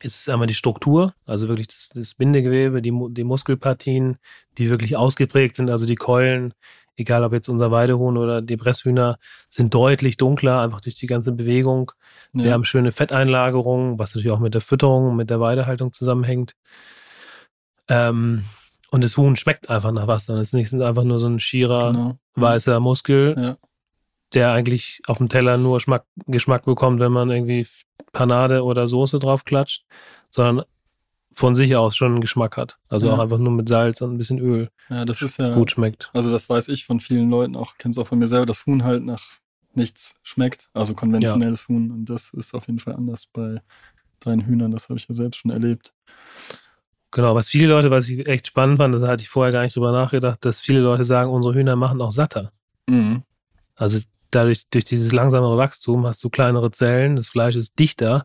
ist 0.00 0.20
es 0.20 0.28
einmal 0.28 0.46
die 0.46 0.54
Struktur, 0.54 1.14
also 1.26 1.48
wirklich 1.48 1.68
das, 1.68 1.90
das 1.94 2.14
Bindegewebe, 2.14 2.82
die, 2.82 2.92
die 3.10 3.24
Muskelpartien, 3.24 4.18
die 4.58 4.70
wirklich 4.70 4.96
ausgeprägt 4.96 5.56
sind, 5.56 5.70
also 5.70 5.86
die 5.86 5.96
Keulen 5.96 6.54
egal 6.96 7.24
ob 7.24 7.32
jetzt 7.32 7.48
unser 7.48 7.70
Weidehuhn 7.70 8.16
oder 8.16 8.42
die 8.42 8.56
Presshühner, 8.56 9.18
sind 9.48 9.74
deutlich 9.74 10.16
dunkler, 10.16 10.60
einfach 10.60 10.80
durch 10.80 10.96
die 10.96 11.06
ganze 11.06 11.32
Bewegung. 11.32 11.92
Ja. 12.32 12.44
Wir 12.44 12.52
haben 12.52 12.64
schöne 12.64 12.92
Fetteinlagerungen, 12.92 13.98
was 13.98 14.14
natürlich 14.14 14.32
auch 14.32 14.40
mit 14.40 14.54
der 14.54 14.60
Fütterung 14.60 15.08
und 15.08 15.16
mit 15.16 15.30
der 15.30 15.40
Weidehaltung 15.40 15.92
zusammenhängt. 15.92 16.54
Ähm, 17.88 18.44
und 18.90 19.02
das 19.02 19.16
Huhn 19.16 19.36
schmeckt 19.36 19.70
einfach 19.70 19.92
nach 19.92 20.06
Wasser. 20.06 20.36
Es 20.36 20.48
ist 20.48 20.54
nicht 20.54 20.72
einfach 20.74 21.04
nur 21.04 21.18
so 21.18 21.26
ein 21.26 21.40
schierer, 21.40 21.92
genau. 21.92 22.18
weißer 22.34 22.80
Muskel, 22.80 23.34
Ja. 23.36 23.56
Der 24.34 24.52
eigentlich 24.52 25.00
auf 25.06 25.18
dem 25.18 25.28
Teller 25.28 25.56
nur 25.56 25.80
Schmack, 25.80 26.04
Geschmack 26.26 26.64
bekommt, 26.64 27.00
wenn 27.00 27.12
man 27.12 27.30
irgendwie 27.30 27.66
Panade 28.12 28.62
oder 28.64 28.86
Soße 28.88 29.18
drauf 29.18 29.44
klatscht, 29.44 29.84
sondern 30.28 30.64
von 31.32 31.54
sich 31.54 31.76
aus 31.76 31.96
schon 31.96 32.12
einen 32.12 32.20
Geschmack 32.20 32.56
hat. 32.56 32.78
Also 32.88 33.08
Ja. 33.08 33.14
auch 33.14 33.18
einfach 33.18 33.38
nur 33.38 33.52
mit 33.52 33.68
Salz 33.68 34.00
und 34.00 34.12
ein 34.12 34.18
bisschen 34.18 34.38
Öl 34.38 34.70
Ja, 34.88 35.04
das 35.04 35.20
ist 35.22 35.38
ja, 35.38 35.52
gut 35.54 35.72
schmeckt. 35.72 36.10
also 36.12 36.30
das 36.30 36.48
weiß 36.48 36.68
ich 36.68 36.84
von 36.84 37.00
vielen 37.00 37.28
Leuten 37.30 37.56
auch, 37.56 37.76
kenn's 37.78 37.98
auch 37.98 38.06
von 38.06 38.18
mir 38.18 38.28
selber, 38.28 38.46
dass 38.46 38.66
Huhn 38.66 38.84
halt 38.84 39.04
nach 39.04 39.22
nichts 39.72 40.20
schmeckt, 40.22 40.68
also 40.72 40.94
konventionelles 40.94 41.66
Huhn. 41.68 41.90
Und 41.90 42.04
das 42.08 42.32
ist 42.32 42.54
auf 42.54 42.66
jeden 42.68 42.78
Fall 42.78 42.94
anders 42.94 43.26
bei 43.26 43.60
deinen 44.20 44.46
Hühnern, 44.46 44.70
das 44.70 44.88
habe 44.88 44.98
ich 44.98 45.08
ja 45.08 45.14
selbst 45.14 45.38
schon 45.38 45.50
erlebt. 45.50 45.92
Genau, 47.10 47.34
was 47.34 47.48
viele 47.48 47.68
Leute, 47.68 47.90
was 47.90 48.08
ich 48.08 48.26
echt 48.26 48.48
spannend 48.48 48.78
fand, 48.78 48.94
da 48.94 49.06
hatte 49.08 49.22
ich 49.22 49.28
vorher 49.28 49.52
gar 49.52 49.62
nicht 49.62 49.76
drüber 49.76 49.92
nachgedacht, 49.92 50.44
dass 50.44 50.60
viele 50.60 50.80
Leute 50.80 51.04
sagen, 51.04 51.30
unsere 51.30 51.54
Hühner 51.54 51.76
machen 51.76 52.00
auch 52.00 52.10
satter. 52.10 52.52
Mhm. 52.88 53.22
Also 53.76 54.00
dadurch, 54.34 54.64
durch 54.70 54.84
dieses 54.84 55.12
langsamere 55.12 55.56
Wachstum 55.56 56.06
hast 56.06 56.22
du 56.24 56.30
kleinere 56.30 56.70
Zellen, 56.70 57.16
das 57.16 57.28
Fleisch 57.28 57.56
ist 57.56 57.78
dichter. 57.78 58.24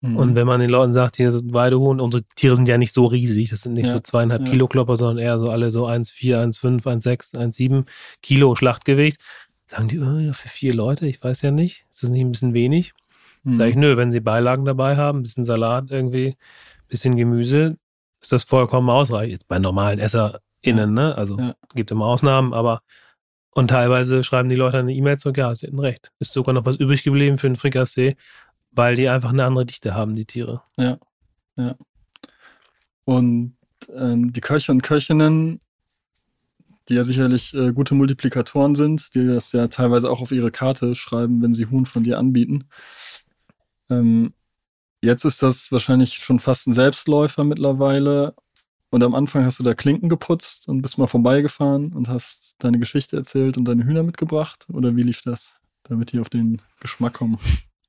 Mhm. 0.00 0.16
Und 0.16 0.34
wenn 0.34 0.46
man 0.46 0.60
den 0.60 0.70
Leuten 0.70 0.92
sagt, 0.92 1.16
hier 1.16 1.30
sind 1.30 1.52
Weidehuhn, 1.52 2.00
unsere 2.00 2.24
Tiere 2.34 2.56
sind 2.56 2.68
ja 2.68 2.76
nicht 2.76 2.92
so 2.92 3.06
riesig, 3.06 3.50
das 3.50 3.62
sind 3.62 3.74
nicht 3.74 3.86
Ja, 3.86 3.92
so 3.92 3.98
zweieinhalb 4.00 4.42
ja. 4.42 4.48
Kilo 4.48 4.66
Klopper, 4.66 4.96
sondern 4.96 5.18
eher 5.18 5.38
so 5.38 5.46
alle 5.46 5.70
so 5.70 5.86
1,4, 5.86 6.42
1,5, 6.42 6.82
1,6, 6.84 7.34
1,7 7.36 7.86
Kilo 8.20 8.54
Schlachtgewicht. 8.56 9.18
Sagen 9.66 9.88
die, 9.88 10.00
oh, 10.00 10.18
ja, 10.18 10.32
für 10.32 10.48
vier 10.48 10.74
Leute, 10.74 11.06
ich 11.06 11.22
weiß 11.22 11.42
ja 11.42 11.50
nicht, 11.50 11.86
ist 11.90 12.02
das 12.02 12.10
nicht 12.10 12.20
ein 12.20 12.32
bisschen 12.32 12.52
wenig? 12.52 12.92
Mhm. 13.44 13.56
Sag 13.56 13.68
ich, 13.68 13.76
nö, 13.76 13.96
wenn 13.96 14.12
sie 14.12 14.20
Beilagen 14.20 14.64
dabei 14.64 14.96
haben, 14.96 15.20
ein 15.20 15.22
bisschen 15.22 15.44
Salat 15.44 15.90
irgendwie, 15.90 16.28
ein 16.28 16.88
bisschen 16.88 17.16
Gemüse, 17.16 17.76
ist 18.20 18.32
das 18.32 18.44
vollkommen 18.44 18.90
ausreichend. 18.90 19.32
Jetzt 19.32 19.48
bei 19.48 19.58
normalen 19.58 19.98
EsserInnen, 19.98 20.92
ne? 20.92 21.16
Also 21.16 21.38
Ja. 21.38 21.54
gibt 21.74 21.90
immer 21.90 22.06
Ausnahmen, 22.06 22.52
aber 22.54 22.82
und 23.54 23.68
teilweise 23.68 24.24
schreiben 24.24 24.48
die 24.48 24.56
Leute 24.56 24.78
eine 24.78 24.94
E-Mail 24.94 25.18
zurück, 25.18 25.36
ja, 25.36 25.54
sie 25.54 25.66
hatten 25.66 25.78
recht. 25.78 26.10
Ist 26.18 26.32
sogar 26.32 26.54
noch 26.54 26.64
was 26.64 26.76
übrig 26.76 27.02
geblieben 27.02 27.38
für 27.38 27.46
einen 27.46 27.56
Frikassee, 27.56 28.16
weil 28.70 28.96
die 28.96 29.08
einfach 29.08 29.30
eine 29.30 29.44
andere 29.44 29.66
Dichte 29.66 29.94
haben, 29.94 30.16
die 30.16 30.24
Tiere. 30.24 30.62
Und 33.04 33.56
ähm, 33.94 34.32
die 34.32 34.40
Köche 34.40 34.72
und 34.72 34.82
Köchinnen, 34.82 35.60
die 36.88 36.94
ja 36.94 37.04
sicherlich 37.04 37.54
äh, 37.54 37.72
gute 37.72 37.94
Multiplikatoren 37.94 38.74
sind, 38.74 39.14
die 39.14 39.26
das 39.26 39.52
ja 39.52 39.66
teilweise 39.68 40.10
auch 40.10 40.22
auf 40.22 40.32
ihre 40.32 40.50
Karte 40.50 40.94
schreiben, 40.94 41.42
wenn 41.42 41.52
sie 41.52 41.66
Huhn 41.66 41.86
von 41.86 42.04
dir 42.04 42.18
anbieten. 42.18 42.64
Ähm, 43.90 44.32
jetzt 45.02 45.24
ist 45.24 45.42
das 45.42 45.70
wahrscheinlich 45.72 46.14
schon 46.14 46.40
fast 46.40 46.66
ein 46.66 46.72
Selbstläufer 46.72 47.44
mittlerweile. 47.44 48.34
Und 48.92 49.02
am 49.02 49.14
Anfang 49.14 49.46
hast 49.46 49.58
du 49.58 49.62
da 49.64 49.72
Klinken 49.72 50.10
geputzt 50.10 50.68
und 50.68 50.82
bist 50.82 50.98
mal 50.98 51.06
vorbeigefahren 51.06 51.94
und 51.94 52.10
hast 52.10 52.56
deine 52.58 52.78
Geschichte 52.78 53.16
erzählt 53.16 53.56
und 53.56 53.64
deine 53.64 53.84
Hühner 53.86 54.02
mitgebracht? 54.02 54.66
Oder 54.70 54.94
wie 54.94 55.02
lief 55.02 55.22
das, 55.22 55.60
damit 55.84 56.12
die 56.12 56.20
auf 56.20 56.28
den 56.28 56.60
Geschmack 56.78 57.14
kommen? 57.14 57.38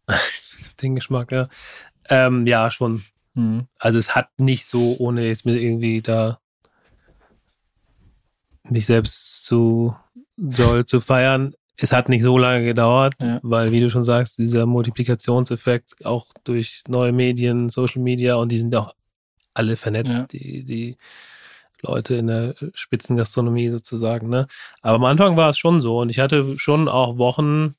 Den 0.82 0.96
Geschmack, 0.96 1.34
ja. 1.34 1.50
Ähm, 2.08 2.48
ja, 2.48 2.72
schon. 2.72 3.04
Mhm. 3.34 3.68
Also 3.80 4.00
es 4.00 4.16
hat 4.16 4.30
nicht 4.38 4.66
so, 4.66 4.96
ohne 4.98 5.28
jetzt 5.28 5.46
mir 5.46 5.60
irgendwie 5.60 6.02
da 6.02 6.40
mich 8.70 8.86
selbst 8.86 9.46
zu 9.46 9.94
doll 10.38 10.86
zu 10.86 11.02
feiern, 11.02 11.54
es 11.76 11.92
hat 11.92 12.08
nicht 12.08 12.24
so 12.24 12.38
lange 12.38 12.64
gedauert, 12.64 13.16
Ja. 13.20 13.40
weil, 13.44 13.74
wie 13.74 13.82
du 13.82 13.90
schon 13.90 14.06
sagst, 14.06 14.38
dieser 14.38 14.66
Multiplikationseffekt 14.66 16.06
auch 16.06 16.28
durch 16.46 16.82
neue 16.88 17.12
Medien, 17.12 17.70
Social 17.70 18.02
Media 18.02 18.36
und 18.36 18.54
die 18.54 18.60
sind 18.60 18.74
auch 18.74 18.94
alle 19.54 19.76
vernetzt, 19.78 20.12
Ja. 20.12 20.26
die, 20.32 20.64
die 20.64 20.98
Leute 21.82 22.16
in 22.16 22.28
der 22.28 22.56
Spitzengastronomie 22.74 23.70
sozusagen. 23.70 24.30
Ne? 24.30 24.48
Aber 24.82 24.96
am 24.96 25.04
Anfang 25.06 25.36
war 25.36 25.50
es 25.50 25.58
schon 25.58 25.82
so 25.82 26.00
und 26.00 26.10
ich 26.10 26.20
hatte 26.20 26.58
schon 26.58 26.88
auch 26.88 27.18
Wochen, 27.18 27.76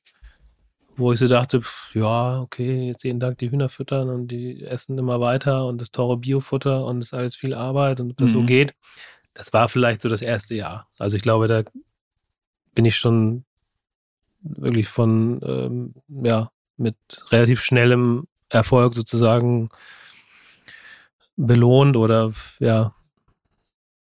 wo 0.97 1.11
ich 1.11 1.19
so 1.19 1.27
dachte, 1.27 1.61
pf, 1.61 1.93
ja, 1.95 2.39
okay, 2.39 2.87
jetzt 2.87 3.03
jeden 3.03 3.19
Tag 3.19 3.37
die 3.39 3.51
Hühner 3.51 3.67
füttern 3.67 4.09
und 4.09 4.27
die 4.27 4.63
essen 4.63 4.97
immer 4.97 5.19
weiter 5.19 5.65
und 5.65 5.81
das 5.81 5.91
teure 5.91 6.17
Biofutter 6.17 6.85
und 6.85 6.99
das 6.99 7.07
ist 7.07 7.13
alles 7.13 7.35
viel 7.35 7.53
Arbeit 7.53 7.99
und 7.99 8.11
ob 8.11 8.17
das 8.17 8.31
so 8.31 8.41
Mhm. 8.41 8.47
geht. 8.47 8.75
Das 9.33 9.51
war 9.51 9.67
vielleicht 9.67 10.01
so 10.01 10.07
das 10.07 10.21
erste 10.21 10.55
Jahr. 10.55 10.87
Also 10.97 11.17
ich 11.17 11.23
glaube, 11.23 11.47
da 11.47 11.63
bin 12.73 12.85
ich 12.85 12.95
schon 12.95 13.43
wirklich 14.41 14.87
von, 14.87 15.41
ähm, 15.43 15.95
ja, 16.23 16.49
mit 16.77 16.95
relativ 17.31 17.61
schnellem 17.61 18.27
Erfolg 18.49 18.93
sozusagen 18.93 19.69
belohnt 21.37 21.97
oder 21.97 22.31
ja, 22.59 22.93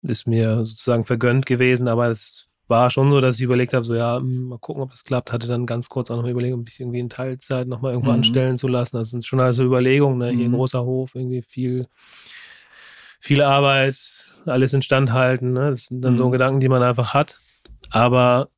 ist 0.02 0.28
mir 0.28 0.65
sozusagen 0.65 1.06
vergönnt 1.06 1.46
gewesen, 1.46 1.88
aber 1.88 2.10
es 2.10 2.48
war 2.67 2.89
schon 2.89 3.12
so, 3.12 3.22
dass 3.22 3.38
ich 3.38 3.41
überlegt 3.43 3.74
habe, 3.74 3.86
so 3.86 3.93
ja, 3.96 4.17
hm, 4.17 4.46
mal 4.46 4.60
gucken, 4.60 4.84
ob 4.84 4.91
das 4.91 5.04
klappt. 5.04 5.32
Hatte 5.32 5.48
dann 5.48 5.65
ganz 5.65 5.89
kurz 5.89 6.10
auch 6.10 6.17
noch 6.22 6.28
überlegt, 6.28 6.56
ob 6.56 6.67
ich 6.67 6.80
irgendwie 6.80 7.00
in 7.00 7.10
Teilzeit 7.10 7.67
nochmal 7.67 7.91
irgendwo 7.91 8.12
Mhm. 8.12 8.17
anstellen 8.17 8.58
zu 8.58 8.67
lassen. 8.67 8.98
Das 8.98 9.10
sind 9.12 9.26
schon 9.26 9.39
also 9.39 9.63
Überlegungen, 9.63 10.17
ne? 10.17 10.32
Hier 10.32 10.46
ein 10.46 10.52
Mhm. 10.52 10.56
großer 10.56 10.84
Hof, 10.84 11.15
irgendwie 11.15 11.41
viel, 11.41 11.88
viel 13.19 13.41
Arbeit, 13.41 13.98
alles 14.46 14.74
instand 14.74 15.12
halten. 15.12 15.54
Ne? 15.54 15.72
Das 15.72 15.86
sind 15.86 16.02
dann 16.02 16.17
so 16.17 16.28
Mhm. 16.28 16.32
Gedanken, 16.32 16.60
die 16.62 16.69
man 16.69 16.84
einfach 16.84 17.13
hat. 17.13 17.39
Aber 17.89 18.50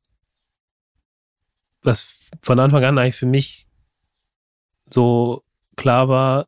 was 1.82 2.08
von 2.42 2.60
Anfang 2.60 2.84
an 2.84 2.98
eigentlich 2.98 3.16
für 3.16 3.26
mich 3.26 3.68
so 4.90 5.44
klar 5.76 6.08
war, 6.10 6.48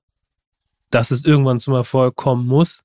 dass 0.90 1.12
es 1.12 1.24
irgendwann 1.24 1.60
zum 1.60 1.74
Erfolg 1.74 2.16
kommen 2.16 2.48
muss, 2.48 2.84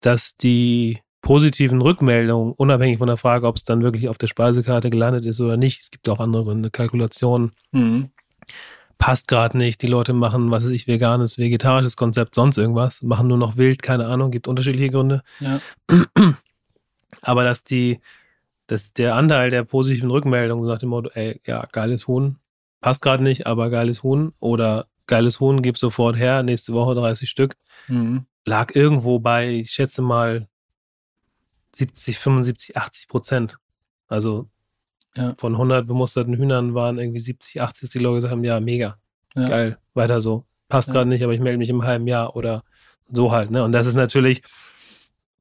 dass 0.00 0.36
die 0.36 1.00
positiven 1.20 1.80
Rückmeldungen, 1.80 2.52
unabhängig 2.52 2.98
von 2.98 3.08
der 3.08 3.16
Frage, 3.16 3.46
ob 3.46 3.56
es 3.56 3.64
dann 3.64 3.82
wirklich 3.82 4.08
auf 4.08 4.18
der 4.18 4.28
Speisekarte 4.28 4.88
gelandet 4.90 5.26
ist 5.26 5.40
oder 5.40 5.56
nicht, 5.56 5.82
es 5.82 5.90
gibt 5.90 6.08
auch 6.08 6.20
andere 6.20 6.44
Gründe, 6.44 6.70
Kalkulationen, 6.70 7.52
Mhm. 7.72 8.10
passt 8.98 9.28
gerade 9.28 9.58
nicht, 9.58 9.82
die 9.82 9.86
Leute 9.88 10.12
machen, 10.12 10.50
was 10.50 10.64
weiß 10.64 10.70
ich, 10.70 10.86
veganes, 10.86 11.36
vegetarisches 11.38 11.96
Konzept, 11.96 12.34
sonst 12.34 12.56
irgendwas, 12.56 13.02
machen 13.02 13.28
nur 13.28 13.38
noch 13.38 13.56
wild, 13.56 13.82
keine 13.82 14.06
Ahnung, 14.06 14.30
gibt 14.30 14.48
unterschiedliche 14.48 14.90
Gründe. 14.90 15.22
Ja. 15.40 15.60
Aber 17.22 17.44
dass 17.44 17.64
die, 17.64 18.00
dass 18.66 18.92
der 18.92 19.14
Anteil 19.14 19.50
der 19.50 19.64
positiven 19.64 20.10
Rückmeldungen 20.10 20.66
nach 20.68 20.78
dem 20.78 20.90
Motto, 20.90 21.10
ey, 21.14 21.40
ja, 21.46 21.66
geiles 21.72 22.06
Huhn, 22.06 22.36
passt 22.80 23.02
gerade 23.02 23.22
nicht, 23.22 23.46
aber 23.46 23.70
geiles 23.70 24.02
Huhn 24.02 24.32
oder 24.40 24.86
geiles 25.08 25.40
Huhn, 25.40 25.60
gib 25.62 25.76
sofort 25.78 26.16
her, 26.16 26.42
nächste 26.44 26.72
Woche 26.72 26.94
30 26.94 27.28
Stück, 27.28 27.56
Mhm. 27.88 28.26
lag 28.44 28.74
irgendwo 28.74 29.18
bei, 29.18 29.48
ich 29.48 29.70
schätze 29.72 30.00
mal, 30.02 30.46
70, 31.74 32.18
75, 32.18 32.76
80 32.76 33.08
Prozent. 33.08 33.58
Also 34.06 34.48
Ja. 35.16 35.34
von 35.36 35.56
100 35.58 35.86
bemusterten 35.86 36.34
Hühnern 36.34 36.74
waren 36.74 36.98
irgendwie 36.98 37.20
70, 37.20 37.60
80, 37.60 37.80
dass 37.82 37.90
die 37.90 37.98
Leute 37.98 38.16
gesagt 38.16 38.32
haben, 38.32 38.44
ja, 38.44 38.60
mega, 38.60 38.98
Ja. 39.34 39.48
geil, 39.48 39.78
weiter 39.94 40.20
so. 40.20 40.44
Passt 40.68 40.88
Ja. 40.88 40.94
gerade 40.94 41.08
nicht, 41.08 41.22
aber 41.24 41.32
ich 41.34 41.40
melde 41.40 41.58
mich 41.58 41.68
im 41.70 41.82
halben 41.82 42.06
Jahr 42.06 42.36
oder 42.36 42.62
so 43.10 43.32
halt. 43.32 43.50
Ne? 43.50 43.64
Und 43.64 43.72
das 43.72 43.86
ist 43.86 43.94
natürlich 43.94 44.42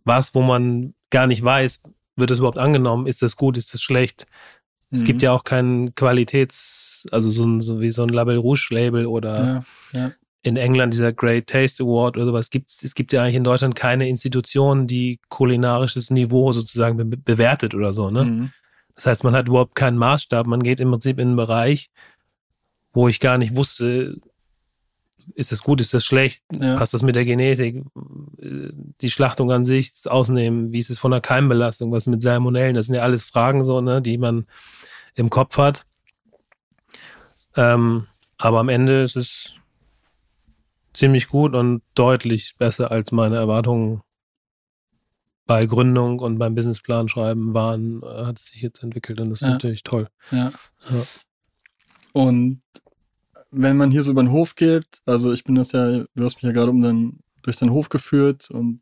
was, 0.05 0.33
wo 0.33 0.41
man 0.41 0.93
gar 1.09 1.27
nicht 1.27 1.43
weiß, 1.43 1.83
wird 2.15 2.31
es 2.31 2.39
überhaupt 2.39 2.57
angenommen, 2.57 3.07
ist 3.07 3.21
das 3.21 3.35
gut, 3.35 3.57
ist 3.57 3.73
das 3.73 3.81
schlecht. 3.81 4.25
Es 4.89 5.03
gibt 5.03 5.21
Mhm. 5.21 5.25
ja 5.25 5.31
auch 5.33 5.43
keinen 5.43 5.93
Qualitäts, 5.95 6.86
also 7.13 7.29
so, 7.29 7.45
ein, 7.45 7.61
so 7.61 7.79
wie 7.81 7.91
so 7.91 8.03
ein 8.03 8.09
Label 8.09 8.37
Rouge 8.37 8.67
Label 8.71 9.05
oder 9.05 9.63
Ja. 9.93 9.99
Ja. 9.99 10.11
in 10.43 10.57
England 10.57 10.93
dieser 10.93 11.13
Great 11.13 11.47
Taste 11.47 11.83
Award 11.83 12.17
oder 12.17 12.25
sowas 12.27 12.49
gibt 12.49 12.71
es 12.81 12.93
gibt 12.93 13.11
ja 13.13 13.21
eigentlich 13.23 13.35
in 13.35 13.43
Deutschland 13.43 13.75
keine 13.75 14.07
Institution, 14.07 14.87
die 14.87 15.19
kulinarisches 15.29 16.09
Niveau 16.09 16.51
sozusagen 16.53 16.97
be 16.97 17.17
bewertet 17.17 17.73
oder 17.75 17.93
so. 17.93 18.09
Ne? 18.09 18.23
Mhm. 18.23 18.51
Das 18.95 19.05
heißt, 19.05 19.23
man 19.23 19.35
hat 19.35 19.47
überhaupt 19.47 19.75
keinen 19.75 19.97
Maßstab. 19.97 20.47
Man 20.47 20.63
geht 20.63 20.79
im 20.79 20.89
Prinzip 20.89 21.19
in 21.19 21.27
einen 21.29 21.37
Bereich, 21.37 21.89
wo 22.93 23.07
ich 23.07 23.19
gar 23.19 23.37
nicht 23.37 23.55
wusste, 23.55 24.17
ist 25.35 25.51
das 25.51 25.61
gut, 25.61 25.81
ist 25.81 25.93
das 25.93 26.03
schlecht, 26.05 26.41
Ja. 26.59 26.77
passt 26.77 26.93
das 26.95 27.03
mit 27.03 27.15
der 27.15 27.25
Genetik, 27.25 27.83
die 29.01 29.11
Schlachtung 29.11 29.51
an 29.51 29.65
sich, 29.65 29.91
das 29.91 30.07
Ausnehmen, 30.07 30.71
wie 30.71 30.79
ist 30.79 30.89
es 30.89 30.97
von 30.99 31.11
der 31.11 31.21
Keimbelastung, 31.21 31.91
was 31.91 32.07
mit 32.07 32.21
Salmonellen, 32.23 32.75
das 32.75 32.85
sind 32.87 32.95
ja 32.95 33.01
alles 33.01 33.23
Fragen 33.23 33.65
so, 33.65 33.81
ne, 33.81 34.01
die 34.01 34.17
man 34.17 34.45
im 35.15 35.29
Kopf 35.29 35.57
hat. 35.57 35.85
Ähm, 37.57 38.07
aber 38.37 38.59
am 38.59 38.69
Ende 38.69 39.01
ist 39.03 39.15
es 39.15 39.55
ziemlich 40.93 41.27
gut 41.27 41.53
und 41.55 41.81
deutlich 41.95 42.55
besser 42.57 42.91
als 42.91 43.11
meine 43.11 43.35
Erwartungen 43.35 44.01
bei 45.45 45.65
Gründung 45.65 46.19
und 46.19 46.37
beim 46.39 46.55
Businessplan 46.55 47.07
schreiben 47.07 47.53
waren, 47.53 48.01
äh, 48.03 48.25
hat 48.25 48.39
es 48.39 48.47
sich 48.47 48.61
jetzt 48.61 48.83
entwickelt 48.83 49.19
und 49.19 49.29
das 49.29 49.41
ist 49.41 49.47
Ja. 49.47 49.53
natürlich 49.53 49.83
toll. 49.83 50.07
Ja. 50.31 50.51
Ja. 50.89 51.03
Und 52.13 52.61
wenn 53.51 53.77
man 53.77 53.91
hier 53.91 54.03
so 54.03 54.11
über 54.11 54.23
den 54.23 54.31
Hof 54.31 54.55
geht, 54.55 54.85
also 55.05 55.31
ich 55.31 55.43
bin 55.43 55.55
das 55.55 55.71
ja, 55.71 55.99
du 56.03 56.23
hast 56.23 56.35
mich 56.35 56.43
ja 56.43 56.51
gerade 56.51 56.71
um 56.71 56.81
den, 56.81 57.19
durch 57.43 57.55
den 57.57 57.71
Hof 57.71 57.89
geführt 57.89 58.49
und 58.51 58.81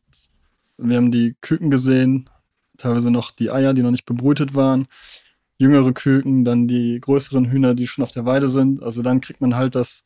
wir 0.77 0.97
haben 0.97 1.11
die 1.11 1.35
Küken 1.41 1.69
gesehen. 1.71 2.29
teilweise 2.77 3.09
noch 3.09 3.31
die 3.31 3.51
Eier, 3.51 3.73
die 3.73 3.83
noch 3.83 3.91
nicht 3.91 4.05
bebrütet 4.05 4.53
waren, 4.53 4.87
jüngere 5.57 5.93
Küken, 5.93 6.43
dann 6.43 6.67
die 6.67 6.99
größeren 6.99 7.49
Hühner, 7.49 7.75
die 7.75 7.87
schon 7.87 8.03
auf 8.03 8.11
der 8.11 8.25
Weide 8.25 8.49
sind. 8.49 8.83
Also 8.83 9.01
dann 9.01 9.21
kriegt 9.21 9.41
man 9.41 9.55
halt 9.55 9.75
das 9.75 10.03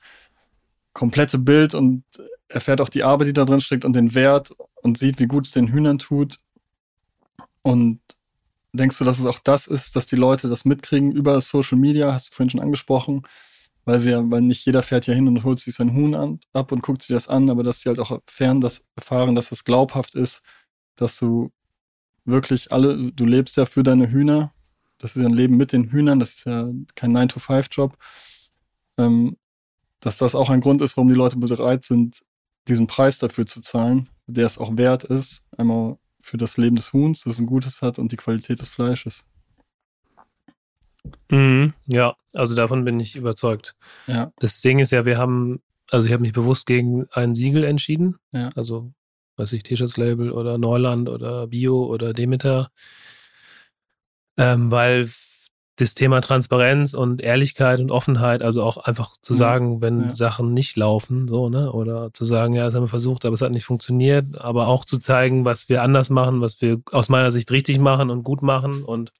komplette 0.93 1.37
Bild 1.37 1.73
und 1.73 2.03
erfährt 2.47 2.81
auch 2.81 2.89
die 2.89 3.03
Arbeit, 3.03 3.27
die 3.27 3.33
da 3.33 3.45
drin 3.45 3.61
steckt 3.61 3.85
und 3.85 3.95
den 3.95 4.15
Wert 4.15 4.51
und 4.81 4.97
sieht, 4.97 5.19
wie 5.19 5.27
gut 5.27 5.47
es 5.47 5.53
den 5.53 5.71
Hühnern 5.71 5.99
tut. 5.99 6.37
Und 7.61 7.99
denkst 8.73 8.97
du, 8.97 9.03
dass 9.03 9.19
es 9.19 9.25
auch 9.25 9.39
das 9.39 9.67
ist, 9.67 9.95
dass 9.95 10.05
die 10.05 10.15
Leute 10.15 10.49
das 10.49 10.65
mitkriegen 10.65 11.11
über 11.11 11.39
Social 11.41 11.77
Media, 11.77 12.13
hast 12.13 12.29
du 12.29 12.35
vorhin 12.35 12.49
schon 12.49 12.61
angesprochen, 12.61 13.23
weil 13.85 13.99
sie 13.99 14.11
ja, 14.11 14.21
weil 14.29 14.41
nicht 14.41 14.65
jeder 14.65 14.83
fährt 14.83 15.07
ja 15.07 15.13
hin 15.13 15.27
und 15.27 15.43
holt 15.43 15.59
sich 15.59 15.75
sein 15.75 15.93
Huhn 15.93 16.13
an, 16.15 16.39
ab 16.53 16.71
und 16.71 16.83
guckt 16.83 17.01
sich 17.01 17.13
das 17.13 17.27
an, 17.27 17.49
aber 17.49 17.63
dass 17.63 17.81
sie 17.81 17.89
halt 17.89 17.99
auch 17.99 18.19
fern 18.27 18.61
das 18.61 18.85
erfahren, 18.95 19.35
dass 19.35 19.49
das 19.49 19.63
glaubhaft 19.63 20.15
ist, 20.15 20.43
dass 20.95 21.17
du 21.17 21.51
wirklich 22.25 22.71
alle, 22.71 23.11
du 23.11 23.25
lebst 23.25 23.57
ja 23.57 23.65
für 23.65 23.83
deine 23.83 24.11
Hühner, 24.11 24.53
das 24.99 25.15
ist 25.15 25.21
ja 25.21 25.27
ein 25.27 25.33
Leben 25.33 25.57
mit 25.57 25.71
den 25.73 25.91
Hühnern, 25.91 26.19
das 26.19 26.35
ist 26.35 26.45
ja 26.45 26.69
kein 26.95 27.15
9-to-5-Job, 27.15 27.97
ähm, 28.97 29.37
dass 29.99 30.17
das 30.17 30.35
auch 30.35 30.49
ein 30.49 30.61
Grund 30.61 30.81
ist, 30.81 30.95
warum 30.95 31.07
die 31.07 31.15
Leute 31.15 31.37
bereit 31.37 31.83
sind, 31.83 32.21
diesen 32.67 32.87
Preis 32.87 33.17
dafür 33.17 33.45
zu 33.45 33.61
zahlen, 33.61 34.09
der 34.27 34.45
es 34.45 34.57
auch 34.57 34.77
wert 34.77 35.03
ist, 35.03 35.45
einmal 35.57 35.97
für 36.21 36.37
das 36.37 36.57
Leben 36.57 36.75
des 36.75 36.93
Huhns, 36.93 37.23
das 37.23 37.39
ein 37.39 37.47
gutes 37.47 37.81
hat 37.81 37.97
und 37.97 38.11
die 38.11 38.17
Qualität 38.17 38.61
des 38.61 38.69
Fleisches. 38.69 39.25
Mhm, 41.29 41.73
ja, 41.85 42.15
also 42.33 42.55
davon 42.55 42.85
bin 42.85 42.99
ich 42.99 43.15
überzeugt. 43.15 43.75
Ja. 44.07 44.31
Das 44.37 44.61
Ding 44.61 44.79
ist 44.79 44.91
ja, 44.91 45.05
wir 45.05 45.17
haben, 45.17 45.61
also 45.89 46.07
ich 46.07 46.13
habe 46.13 46.21
mich 46.21 46.33
bewusst 46.33 46.65
gegen 46.65 47.07
ein 47.13 47.35
Siegel 47.35 47.63
entschieden. 47.63 48.17
Ja. 48.31 48.49
Also, 48.55 48.91
weiß 49.37 49.53
ich, 49.53 49.63
T-Shirts-Label 49.63 50.31
oder 50.31 50.57
Neuland 50.57 51.09
oder 51.09 51.47
Bio 51.47 51.85
oder 51.85 52.13
Demeter. 52.13 52.71
Ähm, 54.39 54.71
weil 54.71 55.09
das 55.75 55.95
Thema 55.95 56.19
Transparenz 56.21 56.93
und 56.93 57.21
Ehrlichkeit 57.21 57.79
und 57.79 57.89
Offenheit, 57.91 58.41
also 58.41 58.63
auch 58.63 58.77
einfach 58.77 59.15
zu 59.21 59.33
Mhm. 59.33 59.37
sagen, 59.37 59.81
wenn 59.81 60.09
Ja. 60.09 60.15
Sachen 60.15 60.53
nicht 60.53 60.75
laufen, 60.75 61.27
so, 61.27 61.49
ne? 61.49 61.71
Oder 61.71 62.13
zu 62.13 62.25
sagen, 62.25 62.53
ja, 62.53 62.65
das 62.65 62.73
haben 62.75 62.83
wir 62.83 62.87
versucht, 62.89 63.23
aber 63.25 63.33
es 63.33 63.41
hat 63.41 63.51
nicht 63.51 63.63
funktioniert, 63.65 64.37
aber 64.39 64.67
auch 64.67 64.83
zu 64.83 64.97
zeigen, 64.99 65.45
was 65.45 65.69
wir 65.69 65.81
anders 65.83 66.09
machen, 66.09 66.41
was 66.41 66.59
wir 66.61 66.81
aus 66.91 67.07
meiner 67.09 67.31
Sicht 67.31 67.49
richtig 67.51 67.79
machen 67.79 68.09
und 68.09 68.23
gut 68.23 68.41
machen 68.41 68.83
und 68.83 69.11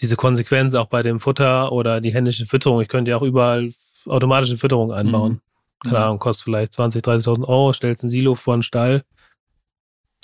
diese 0.00 0.16
Konsequenz 0.16 0.74
auch 0.74 0.86
bei 0.86 1.02
dem 1.02 1.20
Futter 1.20 1.70
oder 1.70 2.00
die 2.00 2.12
händische 2.12 2.46
Fütterung. 2.46 2.80
Ich 2.80 2.88
könnte 2.88 3.12
ja 3.12 3.16
auch 3.16 3.22
überall 3.22 3.70
automatische 4.06 4.56
Fütterung 4.56 4.92
einbauen. 4.92 5.40
Keine 5.84 5.98
Mhm. 5.98 6.04
Ahnung, 6.04 6.18
kostet 6.18 6.44
vielleicht 6.44 6.74
20, 6.74 7.02
30.000 7.02 7.46
Euro, 7.46 7.72
stellst 7.72 8.02
ein 8.02 8.08
Silo 8.08 8.34
vor 8.34 8.54
einen 8.54 8.62
Stall, 8.64 9.04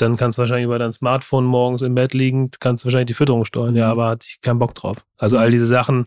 dann 0.00 0.16
kannst 0.16 0.38
du 0.38 0.40
wahrscheinlich 0.40 0.64
über 0.66 0.78
dein 0.78 0.92
Smartphone 0.92 1.44
morgens 1.44 1.82
im 1.82 1.94
Bett 1.94 2.14
liegend, 2.14 2.60
kannst 2.60 2.84
du 2.84 2.86
wahrscheinlich 2.86 3.06
die 3.06 3.14
Fütterung 3.14 3.44
steuern, 3.44 3.76
ja, 3.76 3.86
Mhm. 3.86 3.90
aber 3.92 4.08
hatte 4.08 4.26
ich 4.28 4.40
keinen 4.40 4.58
Bock 4.58 4.74
drauf. 4.74 5.04
Also 5.18 5.38
all 5.38 5.50
diese 5.50 5.66
Sachen 5.66 6.06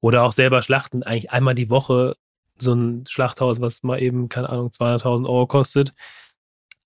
oder 0.00 0.22
auch 0.22 0.32
selber 0.32 0.62
schlachten, 0.62 1.02
eigentlich 1.02 1.30
einmal 1.30 1.54
die 1.54 1.70
Woche 1.70 2.16
so 2.58 2.72
ein 2.74 3.04
Schlachthaus, 3.08 3.60
was 3.60 3.82
mal 3.82 4.02
eben, 4.02 4.28
keine 4.28 4.48
Ahnung, 4.48 4.70
200.000 4.72 5.26
Euro 5.28 5.46
kostet, 5.46 5.92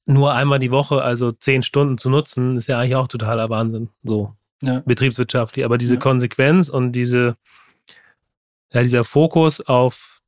nur 0.04 0.34
einmal 0.34 0.58
die 0.58 0.70
Woche, 0.70 1.00
also 1.02 1.32
zehn 1.32 1.62
Stunden 1.62 1.96
zu 1.96 2.10
nutzen, 2.10 2.56
ist 2.56 2.66
ja 2.66 2.78
eigentlich 2.78 2.96
auch 2.96 3.08
totaler 3.08 3.48
Wahnsinn, 3.50 3.88
so 4.02 4.34
Ja. 4.62 4.82
betriebswirtschaftlich. 4.84 5.64
Aber 5.64 5.78
diese 5.78 5.94
Ja. 5.94 6.00
Konsequenz 6.00 6.68
und 6.68 6.92
diese, 6.92 7.36
ja, 8.72 8.82
dieser 8.82 9.04
Fokus 9.04 9.60
auf 9.60 10.20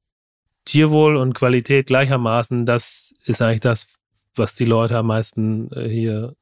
Tierwohl 0.65 1.17
und 1.17 1.35
Qualität 1.35 1.87
gleichermaßen, 1.89 2.65
das 2.67 3.15
ist 3.25 3.43
eigentlich 3.43 3.61
das, 3.61 3.87
was 4.37 4.55
die 4.55 4.65
Leute 4.65 4.97
am 4.99 5.07
meisten 5.07 5.71
äh, 5.73 5.89
hier 5.89 6.35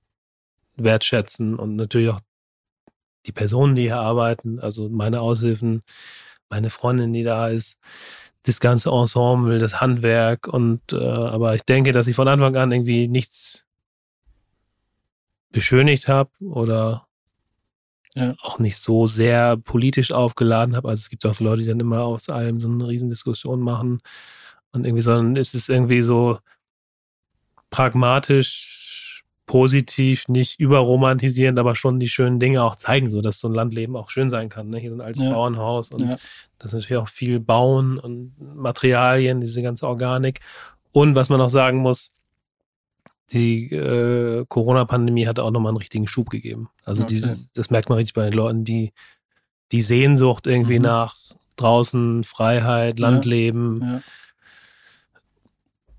wertschätzen 0.76 1.56
und 1.56 1.76
natürlich 1.76 2.10
auch 2.10 2.20
die 3.26 3.32
Personen, 3.32 3.76
die 3.76 3.82
hier 3.82 3.98
arbeiten, 4.00 4.58
also 4.58 4.88
meine 4.88 5.20
Aushilfen, 5.20 5.82
meine 6.50 6.70
Freundin, 6.70 7.12
die 7.12 7.22
da 7.22 7.48
ist, 7.48 7.78
das 8.44 8.58
ganze 8.58 8.90
Ensemble, 8.90 9.58
das 9.58 9.80
Handwerk 9.80 10.48
und 10.48 10.80
äh, 10.92 10.96
aber 10.96 11.54
ich 11.54 11.62
denke, 11.62 11.92
dass 11.92 12.08
ich 12.08 12.16
von 12.16 12.26
Anfang 12.28 12.56
an 12.56 12.72
irgendwie 12.72 13.06
nichts 13.06 13.64
beschönigt 15.52 16.08
habe 16.08 16.30
oder 16.40 17.06
Ja. 18.14 18.34
auch 18.42 18.58
nicht 18.58 18.76
so 18.78 19.06
sehr 19.06 19.56
politisch 19.56 20.12
aufgeladen 20.12 20.76
habe. 20.76 20.88
Also 20.88 21.00
es 21.00 21.08
gibt 21.10 21.24
auch 21.24 21.34
so 21.34 21.44
Leute, 21.44 21.62
die 21.62 21.68
dann 21.68 21.80
immer 21.80 22.02
aus 22.02 22.28
allem 22.28 22.60
so 22.60 22.68
eine 22.68 22.88
Riesendiskussion 22.88 23.60
machen 23.60 24.00
und 24.72 24.84
irgendwie, 24.84 25.02
sondern 25.02 25.36
es 25.36 25.54
ist 25.54 25.68
irgendwie 25.70 26.02
so 26.02 26.38
pragmatisch, 27.72 29.24
positiv, 29.46 30.28
nicht 30.28 30.60
überromantisierend, 30.60 31.58
aber 31.58 31.74
schon 31.74 31.98
die 31.98 32.08
schönen 32.08 32.38
Dinge 32.38 32.62
auch 32.62 32.76
zeigen, 32.76 33.10
so 33.10 33.20
dass 33.20 33.40
so 33.40 33.48
ein 33.48 33.54
Landleben 33.54 33.96
auch 33.96 34.08
schön 34.10 34.30
sein 34.30 34.48
kann. 34.48 34.70
Ne? 34.70 34.78
Hier 34.78 34.90
so 34.90 34.96
ein 34.96 35.00
altes 35.00 35.22
Ja. 35.22 35.30
Bauernhaus 35.32 35.90
und 35.90 36.02
Ja. 36.02 36.16
das 36.58 36.72
ist 36.72 36.74
natürlich 36.74 37.02
auch 37.02 37.08
viel 37.08 37.40
Bauen 37.40 37.98
und 37.98 38.34
Materialien, 38.38 39.40
diese 39.40 39.60
ganze 39.62 39.88
Organik. 39.88 40.40
Und 40.92 41.16
was 41.16 41.28
man 41.28 41.40
auch 41.40 41.50
sagen 41.50 41.78
muss, 41.78 42.12
die 43.32 43.72
äh, 43.72 44.44
Corona-Pandemie 44.48 45.26
hat 45.26 45.38
auch 45.40 45.50
nochmal 45.50 45.70
einen 45.70 45.78
richtigen 45.78 46.06
Schub 46.06 46.30
gegeben. 46.30 46.68
Also 46.84 47.02
Okay. 47.02 47.14
diese, 47.14 47.36
das 47.54 47.70
merkt 47.70 47.88
man 47.88 47.96
richtig 47.96 48.14
bei 48.14 48.24
den 48.24 48.34
Leuten, 48.34 48.62
die 48.64 48.92
die 49.72 49.82
Sehnsucht 49.82 50.46
irgendwie 50.46 50.78
Mhm. 50.78 50.84
nach 50.84 51.16
draußen, 51.56 52.24
Freiheit. 52.24 53.00
Landleben, 53.00 53.80
Ja. 53.82 54.02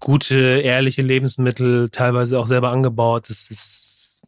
Gute, 0.04 0.36
ehrliche 0.62 1.02
Lebensmittel, 1.02 1.88
teilweise 1.90 2.38
auch 2.38 2.48
selber 2.48 2.72
angebaut. 2.72 3.30
Das 3.30 3.50
ist 3.50 4.22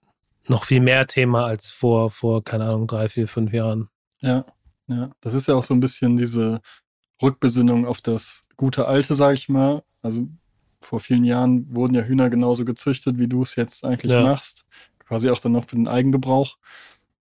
noch 0.47 0.63
viel 0.63 0.79
mehr 0.79 1.05
Thema 1.05 1.45
als 1.45 1.71
vor, 1.71 2.09
vor 2.11 2.43
keine 2.45 2.63
Ahnung, 2.65 2.87
drei, 2.87 3.09
vier, 3.09 3.27
fünf 3.27 3.51
Jahren. 3.51 3.89
Ja, 4.21 4.45
ja. 4.87 5.09
Das 5.19 5.33
ist 5.33 5.47
ja 5.47 5.55
auch 5.55 5.63
so 5.63 5.73
ein 5.73 5.81
bisschen 5.81 6.15
diese 6.15 6.61
Rückbesinnung 7.21 7.85
auf 7.85 7.99
das 8.01 8.45
gute 8.55 8.87
Alte, 8.87 9.15
sag 9.15 9.33
ich 9.33 9.49
mal. 9.49 9.83
Also 10.01 10.27
vor 10.81 11.01
vielen 11.01 11.25
Jahren 11.25 11.65
wurden 11.75 11.93
ja 11.95 12.03
Hühner 12.03 12.29
genauso 12.29 12.63
gezüchtet, 12.63 13.17
wie 13.17 13.27
du 13.27 13.41
es 13.41 13.55
jetzt 13.57 13.83
eigentlich 13.83 14.13
Ja. 14.13 14.21
machst. 14.21 14.65
Quasi 15.05 15.29
auch 15.29 15.39
dann 15.39 15.51
noch 15.51 15.65
für 15.67 15.75
den 15.75 15.87
Eigengebrauch. 15.89 16.55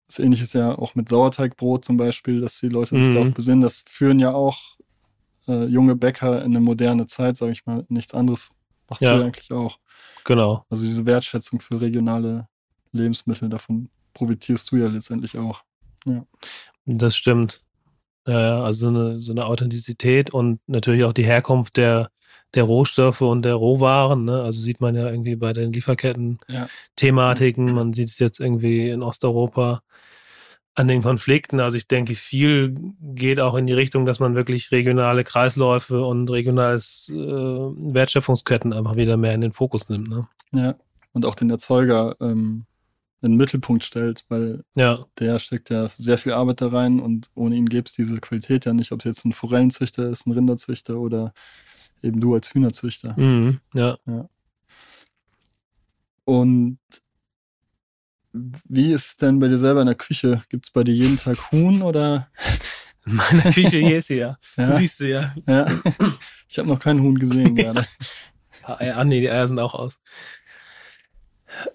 Das 0.07 0.19
ähnliche 0.19 0.43
ist 0.43 0.53
ja 0.53 0.77
auch 0.77 0.93
mit 0.93 1.09
Sauerteigbrot 1.09 1.83
zum 1.83 1.97
Beispiel, 1.97 2.41
dass 2.41 2.59
die 2.59 2.69
Leute 2.69 2.95
sich 2.95 3.09
Mhm. 3.09 3.13
darauf 3.13 3.33
besinnen. 3.33 3.61
Das 3.61 3.83
führen 3.89 4.19
ja 4.19 4.33
auch 4.33 4.77
äh, 5.47 5.65
junge 5.65 5.95
Bäcker 5.95 6.39
in 6.43 6.51
eine 6.51 6.59
moderne 6.59 7.07
Zeit, 7.07 7.37
sag 7.37 7.49
ich 7.51 7.65
mal. 7.65 7.85
Nichts 7.89 8.13
anderes 8.13 8.49
machst 8.89 9.01
Ja. 9.01 9.13
du 9.15 9.19
ja 9.21 9.25
eigentlich 9.25 9.51
auch. 9.51 9.79
Genau. 10.23 10.65
Also 10.69 10.85
diese 10.85 11.05
Wertschätzung 11.05 11.59
für 11.59 11.79
regionale 11.81 12.47
Lebensmittel, 12.91 13.49
davon 13.49 13.89
profitierst 14.13 14.71
du 14.71 14.77
ja 14.77 14.87
letztendlich 14.87 15.37
auch. 15.37 15.63
Das 16.85 17.15
stimmt. 17.15 17.61
Ja, 18.27 18.39
ja, 18.41 18.63
also 18.63 18.89
so 18.91 18.97
eine, 18.99 19.21
so 19.21 19.31
eine 19.33 19.45
Authentizität 19.45 20.31
und 20.33 20.59
natürlich 20.67 21.03
auch 21.03 21.13
die 21.13 21.25
Herkunft 21.25 21.77
der, 21.77 22.09
der 22.55 22.63
Rohstoffe 22.63 23.21
und 23.21 23.43
der 23.43 23.53
Rohwaren. 23.55 24.25
Ne? 24.25 24.41
Also 24.41 24.61
sieht 24.61 24.81
man 24.81 24.95
ja 24.95 25.09
irgendwie 25.09 25.35
bei 25.35 25.53
den 25.53 25.65
Ja. 25.65 25.75
Lieferketten-Thematiken. 25.75 27.73
Man 27.73 27.93
sieht 27.93 28.09
es 28.09 28.17
jetzt 28.19 28.39
irgendwie 28.39 28.89
in 28.89 29.03
Osteuropa 29.03 29.81
an 30.75 30.89
den 30.89 31.01
Konflikten. 31.01 31.59
Also 31.59 31.77
ich 31.77 31.87
denke, 31.87 32.15
viel 32.15 32.75
geht 33.01 33.39
auch 33.39 33.55
in 33.55 33.65
die 33.65 33.73
Richtung, 33.73 34.05
dass 34.05 34.19
man 34.19 34.35
wirklich 34.35 34.71
regionale 34.71 35.23
Kreisläufe 35.23 36.03
und 36.05 36.29
regionales 36.29 37.09
äh, 37.09 37.15
Wertschöpfungsketten 37.15 38.73
einfach 38.73 38.97
wieder 38.97 39.15
mehr 39.15 39.33
in 39.33 39.41
den 39.41 39.53
Fokus 39.53 39.87
nimmt. 39.87 40.09
Ne? 40.09 40.27
Ja, 40.51 40.75
und 41.13 41.25
auch 41.25 41.35
den 41.35 41.49
Erzeuger 41.49 42.17
ähm, 42.19 42.65
in 43.21 43.31
den 43.31 43.37
Mittelpunkt 43.37 43.85
stellt, 43.85 44.25
weil 44.27 44.63
Ja, 44.75 45.05
der 45.17 45.39
steckt 45.39 45.69
ja 45.69 45.87
sehr 45.87 46.17
viel 46.17 46.33
Arbeit 46.33 46.59
da 46.59 46.67
rein 46.67 46.99
und 46.99 47.31
ohne 47.35 47.55
ihn 47.55 47.67
gäbe 47.67 47.87
es 47.87 47.93
diese 47.93 48.19
Qualität 48.19 48.65
ja 48.65 48.73
nicht, 48.73 48.91
ob 48.91 48.99
es 48.99 49.05
jetzt 49.05 49.25
ein 49.25 49.33
Forellenzüchter 49.33 50.09
ist, 50.09 50.27
ein 50.27 50.33
Rinderzüchter 50.33 50.99
oder 50.99 51.33
eben 52.03 52.19
du 52.19 52.33
als 52.33 52.53
Hühnerzüchter. 52.53 53.17
mhm. 53.17 53.59
ja. 54.05 54.29
Und 56.25 56.79
wie 58.67 58.91
ist 58.93 59.07
es 59.07 59.17
denn 59.17 59.39
bei 59.39 59.47
dir 59.47 59.57
selber 59.57 59.81
in 59.81 59.87
der 59.87 59.95
Küche? 59.95 60.43
Gibt 60.49 60.65
es 60.65 60.71
bei 60.71 60.83
dir 60.83 60.93
jeden 60.93 61.17
Tag 61.17 61.51
Huhn 61.51 61.81
oder? 61.81 62.29
In 63.05 63.15
meiner 63.15 63.51
Küche 63.51 63.77
hier 63.79 63.97
ist 63.99 64.07
sie 64.07 64.17
ja. 64.17 64.37
Ja, 64.57 64.73
Siehst 64.73 64.99
du 64.99 65.09
ja. 65.09 65.35
ja. 65.47 65.65
Ich 66.49 66.57
habe 66.57 66.67
noch 66.67 66.79
keinen 66.79 67.01
Huhn 67.01 67.15
gesehen 67.17 67.55
Ja. 67.57 67.73
gerade. 67.73 67.87
Ah, 68.63 68.77
Eier, 68.79 68.97
ah, 68.97 69.03
nee, 69.03 69.19
die 69.21 69.29
Eier 69.29 69.47
sind 69.47 69.59
auch 69.59 69.75
aus. 69.75 69.99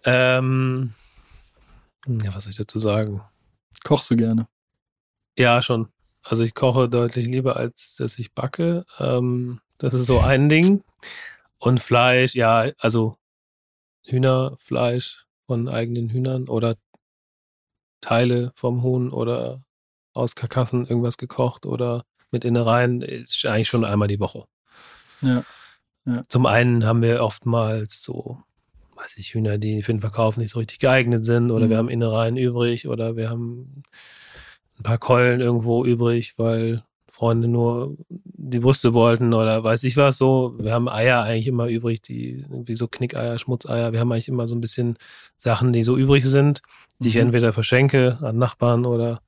Ähm, 0.04 0.92
ja, 2.06 2.34
was 2.34 2.44
soll 2.44 2.50
ich 2.50 2.56
dazu 2.56 2.78
sagen? 2.78 3.22
Kochst 3.84 4.10
du 4.10 4.16
gerne? 4.16 4.48
Ja, 5.38 5.62
schon. 5.62 5.88
Also 6.22 6.42
ich 6.42 6.54
koche 6.54 6.88
deutlich 6.88 7.26
lieber, 7.26 7.56
als 7.56 7.94
dass 7.96 8.18
ich 8.18 8.34
backe. 8.34 8.84
Ähm, 8.98 9.60
das 9.78 9.94
ist 9.94 10.06
so 10.06 10.20
ein 10.20 10.48
Ding. 10.48 10.82
Und 11.58 11.80
Fleisch, 11.80 12.34
ja, 12.34 12.66
also 12.78 13.16
Hühnerfleisch 14.04 15.26
von 15.50 15.68
eigenen 15.68 16.10
Hühnern 16.10 16.48
oder 16.48 16.76
Teile 18.00 18.52
vom 18.54 18.84
Huhn 18.84 19.10
oder 19.10 19.58
aus 20.12 20.36
Karkassen 20.36 20.86
irgendwas 20.86 21.16
gekocht 21.16 21.66
oder 21.66 22.04
mit 22.30 22.44
Innereien 22.44 23.02
ist 23.02 23.44
eigentlich 23.46 23.66
schon 23.66 23.84
einmal 23.84 24.06
die 24.06 24.20
Woche. 24.20 24.44
Ja. 25.22 25.42
Zum 26.28 26.46
einen 26.46 26.86
haben 26.86 27.02
wir 27.02 27.20
oftmals 27.24 28.00
so 28.00 28.38
weiß 28.94 29.16
ich, 29.16 29.34
Hühner, 29.34 29.58
die 29.58 29.82
für 29.82 29.92
den 29.92 30.00
Verkauf 30.00 30.36
nicht 30.36 30.50
so 30.50 30.60
richtig 30.60 30.78
geeignet 30.78 31.24
sind 31.24 31.50
oder 31.50 31.66
Mhm. 31.66 31.70
wir 31.70 31.78
haben 31.78 31.88
Innereien 31.88 32.36
übrig 32.36 32.86
oder 32.86 33.16
wir 33.16 33.28
haben 33.28 33.82
ein 34.78 34.82
paar 34.84 34.98
Keulen 34.98 35.40
irgendwo 35.40 35.84
übrig, 35.84 36.34
weil 36.36 36.84
Freunde 37.20 37.48
nur 37.48 37.98
die 38.08 38.60
Brüste 38.60 38.94
wollten 38.94 39.34
oder 39.34 39.62
weiß 39.62 39.84
ich 39.84 39.98
was 39.98 40.16
so. 40.16 40.54
Wir 40.58 40.72
haben 40.72 40.88
Eier 40.88 41.22
eigentlich 41.22 41.48
immer 41.48 41.66
übrig, 41.66 42.00
die 42.00 42.46
irgendwie 42.48 42.76
so 42.76 42.88
Knickeier, 42.88 43.38
Schmutzeier. 43.38 43.92
Wir 43.92 44.00
haben 44.00 44.10
eigentlich 44.10 44.28
immer 44.28 44.48
so 44.48 44.54
ein 44.54 44.62
bisschen 44.62 44.96
Sachen, 45.36 45.74
die 45.74 45.84
so 45.84 45.98
übrig 45.98 46.24
sind, 46.24 46.62
die 46.98 47.10
ich 47.10 47.16
Mhm. 47.16 47.20
entweder 47.24 47.52
verschenke 47.52 48.16
an 48.22 48.38
Nachbarn 48.38 48.86
oder 48.86 49.20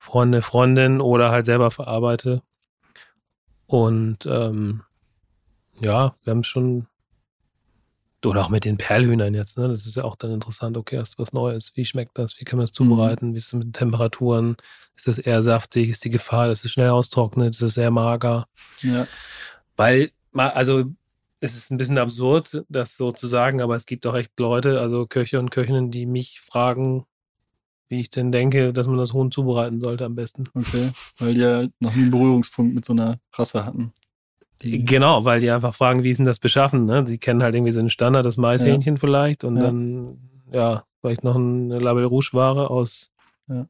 Freunde, 0.00 0.42
Freundinnen 0.42 1.00
oder 1.00 1.30
halt 1.30 1.46
selber 1.46 1.70
verarbeite. 1.70 2.42
Und 3.66 4.26
ähm, 4.26 4.82
ja, 5.80 6.16
wir 6.24 6.32
haben 6.32 6.42
schon 6.42 6.88
oder 8.26 8.42
auch 8.42 8.50
mit 8.50 8.64
den 8.64 8.76
Perlhühnern 8.76 9.34
jetzt, 9.34 9.56
ne? 9.58 9.68
Das 9.68 9.86
ist 9.86 9.96
ja 9.96 10.04
auch 10.04 10.16
dann 10.16 10.32
interessant, 10.32 10.76
okay, 10.76 10.98
hast 10.98 11.14
du 11.14 11.22
was 11.22 11.32
Neues, 11.32 11.72
wie 11.74 11.84
schmeckt 11.84 12.18
das, 12.18 12.38
wie 12.38 12.44
kann 12.44 12.58
man 12.58 12.64
das 12.64 12.72
zubereiten, 12.72 13.32
wie 13.32 13.38
ist 13.38 13.46
es 13.46 13.52
mit 13.54 13.64
den 13.64 13.72
Temperaturen, 13.72 14.56
ist 14.96 15.08
das 15.08 15.18
eher 15.18 15.42
saftig, 15.42 15.88
ist 15.88 16.04
die 16.04 16.10
Gefahr, 16.10 16.48
dass 16.48 16.64
es 16.64 16.70
schnell 16.70 16.90
austrocknet, 16.90 17.54
ist 17.54 17.62
es 17.62 17.74
sehr 17.74 17.90
mager? 17.90 18.46
Ja. 18.82 19.06
Weil, 19.76 20.10
also 20.34 20.84
es 21.40 21.56
ist 21.56 21.70
ein 21.70 21.78
bisschen 21.78 21.98
absurd, 21.98 22.64
das 22.68 22.96
so 22.96 23.12
zu 23.12 23.26
sagen, 23.26 23.62
aber 23.62 23.76
es 23.76 23.86
gibt 23.86 24.06
auch 24.06 24.14
echt 24.14 24.38
Leute, 24.38 24.80
also 24.80 25.06
Köche 25.06 25.38
und 25.38 25.50
Köchinnen, 25.50 25.90
die 25.90 26.04
mich 26.04 26.40
fragen, 26.40 27.06
wie 27.88 28.00
ich 28.00 28.10
denn 28.10 28.30
denke, 28.30 28.72
dass 28.72 28.86
man 28.86 28.98
das 28.98 29.14
Huhn 29.14 29.32
zubereiten 29.32 29.80
sollte 29.80 30.04
am 30.04 30.14
besten. 30.14 30.44
Okay. 30.54 30.90
Weil 31.18 31.34
die 31.34 31.40
ja 31.40 31.66
noch 31.80 31.94
nie 31.96 32.02
einen 32.02 32.10
Berührungspunkt 32.10 32.74
mit 32.74 32.84
so 32.84 32.92
einer 32.92 33.18
Rasse 33.32 33.64
hatten. 33.64 33.92
Die, 34.62 34.84
Genau, 34.84 35.24
weil 35.24 35.40
die 35.40 35.50
einfach 35.50 35.74
fragen, 35.74 36.02
wie 36.02 36.10
ist 36.10 36.18
denn 36.18 36.26
das 36.26 36.38
beschaffen? 36.38 36.84
Ne? 36.84 37.04
Die 37.04 37.18
kennen 37.18 37.42
halt 37.42 37.54
irgendwie 37.54 37.72
so 37.72 37.80
einen 37.80 37.90
Standard, 37.90 38.26
das 38.26 38.36
Maishähnchen 38.36 38.98
vielleicht 38.98 39.44
und 39.44 39.56
Ja. 39.56 39.62
dann, 39.62 40.18
ja, 40.52 40.84
vielleicht 41.00 41.24
noch 41.24 41.36
eine 41.36 41.78
Label 41.78 42.04
Rouge-Ware 42.04 42.68
aus 42.70 43.10
Ja. 43.48 43.66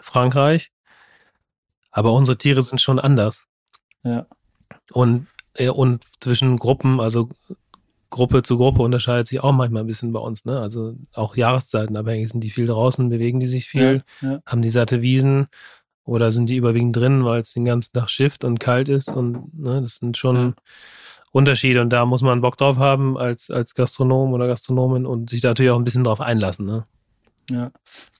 Frankreich. 0.00 0.70
Aber 1.92 2.12
unsere 2.12 2.36
Tiere 2.36 2.62
sind 2.62 2.80
schon 2.80 2.98
anders. 2.98 3.44
Ja. 4.02 4.26
Und, 4.92 5.28
äh, 5.54 5.68
und 5.68 6.04
zwischen 6.20 6.56
Gruppen, 6.56 7.00
also 7.00 7.28
Gruppe 8.10 8.42
zu 8.42 8.56
Gruppe 8.58 8.82
unterscheidet 8.82 9.28
sich 9.28 9.40
auch 9.40 9.52
manchmal 9.52 9.82
ein 9.84 9.86
bisschen 9.86 10.12
bei 10.12 10.20
uns. 10.20 10.44
Ne? 10.44 10.58
Also 10.58 10.94
auch 11.14 11.36
Jahreszeiten 11.36 11.96
abhängig 11.96 12.30
sind 12.30 12.40
die 12.42 12.50
viel 12.50 12.66
draußen, 12.66 13.08
bewegen 13.08 13.40
die 13.40 13.46
sich 13.46 13.66
viel, 13.66 14.02
Ja, 14.20 14.32
ja. 14.32 14.38
haben 14.46 14.62
die 14.62 14.70
satte 14.70 15.00
Wiesen 15.02 15.46
oder 16.04 16.32
sind 16.32 16.46
die 16.46 16.56
überwiegend 16.56 16.94
drin, 16.96 17.24
weil 17.24 17.40
es 17.40 17.52
den 17.52 17.64
ganzen 17.64 17.92
Tag 17.92 18.10
schifft 18.10 18.44
und 18.44 18.60
kalt 18.60 18.88
ist 18.88 19.08
und 19.08 19.58
ne, 19.58 19.82
das 19.82 19.96
sind 19.96 20.16
schon 20.16 20.36
Ja. 20.36 20.54
Unterschiede 21.32 21.80
und 21.80 21.90
da 21.90 22.06
muss 22.06 22.22
man 22.22 22.40
Bock 22.42 22.56
drauf 22.56 22.76
haben 22.78 23.18
als, 23.18 23.50
als 23.50 23.74
Gastronom 23.74 24.32
oder 24.32 24.46
Gastronomin 24.46 25.04
und 25.06 25.30
sich 25.30 25.40
da 25.40 25.48
natürlich 25.48 25.72
auch 25.72 25.78
ein 25.78 25.84
bisschen 25.84 26.04
drauf 26.04 26.20
einlassen. 26.20 26.64
Ne? 26.66 26.84
ja. 27.50 27.70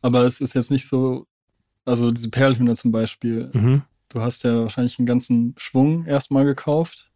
Aber 0.03 0.25
es 0.25 0.41
ist 0.41 0.55
jetzt 0.55 0.71
nicht 0.71 0.89
so, 0.89 1.27
also 1.85 2.11
diese 2.11 2.31
Perlhühner 2.31 2.75
zum 2.75 2.91
Beispiel, 2.91 3.51
Mhm. 3.53 3.83
du 4.09 4.21
hast 4.21 4.43
ja 4.45 4.63
wahrscheinlich 4.63 4.99
einen 4.99 5.07
ganzen 5.07 5.55
Schwung 5.57 6.07
erstmal 6.07 6.45
gekauft. 6.45 7.11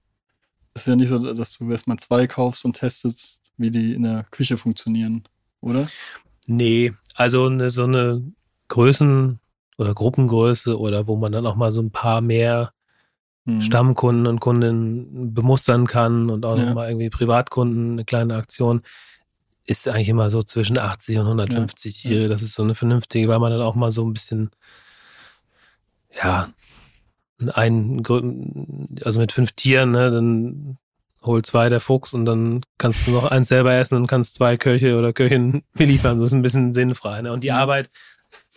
Es 0.75 0.83
ist 0.83 0.89
ja 0.89 0.95
nicht 0.97 1.09
so, 1.09 1.19
dass 1.19 1.59
du 1.59 1.71
erstmal 1.73 1.99
zwei 1.99 2.27
kaufst 2.29 2.65
und 2.65 2.75
testest, 2.77 3.51
wie 3.57 3.71
die 3.73 3.95
in 3.95 4.05
der 4.05 4.25
Küche 4.31 4.57
funktionieren, 4.57 5.25
oder? 5.61 5.89
Nee, 6.47 6.93
also 7.15 7.47
eine, 7.47 7.71
so 7.71 7.85
eine 7.85 8.23
Größen- 8.71 9.39
oder 9.79 9.95
Gruppengröße 9.95 10.79
oder 10.79 11.07
wo 11.07 11.17
man 11.17 11.33
dann 11.33 11.47
auch 11.47 11.57
mal 11.57 11.73
so 11.73 11.81
ein 11.81 11.91
paar 11.91 12.21
mehr 12.21 12.73
Mhm. 13.45 13.63
Stammkunden 13.63 14.27
und 14.27 14.41
Kundinnen 14.41 15.33
bemustern 15.33 15.87
kann 15.87 16.29
und 16.29 16.45
auch 16.45 16.59
Ja. 16.59 16.67
nochmal 16.67 16.91
irgendwie 16.91 17.09
Privatkunden, 17.09 17.93
eine 17.93 18.05
kleine 18.05 18.35
Aktion, 18.35 18.83
ist 19.65 19.89
eigentlich 19.89 20.11
immer 20.11 20.29
so 20.29 20.43
zwischen 20.43 20.77
80 20.77 21.19
und 21.19 21.27
150 21.29 22.05
Ja, 22.05 22.11
Tiere. 22.11 22.29
Das 22.29 22.43
ist 22.43 22.53
so 22.55 22.63
eine 22.63 22.75
vernünftige, 22.75 23.27
weil 23.29 23.39
man 23.39 23.51
dann 23.51 23.63
auch 23.63 23.75
mal 23.75 23.91
so 23.91 24.05
ein 24.05 24.13
bisschen, 24.13 24.51
ja, 26.23 26.49
ein, 27.55 28.03
also 29.05 29.21
mit 29.21 29.33
fünf 29.33 29.53
Tieren, 29.53 29.93
ne, 29.93 30.11
dann 30.11 30.77
hol 31.23 31.43
zwei 31.43 31.69
der 31.69 31.81
Fuchs 31.81 32.13
und 32.15 32.25
dann 32.25 32.61
kannst 32.79 33.07
du 33.07 33.13
noch 33.13 33.31
eins 33.31 33.49
selber 33.49 33.73
essen 33.75 33.97
und 33.97 34.07
kannst 34.09 34.35
zwei 34.35 34.57
Köche 34.57 34.99
oder 34.99 35.13
Köchinnen 35.13 35.63
beliefern. 35.75 36.19
Das 36.19 36.27
ist 36.27 36.33
ein 36.35 36.43
bisschen 36.43 36.75
sinnfrei. 36.75 37.23
Ne? 37.23 37.33
Und 37.33 37.45
die. 37.45 37.53
Arbeit, 37.53 37.91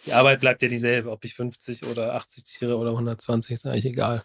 die 0.05 0.13
Arbeit 0.13 0.39
bleibt 0.41 0.61
ja 0.61 0.67
dieselbe, 0.67 1.11
ob 1.11 1.23
ich 1.25 1.33
50 1.35 1.85
oder 1.85 2.15
80 2.15 2.43
Tiere 2.43 2.77
oder 2.77 2.91
120, 2.91 3.53
ist 3.53 3.65
eigentlich 3.65 3.85
egal. 3.85 4.23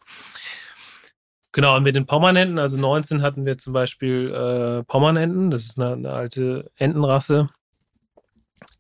Genau, 1.52 1.76
und 1.76 1.84
mit 1.84 1.96
den 1.96 2.06
Pommernenten, 2.06 2.58
also 2.58 2.76
19 2.76 3.22
hatten 3.22 3.46
wir 3.46 3.56
zum 3.56 3.72
Beispiel 3.72 4.30
äh, 4.30 4.84
Pommernenten, 4.84 5.50
das 5.50 5.64
ist 5.64 5.78
eine, 5.78 5.92
eine 5.92 6.12
alte 6.12 6.70
Entenrasse. 6.76 7.48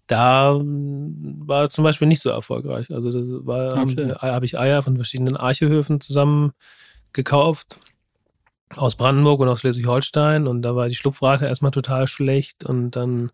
Da 0.06 0.52
mm, 0.52 1.48
war 1.48 1.70
zum 1.70 1.84
Beispiel 1.84 2.08
nicht 2.08 2.20
so 2.20 2.30
erfolgreich. 2.30 2.90
Also 2.90 3.10
da 3.12 3.46
war, 3.46 3.82
Okay. 3.82 4.10
habe 4.10 4.34
hab 4.34 4.42
ich 4.42 4.58
Eier 4.58 4.82
von 4.82 4.96
verschiedenen 4.96 5.36
Archehöfen 5.36 6.00
zusammen 6.00 6.52
gekauft. 7.12 7.80
Aus 8.74 8.96
Brandenburg 8.96 9.40
und 9.40 9.48
aus 9.48 9.60
Schleswig-Holstein. 9.60 10.46
Und 10.46 10.62
da 10.62 10.76
war 10.76 10.88
die 10.88 10.94
Schlupfrate 10.94 11.46
erstmal 11.46 11.70
total 11.70 12.06
schlecht. 12.06 12.64
Und 12.64 12.90
dann 12.92 13.30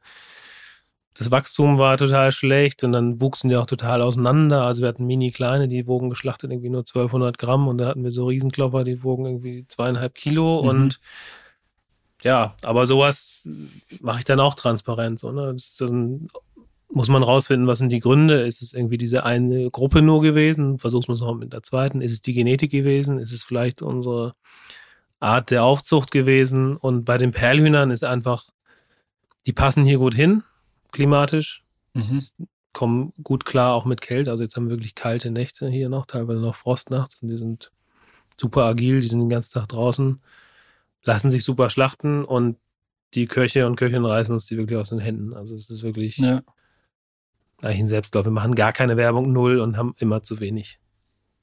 das 1.14 1.30
Wachstum 1.30 1.78
war 1.78 1.96
total 1.96 2.32
schlecht. 2.32 2.84
Und 2.84 2.92
dann 2.92 3.20
wuchsen 3.20 3.50
die 3.50 3.56
auch 3.56 3.66
total 3.66 4.02
auseinander. 4.02 4.62
Also 4.62 4.82
wir 4.82 4.88
hatten 4.88 5.06
mini-kleine, 5.06 5.68
die 5.68 5.86
wogen 5.86 6.10
geschlachtet 6.10 6.50
irgendwie 6.50 6.70
nur 6.70 6.80
1200 6.80 7.38
Gramm. 7.38 7.68
Und 7.68 7.78
da 7.78 7.88
hatten 7.88 8.04
wir 8.04 8.12
so 8.12 8.26
Riesenklopper, 8.26 8.84
die 8.84 9.02
wogen 9.02 9.26
irgendwie 9.26 9.66
zweieinhalb 9.68 10.14
Kilo. 10.14 10.62
Mhm. 10.62 10.68
Und 10.68 11.00
ja, 12.22 12.54
aber 12.62 12.86
sowas 12.86 13.46
mache 14.00 14.20
ich 14.20 14.24
dann 14.24 14.40
auch 14.40 14.54
transparent. 14.54 15.18
So, 15.18 15.32
ne? 15.32 15.52
Das 15.52 15.74
dann 15.76 16.28
muss 16.92 17.08
man 17.08 17.22
rausfinden, 17.22 17.66
was 17.66 17.78
sind 17.78 17.90
die 17.90 18.00
Gründe. 18.00 18.42
Ist 18.42 18.62
es 18.62 18.74
irgendwie 18.74 18.98
diese 18.98 19.24
eine 19.24 19.70
Gruppe 19.70 20.02
nur 20.02 20.20
gewesen? 20.20 20.78
Versuchst 20.78 21.08
du 21.08 21.12
es 21.12 21.20
noch 21.20 21.34
mit 21.34 21.52
der 21.52 21.62
zweiten. 21.62 22.00
Ist 22.00 22.12
es 22.12 22.20
die 22.20 22.34
Genetik 22.34 22.70
gewesen? 22.70 23.18
Ist 23.18 23.32
es 23.32 23.42
vielleicht 23.42 23.82
unsere 23.82 24.34
Art 25.18 25.50
der 25.50 25.64
Aufzucht 25.64 26.10
gewesen? 26.10 26.76
Und 26.76 27.04
bei 27.04 27.18
den 27.18 27.32
Perlhühnern 27.32 27.90
ist 27.90 28.04
einfach, 28.04 28.44
die 29.46 29.52
passen 29.52 29.84
hier 29.84 29.98
gut 29.98 30.14
hin, 30.14 30.42
klimatisch, 30.93 31.64
Mhm. 31.95 32.22
kommen 32.72 33.12
gut 33.22 33.45
klar 33.45 33.74
auch 33.74 33.84
mit 33.84 34.01
Kälte. 34.01 34.30
Also 34.30 34.43
jetzt 34.45 34.57
haben 34.57 34.66
wir 34.66 34.76
wirklich 34.76 34.95
kalte 34.95 35.30
Nächte 35.30 35.68
hier 35.68 35.88
noch, 35.90 36.07
teilweise 36.07 36.40
noch 36.40 36.55
Frost 36.55 36.90
nachts 36.90 37.16
und 37.22 37.28
die 37.28 37.36
sind 37.38 37.70
super 38.40 38.64
agil, 38.64 39.01
die 39.01 39.07
sind 39.09 39.20
den 39.20 39.28
ganzen 39.28 39.53
Tag 39.55 39.68
draußen, 39.68 40.20
lassen 41.05 41.30
sich 41.30 41.45
super 41.45 41.70
schlachten 41.70 42.24
und 42.24 42.57
die 43.14 43.26
Köche 43.26 43.66
und 43.66 43.76
Köchinnen 43.76 44.07
reißen 44.07 44.32
uns 44.34 44.47
die 44.47 44.57
wirklich 44.57 44.78
aus 44.78 44.88
den 44.90 45.01
Händen. 45.01 45.34
Also 45.34 45.55
es 45.55 45.68
ist 45.70 45.82
wirklich 45.82 46.16
Ja, 46.18 46.43
eigentlich 47.61 47.80
ein 47.80 47.88
Selbstlauf. 47.88 48.24
Wir 48.24 48.32
machen 48.32 48.55
gar 48.55 48.72
keine 48.72 48.97
Werbung, 48.97 49.32
null 49.32 49.61
und 49.61 49.76
haben 49.76 49.95
immer 49.99 50.22
zu 50.22 50.40
wenig. 50.40 50.78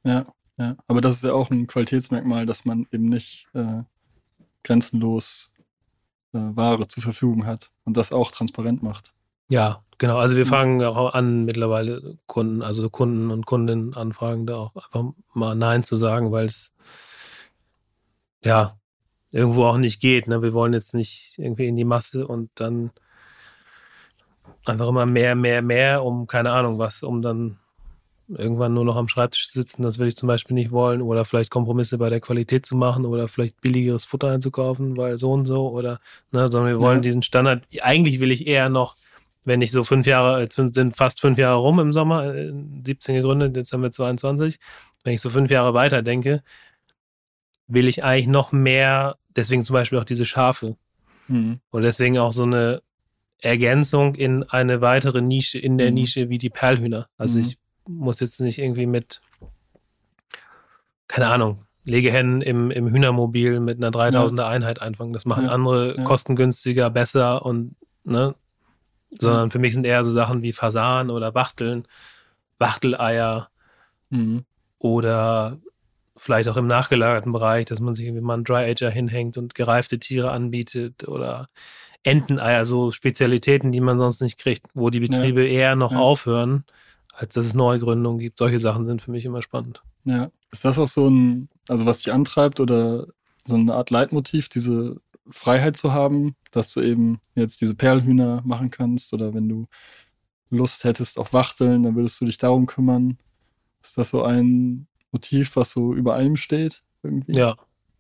ja, 0.04 0.26
ja. 0.58 0.76
Aber 0.88 1.00
das 1.02 1.16
ist 1.16 1.24
ja 1.24 1.34
auch 1.34 1.52
ein 1.52 1.68
Qualitätsmerkmal, 1.68 2.46
dass 2.46 2.66
man 2.66 2.88
eben 2.92 3.06
nicht 3.10 3.48
äh, 3.54 3.84
grenzenlos 4.64 5.54
äh, 6.34 6.40
Ware 6.40 6.88
zur 6.88 7.04
Verfügung 7.04 7.46
hat 7.46 7.72
und 7.86 7.96
das 7.98 8.12
auch 8.12 8.32
transparent 8.32 8.84
macht. 8.84 9.14
Ja, 9.50 9.84
genau. 9.98 10.18
Also 10.18 10.36
wir 10.38 10.46
Mhm. 10.46 10.50
fangen 10.50 10.84
auch 10.84 11.14
an, 11.14 11.46
mittlerweile 11.46 12.18
Kunden, 12.28 12.62
also 12.62 12.90
Kunden 12.90 13.32
und 13.32 13.46
Kundinnen 13.46 13.96
anfragen, 13.96 14.46
da 14.46 14.56
auch 14.56 14.76
einfach 14.76 15.12
mal 15.34 15.56
Nein 15.56 15.84
zu 15.84 15.98
sagen, 15.98 16.32
weil 16.32 16.46
es 16.46 16.72
ja 18.44 18.78
irgendwo 19.32 19.66
auch 19.66 19.78
nicht 19.78 20.00
geht. 20.02 20.28
Ne? 20.28 20.42
Wir 20.42 20.54
wollen 20.54 20.74
jetzt 20.74 20.94
nicht 20.94 21.36
irgendwie 21.38 21.68
in 21.68 21.76
die 21.76 21.84
Masse 21.84 22.26
und 22.28 22.50
dann 22.56 22.92
einfach 24.66 24.88
immer 24.88 25.06
mehr, 25.06 25.36
mehr, 25.36 25.62
mehr, 25.62 26.04
um 26.04 26.28
keine 26.28 26.52
Ahnung 26.52 26.78
was, 26.80 27.04
um 27.04 27.22
dann 27.22 27.58
irgendwann 28.28 28.76
nur 28.76 28.86
noch 28.86 28.96
am 28.96 29.08
Schreibtisch 29.08 29.50
zu 29.50 29.58
sitzen. 29.60 29.82
Das 29.82 29.98
würde 29.98 30.10
ich 30.10 30.16
zum 30.16 30.28
Beispiel 30.28 30.54
nicht 30.54 30.70
wollen. 30.72 31.02
Oder 31.02 31.26
vielleicht 31.26 31.50
Kompromisse 31.50 31.98
bei 31.98 32.10
der 32.10 32.20
Qualität 32.20 32.64
zu 32.66 32.76
machen 32.76 33.06
oder 33.06 33.28
vielleicht 33.28 33.60
billigeres 33.62 34.06
Futter 34.06 34.30
einzukaufen, 34.30 34.98
weil 34.98 35.18
so 35.18 35.32
und 35.32 35.46
so. 35.48 35.70
Oder, 35.70 36.00
ne, 36.32 36.48
sondern 36.48 36.74
wir 36.74 36.80
wollen 36.80 36.98
Ja. 36.98 37.02
diesen 37.02 37.24
Standard. 37.24 37.64
Eigentlich 37.82 38.20
will 38.20 38.32
ich 38.32 38.46
eher 38.46 38.70
noch, 38.70 38.96
wenn 39.46 39.62
ich 39.62 39.72
so 39.72 39.84
fünf 39.84 40.06
Jahre, 40.06 40.42
jetzt 40.42 40.56
sind 40.56 40.96
fast 40.96 41.22
fünf 41.22 41.38
Jahre 41.38 41.58
rum 41.60 41.80
im 41.80 41.94
Sommer, 41.94 42.34
äh, 42.36 42.52
17 42.86 43.16
gegründet, 43.16 43.56
jetzt 43.56 43.72
haben 43.74 43.82
wir 43.84 43.92
22. 43.92 44.60
Wenn 45.04 45.14
ich 45.14 45.22
so 45.22 45.30
fünf 45.30 45.50
Jahre 45.50 45.74
weiter 45.74 46.02
denke, 46.02 46.44
will 47.68 47.88
ich 47.88 48.04
eigentlich 48.04 48.28
noch 48.28 48.52
mehr, 48.52 49.18
deswegen 49.36 49.64
zum 49.64 49.74
Beispiel 49.74 50.00
auch 50.00 50.04
diese 50.04 50.26
Schafe. 50.26 50.76
Mhm. 51.28 51.60
Und 51.70 51.82
deswegen 51.84 52.18
auch 52.20 52.34
so 52.34 52.44
eine 52.44 52.82
Ergänzung 53.42 54.16
in 54.16 54.44
eine 54.44 54.82
weitere 54.82 55.22
Nische, 55.22 55.60
in 55.60 55.78
der 55.78 55.90
Mhm. 55.90 55.94
Nische 55.96 56.30
wie 56.30 56.38
die 56.38 56.50
Perlhühner. 56.50 57.08
Also 57.18 57.38
Mhm. 57.40 57.46
ich 57.46 57.58
muss 57.88 58.20
jetzt 58.20 58.42
nicht 58.42 58.60
irgendwie 58.60 58.86
mit, 58.86 59.22
keine 61.08 61.28
Ahnung, 61.28 61.66
Legehennen 61.86 62.42
im, 62.42 62.70
im 62.72 62.88
Hühnermobil 62.90 63.60
mit 63.62 63.78
einer 63.78 63.92
3000er 63.92 64.46
Einheit 64.48 64.82
einfangen. 64.82 65.14
Das 65.14 65.26
machen 65.26 65.46
Ja, 65.46 65.52
andere 65.52 65.96
ja. 65.98 66.04
kostengünstiger, 66.04 66.90
besser 66.90 67.46
und, 67.46 67.76
ne? 68.04 68.36
Sondern 69.18 69.50
für 69.52 69.60
mich 69.60 69.74
sind 69.74 69.86
eher 69.86 70.04
so 70.04 70.12
Sachen 70.12 70.42
wie 70.42 70.54
Fasan 70.54 71.10
oder 71.10 71.34
Wachteln, 71.34 71.86
Wachteleier 72.60 73.50
Mhm. 74.10 74.44
oder 74.80 75.60
vielleicht 76.16 76.50
auch 76.50 76.58
im 76.58 76.68
nachgelagerten 76.68 77.32
Bereich, 77.32 77.66
dass 77.66 77.80
man 77.80 77.96
sich 77.96 78.06
irgendwie 78.06 78.24
mal 78.24 78.34
einen 78.34 78.44
Dry 78.44 78.70
Ager 78.70 78.90
hinhängt 78.90 79.38
und 79.38 79.56
gereifte 79.56 80.00
Tiere 80.00 80.32
anbietet 80.32 81.08
oder 81.08 81.48
Enteneier, 82.04 82.66
so 82.66 82.92
Spezialitäten, 82.92 83.72
die 83.72 83.82
man 83.82 83.98
sonst 83.98 84.22
nicht 84.22 84.38
kriegt, 84.38 84.66
wo 84.74 84.90
die 84.90 85.00
Betriebe 85.00 85.46
ja. 85.46 85.52
eher 85.52 85.76
noch 85.76 85.92
ja. 85.92 86.00
aufhören, 86.00 86.66
als 87.14 87.36
dass 87.36 87.46
es 87.46 87.54
Neugründungen 87.54 88.20
gibt. 88.20 88.38
Solche 88.38 88.60
Sachen 88.60 88.86
sind 88.86 89.02
für 89.02 89.12
mich 89.12 89.26
immer 89.26 89.42
spannend. 89.42 89.82
Ja. 90.06 90.30
Ist 90.52 90.66
das 90.66 90.80
auch 90.80 90.88
so 90.88 91.10
ein, 91.10 91.50
also 91.68 91.86
was 91.86 92.00
dich 92.00 92.12
antreibt 92.12 92.60
oder 92.60 93.08
so 93.46 93.56
eine 93.56 93.74
Art 93.74 93.90
Leitmotiv, 93.90 94.50
diese 94.50 95.00
Freiheit 95.32 95.78
zu 95.78 95.94
haben, 95.94 96.36
dass 96.52 96.74
du 96.74 96.82
eben 96.82 97.20
jetzt 97.36 97.62
diese 97.62 97.76
Perlhühner 97.76 98.42
machen 98.46 98.72
kannst 98.72 99.14
oder 99.14 99.34
wenn 99.34 99.50
du 99.50 99.68
Lust 100.50 100.84
hättest 100.84 101.20
auf 101.20 101.34
Wachteln, 101.34 101.84
dann 101.84 101.96
würdest 101.96 102.20
du 102.22 102.26
dich 102.26 102.38
darum 102.38 102.66
kümmern. 102.66 103.18
Ist 103.84 103.98
das 103.98 104.10
so 104.10 104.24
ein 104.24 104.88
Motiv, 105.12 105.56
was 105.56 105.72
so 105.72 105.94
über 105.94 106.16
allem 106.16 106.36
steht? 106.36 106.82
Irgendwie? 107.04 107.34
Ja. 107.34 107.56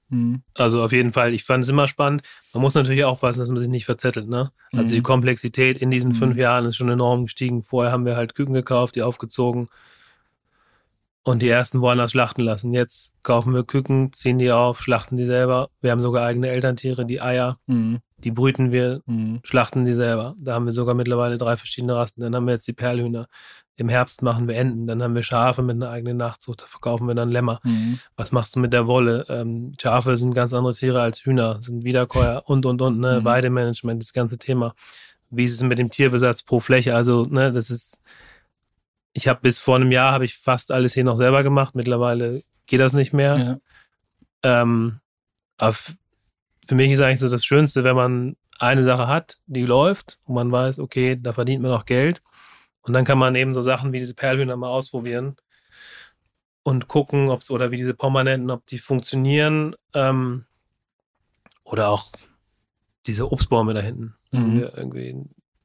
Mhm. 0.10 0.42
Also 0.56 0.84
auf 0.84 0.92
jeden 0.92 1.14
Fall, 1.14 1.34
ich 1.34 1.44
fand 1.44 1.64
es 1.64 1.70
immer 1.70 1.88
spannend. 1.88 2.24
Man 2.54 2.62
muss 2.62 2.74
natürlich 2.74 3.04
aufpassen, 3.04 3.40
dass 3.40 3.50
man 3.50 3.60
sich 3.60 3.70
nicht 3.70 3.86
verzettelt. 3.86 4.28
Ne? 4.28 4.52
Also 4.72 4.92
mhm. 4.92 4.98
die 4.98 5.02
Komplexität 5.02 5.78
in 5.78 5.92
diesen 5.92 6.12
mhm. 6.12 6.16
fünf 6.16 6.38
Jahren 6.38 6.66
ist 6.66 6.76
schon 6.76 6.90
enorm 6.90 7.26
gestiegen. 7.26 7.64
Vorher 7.64 7.92
haben 7.92 8.06
wir 8.06 8.18
halt 8.18 8.36
Küken 8.36 8.54
gekauft, 8.54 8.96
die 8.96 9.04
aufgezogen 9.04 9.68
und 11.30 11.44
die 11.44 11.50
ersten 11.50 11.82
wollen 11.82 12.00
das 12.00 12.12
schlachten 12.12 12.42
lassen. 12.42 12.74
Jetzt 12.74 13.14
kaufen 13.22 13.54
wir 13.54 13.64
Küken, 13.64 14.12
ziehen 14.14 14.40
die 14.40 14.52
auf, 14.52 14.82
schlachten 14.82 15.16
die 15.16 15.26
selber. 15.26 15.70
Wir 15.80 15.92
haben 15.92 16.02
sogar 16.02 16.26
eigene 16.26 16.50
Elterntiere, 16.50 17.06
die 17.06 17.22
Eier. 17.22 17.60
Mhm. 17.68 18.00
Die 18.18 18.32
brüten 18.32 18.72
wir, 18.72 19.02
mhm. 19.06 19.40
schlachten 19.44 19.86
die 19.86 19.94
selber. 19.94 20.36
Da 20.42 20.54
haben 20.54 20.66
wir 20.66 20.72
sogar 20.72 20.96
mittlerweile 20.96 21.38
drei 21.38 21.56
verschiedene 21.56 21.96
Rassen. 21.96 22.22
Dann 22.22 22.36
haben 22.36 22.48
wir 22.48 22.54
jetzt 22.54 22.68
die 22.68 22.74
Perlhühner. 22.74 23.28
Im 23.76 23.90
Herbst 23.90 24.24
machen 24.24 24.48
wir 24.48 24.56
Enten. 24.56 24.88
Dann 24.88 25.04
haben 25.04 25.14
wir 25.14 25.22
Schafe 25.22 25.62
mit 25.62 25.76
einer 25.76 25.92
eigenen 25.92 26.18
Nachtzucht. 26.18 26.64
Da 26.64 26.66
verkaufen 26.66 27.08
wir 27.08 27.14
dann 27.14 27.30
Lämmer. 27.30 27.60
Mhm. 27.64 28.00
Was 28.18 28.32
machst 28.32 28.56
du 28.56 28.60
mit 28.60 28.74
der 28.74 28.88
Wolle? 28.88 29.26
Ähm, 29.30 29.74
Schafe 29.80 30.18
sind 30.18 30.34
ganz 30.34 30.52
andere 30.52 30.74
Tiere 30.74 31.00
als 31.00 31.24
Hühner, 31.24 31.60
sind 31.62 31.84
Wiederkäuer 31.84 32.42
und, 32.48 32.66
und, 32.66 32.82
und. 32.82 33.00
Ne? 33.00 33.20
Mhm. 33.20 33.26
Weidemanagement, 33.26 34.02
das 34.02 34.14
ganze 34.14 34.40
Thema. 34.40 34.74
Wie 35.30 35.44
ist 35.44 35.54
es 35.54 35.62
mit 35.62 35.78
dem 35.78 35.92
Tierbesatz 35.92 36.42
pro 36.42 36.60
Fläche? 36.60 36.96
Also, 36.96 37.28
ne, 37.30 37.52
das 37.52 37.70
ist 37.70 38.00
ich 39.14 39.28
habe 39.28 39.42
bis 39.42 39.60
vor 39.60 39.76
einem 39.76 39.92
Jahr 39.92 40.12
habe 40.12 40.26
ich 40.26 40.36
fast 40.36 40.72
alles 40.72 40.94
hier 40.94 41.04
noch 41.04 41.18
selber 41.18 41.44
gemacht. 41.44 41.76
Mittlerweile 41.76 42.44
geht 42.66 42.80
das 42.80 42.94
nicht 42.94 43.14
mehr. 43.14 43.38
Ja. 43.38 44.62
Ähm, 44.62 45.00
aber 45.58 45.76
für 46.68 46.76
mich 46.76 46.92
ist 46.92 47.00
eigentlich 47.00 47.20
so 47.20 47.30
das 47.30 47.44
Schönste, 47.44 47.84
wenn 47.84 47.96
man 47.96 48.36
eine 48.60 48.84
Sache 48.84 49.08
hat, 49.08 49.38
die 49.48 49.66
läuft 49.66 50.20
und 50.26 50.36
man 50.36 50.52
weiß, 50.52 50.80
okay, 50.80 51.18
da 51.20 51.34
verdient 51.34 51.64
man 51.64 51.72
auch 51.72 51.86
Geld. 51.86 52.22
Und 52.82 52.94
dann 52.94 53.06
kann 53.06 53.18
man 53.18 53.36
eben 53.36 53.54
so 53.54 53.62
Sachen 53.62 53.92
wie 53.94 54.00
diese 54.00 54.14
Perlhühner 54.14 54.56
mal 54.56 54.70
ausprobieren 54.70 55.36
und 56.64 56.88
gucken, 56.88 57.30
ob 57.30 57.42
es 57.42 57.52
oder 57.52 57.72
wie 57.72 57.78
diese 57.78 57.94
Permanenten, 57.94 58.52
ob 58.52 58.66
die 58.68 58.80
funktionieren. 58.80 59.76
Ähm, 59.94 60.46
oder 61.64 61.90
auch 61.90 62.12
diese 63.06 63.32
Obstbäume 63.32 63.74
da 63.74 63.82
hinten. 63.82 64.16
Mhm. 64.32 64.70
irgendwie 64.76 65.16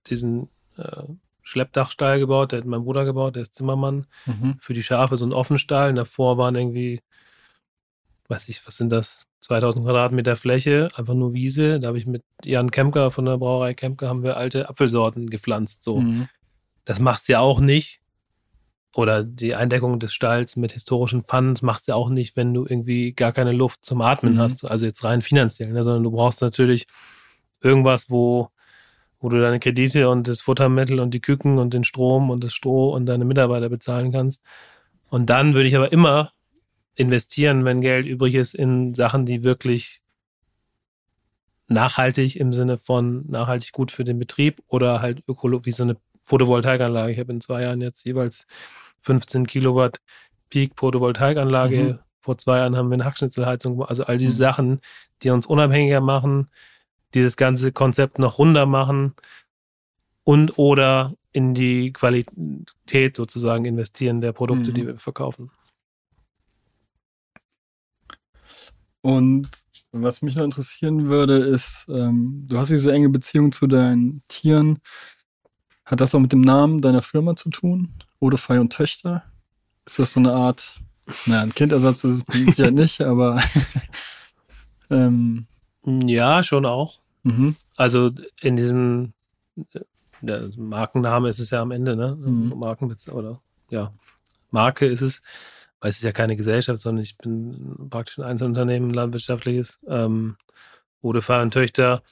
diesen 0.06 0.48
äh, 0.76 1.02
Schleppdachstall 1.44 2.18
gebaut, 2.18 2.52
der 2.52 2.60
hat 2.60 2.66
mein 2.66 2.82
Bruder 2.82 3.04
gebaut, 3.04 3.36
der 3.36 3.42
ist 3.42 3.54
Zimmermann. 3.54 4.06
Mhm. 4.26 4.56
Für 4.60 4.72
die 4.72 4.82
Schafe 4.82 5.16
so 5.16 5.26
ein 5.26 5.32
Offenstall. 5.32 5.90
Und 5.90 5.96
davor 5.96 6.38
waren 6.38 6.54
irgendwie, 6.54 7.00
weiß 8.28 8.48
ich, 8.48 8.66
was 8.66 8.76
sind 8.76 8.90
das? 8.90 9.26
2000 9.40 9.84
Quadratmeter 9.84 10.36
Fläche, 10.36 10.88
einfach 10.96 11.12
nur 11.12 11.34
Wiese. 11.34 11.78
Da 11.78 11.88
habe 11.88 11.98
ich 11.98 12.06
mit 12.06 12.24
Jan 12.44 12.70
Kemker 12.70 13.10
von 13.10 13.26
der 13.26 13.36
Brauerei 13.36 13.74
Kemker 13.74 14.08
haben 14.08 14.22
wir 14.22 14.38
alte 14.38 14.70
Apfelsorten 14.70 15.28
gepflanzt. 15.28 15.84
So. 15.84 16.00
Mhm. 16.00 16.28
Das 16.86 16.98
machst 16.98 17.28
du 17.28 17.34
ja 17.34 17.40
auch 17.40 17.60
nicht. 17.60 18.00
Oder 18.94 19.22
die 19.22 19.54
Eindeckung 19.54 19.98
des 19.98 20.14
Stalls 20.14 20.56
mit 20.56 20.72
historischen 20.72 21.24
Pfannen 21.24 21.56
machst 21.60 21.88
du 21.88 21.92
ja 21.92 21.96
auch 21.96 22.08
nicht, 22.08 22.36
wenn 22.36 22.54
du 22.54 22.64
irgendwie 22.64 23.12
gar 23.12 23.32
keine 23.32 23.52
Luft 23.52 23.84
zum 23.84 24.00
Atmen 24.00 24.34
mhm. 24.34 24.38
hast. 24.38 24.70
Also 24.70 24.86
jetzt 24.86 25.04
rein 25.04 25.20
finanziell, 25.20 25.72
ne? 25.72 25.84
sondern 25.84 26.04
du 26.04 26.10
brauchst 26.10 26.40
natürlich 26.40 26.86
irgendwas, 27.60 28.08
wo 28.08 28.50
wo 29.24 29.30
du 29.30 29.40
deine 29.40 29.58
Kredite 29.58 30.10
und 30.10 30.28
das 30.28 30.42
Futtermittel 30.42 31.00
und 31.00 31.14
die 31.14 31.20
Küken 31.20 31.56
und 31.56 31.72
den 31.72 31.82
Strom 31.82 32.28
und 32.28 32.44
das 32.44 32.52
Stroh 32.52 32.92
und 32.92 33.06
deine 33.06 33.24
Mitarbeiter 33.24 33.70
bezahlen 33.70 34.12
kannst. 34.12 34.42
Und 35.08 35.30
dann 35.30 35.54
würde 35.54 35.66
ich 35.66 35.74
aber 35.74 35.90
immer 35.92 36.30
investieren, 36.94 37.64
wenn 37.64 37.80
Geld 37.80 38.06
übrig 38.06 38.34
ist, 38.34 38.54
in 38.54 38.92
Sachen, 38.92 39.24
die 39.24 39.42
wirklich 39.42 40.02
nachhaltig 41.68 42.36
im 42.36 42.52
Sinne 42.52 42.76
von 42.76 43.24
nachhaltig 43.26 43.72
gut 43.72 43.90
für 43.90 44.04
den 44.04 44.18
Betrieb 44.18 44.62
oder 44.66 45.00
halt 45.00 45.22
ökologisch, 45.26 45.64
wie 45.64 45.72
so 45.72 45.84
eine 45.84 45.96
Photovoltaikanlage. 46.20 47.10
Ich 47.10 47.18
habe 47.18 47.32
in 47.32 47.40
zwei 47.40 47.62
Jahren 47.62 47.80
jetzt 47.80 48.04
jeweils 48.04 48.46
15 49.00 49.46
Kilowatt 49.46 50.02
Peak 50.50 50.72
Photovoltaikanlage. 50.76 51.82
Mhm. 51.82 51.98
Vor 52.20 52.36
zwei 52.36 52.58
Jahren 52.58 52.76
haben 52.76 52.90
wir 52.90 52.94
eine 52.96 53.06
Hackschnitzelheizung. 53.06 53.82
Also 53.84 54.04
all 54.04 54.18
diese 54.18 54.34
mhm. 54.34 54.36
Sachen, 54.36 54.80
die 55.22 55.30
uns 55.30 55.46
unabhängiger 55.46 56.02
machen, 56.02 56.50
dieses 57.14 57.36
ganze 57.36 57.72
Konzept 57.72 58.18
noch 58.18 58.38
runder 58.38 58.66
machen 58.66 59.14
und 60.24 60.58
oder 60.58 61.14
in 61.32 61.54
die 61.54 61.92
Qualität 61.92 63.16
sozusagen 63.16 63.64
investieren 63.64 64.20
der 64.20 64.32
Produkte, 64.32 64.70
mhm. 64.70 64.74
die 64.74 64.86
wir 64.86 64.98
verkaufen. 64.98 65.50
Und 69.00 69.48
was 69.92 70.22
mich 70.22 70.34
noch 70.34 70.44
interessieren 70.44 71.08
würde, 71.08 71.34
ist, 71.34 71.86
ähm, 71.88 72.46
du 72.48 72.58
hast 72.58 72.70
diese 72.70 72.92
enge 72.92 73.10
Beziehung 73.10 73.52
zu 73.52 73.66
deinen 73.66 74.22
Tieren. 74.28 74.78
Hat 75.84 76.00
das 76.00 76.14
auch 76.14 76.20
mit 76.20 76.32
dem 76.32 76.40
Namen 76.40 76.80
deiner 76.80 77.02
Firma 77.02 77.36
zu 77.36 77.50
tun? 77.50 77.90
Odefei 78.18 78.58
und 78.58 78.72
Töchter? 78.72 79.24
Ist 79.84 79.98
das 79.98 80.14
so 80.14 80.20
eine 80.20 80.32
Art, 80.32 80.80
naja, 81.26 81.42
ein 81.42 81.54
Kindersatz 81.54 82.04
ist 82.04 82.24
es 82.28 82.56
ja 82.56 82.70
nicht, 82.72 83.02
aber 83.02 83.42
ähm, 84.90 85.46
ja, 85.84 86.42
schon 86.42 86.64
auch. 86.64 87.00
Mhm. 87.24 87.56
Also 87.76 88.10
in 88.40 88.56
diesem 88.56 89.12
der 90.20 90.50
Markenname 90.56 91.28
ist 91.28 91.38
es 91.38 91.50
ja 91.50 91.60
am 91.60 91.70
Ende, 91.70 91.96
ne? 91.96 92.16
Mhm. 92.18 92.54
Marken 92.56 92.94
oder 93.12 93.40
ja, 93.70 93.92
Marke 94.50 94.86
ist 94.86 95.02
es, 95.02 95.22
weil 95.80 95.90
es 95.90 95.96
ist 95.96 96.04
ja 96.04 96.12
keine 96.12 96.36
Gesellschaft, 96.36 96.80
sondern 96.80 97.02
ich 97.02 97.18
bin 97.18 97.88
praktisch 97.90 98.18
ein 98.18 98.24
Einzelunternehmen, 98.24 98.90
ein 98.90 98.94
landwirtschaftliches. 98.94 99.80
Ähm, 99.86 100.36
Ode 101.02 101.20
und 101.42 101.50
Töchter 101.52 102.02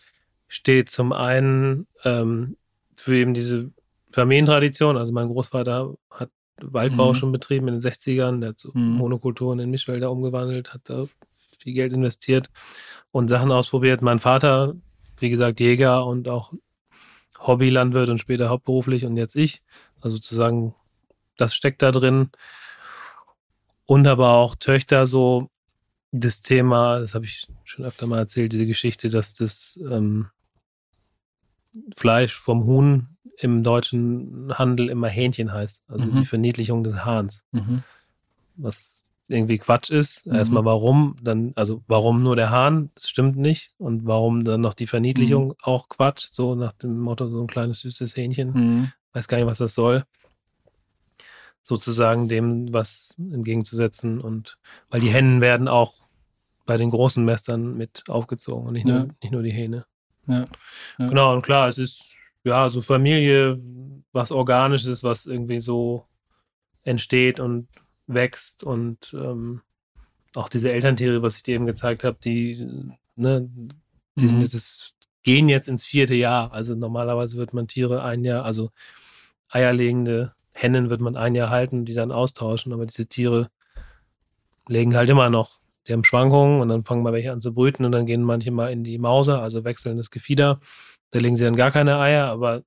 steht 0.48 0.90
zum 0.90 1.12
einen 1.12 1.86
ähm, 2.04 2.56
für 2.94 3.16
eben 3.16 3.32
diese 3.32 3.70
Familientradition. 4.12 4.98
Also 4.98 5.12
mein 5.12 5.28
Großvater 5.28 5.94
hat 6.10 6.30
Waldbau 6.60 7.10
mhm. 7.10 7.14
schon 7.14 7.32
betrieben 7.32 7.68
in 7.68 7.80
den 7.80 7.90
60ern, 7.90 8.40
der 8.40 8.50
hat 8.50 8.60
so 8.60 8.70
mhm. 8.74 8.96
Monokulturen 8.98 9.58
in 9.60 9.70
Mischwälder 9.70 10.10
umgewandelt, 10.10 10.74
hat 10.74 10.82
da 10.84 11.06
viel 11.58 11.72
Geld 11.72 11.94
investiert 11.94 12.50
und 13.10 13.28
Sachen 13.28 13.50
ausprobiert. 13.50 14.02
Mein 14.02 14.18
Vater 14.18 14.74
wie 15.22 15.30
gesagt, 15.30 15.60
Jäger 15.60 16.04
und 16.04 16.28
auch 16.28 16.52
Hobbylandwirt 17.38 18.08
und 18.08 18.18
später 18.18 18.50
hauptberuflich 18.50 19.04
und 19.04 19.16
jetzt 19.16 19.36
ich. 19.36 19.62
Also 20.00 20.16
sozusagen, 20.16 20.74
das 21.36 21.54
steckt 21.54 21.82
da 21.82 21.90
drin. 21.90 22.30
Und 23.86 24.06
aber 24.06 24.30
auch 24.30 24.54
Töchter 24.54 25.06
so 25.06 25.50
das 26.12 26.42
Thema, 26.42 27.00
das 27.00 27.14
habe 27.14 27.24
ich 27.24 27.46
schon 27.64 27.84
öfter 27.84 28.06
mal 28.06 28.18
erzählt, 28.18 28.52
diese 28.52 28.66
Geschichte, 28.66 29.08
dass 29.08 29.34
das 29.34 29.80
ähm, 29.90 30.28
Fleisch 31.96 32.34
vom 32.34 32.64
Huhn 32.64 33.16
im 33.38 33.62
deutschen 33.62 34.52
Handel 34.56 34.88
immer 34.90 35.08
Hähnchen 35.08 35.52
heißt. 35.52 35.82
Also 35.88 36.04
mhm. 36.04 36.14
die 36.16 36.26
Verniedlichung 36.26 36.84
des 36.84 37.04
Hahns. 37.04 37.44
Mhm. 37.52 37.82
Was 38.56 39.01
irgendwie 39.32 39.58
Quatsch 39.58 39.90
ist. 39.90 40.26
Mhm. 40.26 40.34
Erstmal 40.34 40.64
warum, 40.64 41.16
dann, 41.22 41.52
also 41.56 41.82
warum 41.86 42.22
nur 42.22 42.36
der 42.36 42.50
Hahn, 42.50 42.90
das 42.94 43.08
stimmt 43.08 43.36
nicht. 43.36 43.72
Und 43.78 44.06
warum 44.06 44.44
dann 44.44 44.60
noch 44.60 44.74
die 44.74 44.86
Verniedlichung 44.86 45.48
mhm. 45.48 45.54
auch 45.62 45.88
Quatsch, 45.88 46.28
so 46.32 46.54
nach 46.54 46.72
dem 46.72 47.00
Motto, 47.00 47.28
so 47.28 47.40
ein 47.40 47.46
kleines 47.46 47.80
süßes 47.80 48.16
Hähnchen. 48.16 48.52
Mhm. 48.52 48.92
Weiß 49.12 49.28
gar 49.28 49.38
nicht, 49.38 49.46
was 49.46 49.58
das 49.58 49.74
soll. 49.74 50.04
Sozusagen 51.62 52.28
dem 52.28 52.72
was 52.72 53.16
entgegenzusetzen. 53.18 54.20
Und 54.20 54.58
weil 54.90 55.00
die 55.00 55.10
Hennen 55.10 55.40
werden 55.40 55.68
auch 55.68 55.94
bei 56.66 56.76
den 56.76 56.90
großen 56.90 57.24
Mestern 57.24 57.76
mit 57.76 58.04
aufgezogen 58.08 58.66
und 58.66 58.74
nicht, 58.74 58.88
ja. 58.88 59.00
nur, 59.00 59.08
nicht 59.22 59.32
nur 59.32 59.42
die 59.42 59.52
Hähne. 59.52 59.84
Ja. 60.26 60.46
ja. 60.98 61.06
Genau, 61.08 61.32
und 61.34 61.42
klar, 61.42 61.68
es 61.68 61.78
ist 61.78 62.04
ja 62.44 62.70
so 62.70 62.80
Familie, 62.80 63.60
was 64.12 64.32
Organisches, 64.32 65.02
was 65.02 65.26
irgendwie 65.26 65.60
so 65.60 66.06
entsteht 66.84 67.40
und 67.40 67.68
wächst 68.06 68.64
und 68.64 69.14
ähm, 69.14 69.62
auch 70.34 70.48
diese 70.48 70.72
Elterntiere, 70.72 71.22
was 71.22 71.36
ich 71.36 71.42
dir 71.42 71.54
eben 71.54 71.66
gezeigt 71.66 72.04
habe, 72.04 72.18
die, 72.22 72.66
ne, 73.16 73.48
die 74.16 74.26
mhm. 74.26 74.40
dieses, 74.40 74.94
gehen 75.22 75.48
jetzt 75.48 75.68
ins 75.68 75.84
vierte 75.84 76.14
Jahr. 76.14 76.52
Also 76.52 76.74
normalerweise 76.74 77.36
wird 77.36 77.52
man 77.52 77.68
Tiere 77.68 78.02
ein 78.02 78.24
Jahr, 78.24 78.44
also 78.44 78.70
eierlegende 79.50 80.34
Hennen 80.52 80.90
wird 80.90 81.00
man 81.00 81.16
ein 81.16 81.34
Jahr 81.34 81.50
halten, 81.50 81.84
die 81.84 81.94
dann 81.94 82.12
austauschen, 82.12 82.72
aber 82.72 82.86
diese 82.86 83.06
Tiere 83.06 83.50
legen 84.68 84.94
halt 84.94 85.10
immer 85.10 85.30
noch. 85.30 85.60
Die 85.88 85.92
haben 85.92 86.04
Schwankungen 86.04 86.60
und 86.60 86.68
dann 86.68 86.84
fangen 86.84 87.02
mal 87.02 87.12
welche 87.12 87.32
an 87.32 87.40
zu 87.40 87.52
brüten 87.52 87.84
und 87.84 87.92
dann 87.92 88.06
gehen 88.06 88.22
manche 88.22 88.50
mal 88.50 88.70
in 88.70 88.84
die 88.84 88.98
Mause, 88.98 89.40
also 89.40 89.64
wechseln 89.64 89.96
das 89.96 90.10
Gefieder. 90.10 90.60
Da 91.10 91.18
legen 91.18 91.36
sie 91.36 91.44
dann 91.44 91.56
gar 91.56 91.70
keine 91.70 91.98
Eier, 91.98 92.26
aber 92.26 92.62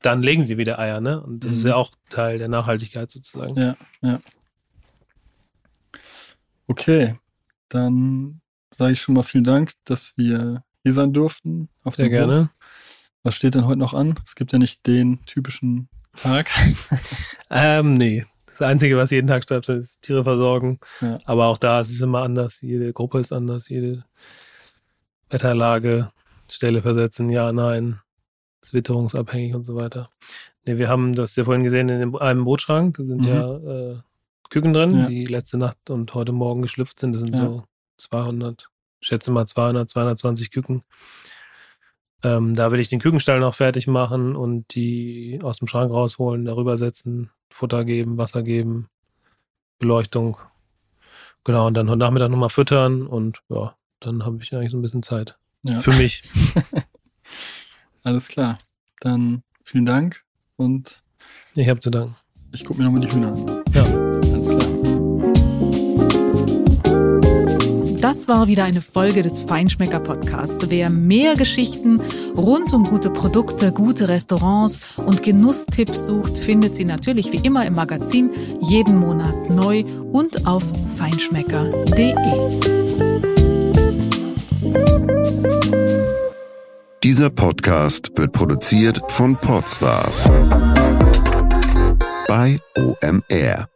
dann 0.00 0.22
legen 0.22 0.44
sie 0.46 0.58
wieder 0.58 0.78
Eier, 0.78 1.00
ne? 1.00 1.22
Und 1.22 1.44
das 1.44 1.52
mhm. 1.52 1.58
ist 1.58 1.66
ja 1.66 1.74
auch 1.76 1.90
Teil 2.08 2.38
der 2.38 2.48
Nachhaltigkeit 2.48 3.10
sozusagen. 3.10 3.56
Ja, 3.60 3.76
ja. 4.00 4.20
Okay, 6.72 7.16
dann 7.68 8.40
sage 8.74 8.94
ich 8.94 9.02
schon 9.02 9.14
mal 9.14 9.22
vielen 9.24 9.44
Dank, 9.44 9.72
dass 9.84 10.16
wir 10.16 10.64
hier 10.82 10.92
sein 10.94 11.12
durften. 11.12 11.68
Sehr 11.92 12.08
gerne. 12.08 12.48
Was 13.22 13.34
steht 13.34 13.54
denn 13.54 13.66
heute 13.66 13.78
noch 13.78 13.92
an? 13.92 14.14
Es 14.24 14.34
gibt 14.34 14.52
ja 14.52 14.58
nicht 14.58 14.86
den 14.86 15.22
typischen 15.26 15.90
Tag. 16.16 16.50
ähm, 17.50 17.92
nee. 17.92 18.24
Das 18.46 18.62
Einzige, 18.62 18.96
was 18.96 19.10
jeden 19.10 19.26
Tag 19.26 19.42
stattfindet, 19.42 19.84
ist 19.84 20.00
Tiere 20.00 20.24
versorgen. 20.24 20.80
Ja. 21.02 21.18
Aber 21.26 21.46
auch 21.48 21.58
da 21.58 21.82
ist 21.82 21.90
es 21.90 22.00
immer 22.00 22.22
anders. 22.22 22.62
Jede 22.62 22.90
Gruppe 22.94 23.20
ist 23.20 23.32
anders, 23.34 23.68
jede 23.68 24.04
Wetterlage, 25.28 26.10
Stelle 26.50 26.80
versetzen, 26.80 27.28
ja, 27.28 27.52
nein, 27.52 27.98
ist 28.62 28.72
witterungsabhängig 28.72 29.54
und 29.54 29.66
so 29.66 29.74
weiter. 29.74 30.08
Nee, 30.64 30.78
wir 30.78 30.88
haben 30.88 31.14
das 31.14 31.36
ja 31.36 31.44
vorhin 31.44 31.64
gesehen 31.64 31.90
in 31.90 32.16
einem 32.16 32.44
Bootschrank, 32.44 32.96
sind 32.96 33.26
Mhm. 33.26 33.28
ja 33.28 33.56
äh, 33.56 33.96
Küken 34.52 34.74
drin, 34.74 34.90
Ja. 34.90 35.06
die 35.06 35.24
letzte 35.24 35.56
Nacht 35.56 35.88
und 35.88 36.12
heute 36.12 36.32
Morgen 36.32 36.60
geschlüpft 36.60 37.00
sind. 37.00 37.14
Das 37.14 37.20
sind 37.22 37.34
Ja. 37.34 37.40
so 37.46 37.64
200, 37.96 38.68
ich 39.00 39.08
schätze 39.08 39.30
mal 39.30 39.46
200, 39.46 39.88
220 39.88 40.50
Küken. 40.50 40.82
Ähm, 42.22 42.54
da 42.54 42.70
will 42.70 42.78
ich 42.78 42.88
den 42.90 43.00
Kükenstall 43.00 43.40
noch 43.40 43.54
fertig 43.54 43.86
machen 43.86 44.36
und 44.36 44.74
die 44.74 45.40
aus 45.42 45.58
dem 45.58 45.68
Schrank 45.68 45.90
rausholen, 45.90 46.44
darüber 46.44 46.76
setzen, 46.76 47.30
Futter 47.50 47.84
geben, 47.86 48.18
Wasser 48.18 48.42
geben, 48.42 48.88
Beleuchtung. 49.78 50.36
Genau, 51.44 51.66
und 51.66 51.74
dann 51.74 51.88
heute 51.88 51.98
Nachmittag 51.98 52.28
nochmal 52.30 52.50
füttern 52.50 53.06
und 53.06 53.40
ja, 53.48 53.74
dann 54.00 54.24
habe 54.24 54.38
ich 54.42 54.54
eigentlich 54.54 54.70
so 54.70 54.76
ein 54.76 54.82
bisschen 54.82 55.02
Zeit. 55.02 55.36
Ja. 55.62 55.80
Für 55.80 55.92
mich. 55.92 56.22
Alles 58.04 58.28
klar. 58.28 58.58
Dann 59.00 59.42
vielen 59.64 59.86
Dank 59.86 60.22
und 60.56 61.02
Ich 61.54 61.68
habe 61.68 61.80
zu 61.80 61.90
danken. 61.90 62.16
ich 62.52 62.64
gucke 62.64 62.78
mir 62.80 62.84
nochmal 62.84 63.00
die 63.00 63.10
Hühner 63.12 63.28
an. 63.32 63.62
Ja. 63.72 64.31
Das 68.12 68.28
war 68.28 68.46
wieder 68.46 68.64
eine 68.64 68.82
Folge 68.82 69.22
des 69.22 69.38
Feinschmecker 69.38 69.98
Podcasts. 69.98 70.66
Wer 70.68 70.90
mehr 70.90 71.34
Geschichten 71.34 71.98
rund 72.36 72.74
um 72.74 72.84
gute 72.84 73.08
Produkte, 73.08 73.72
gute 73.72 74.06
Restaurants 74.06 74.80
und 74.98 75.22
Genusstipps 75.22 76.04
sucht, 76.04 76.36
findet 76.36 76.74
sie 76.74 76.84
natürlich 76.84 77.32
wie 77.32 77.38
immer 77.38 77.64
im 77.64 77.72
Magazin 77.72 78.28
jeden 78.60 78.98
Monat 78.98 79.48
neu 79.48 79.84
und 80.12 80.46
auf 80.46 80.62
feinschmecker.de. 80.98 82.14
Dieser 87.02 87.30
Podcast 87.30 88.10
wird 88.14 88.32
produziert 88.32 89.00
von 89.08 89.36
Podstars 89.36 90.28
bei 92.28 92.58
OMR. 92.76 93.71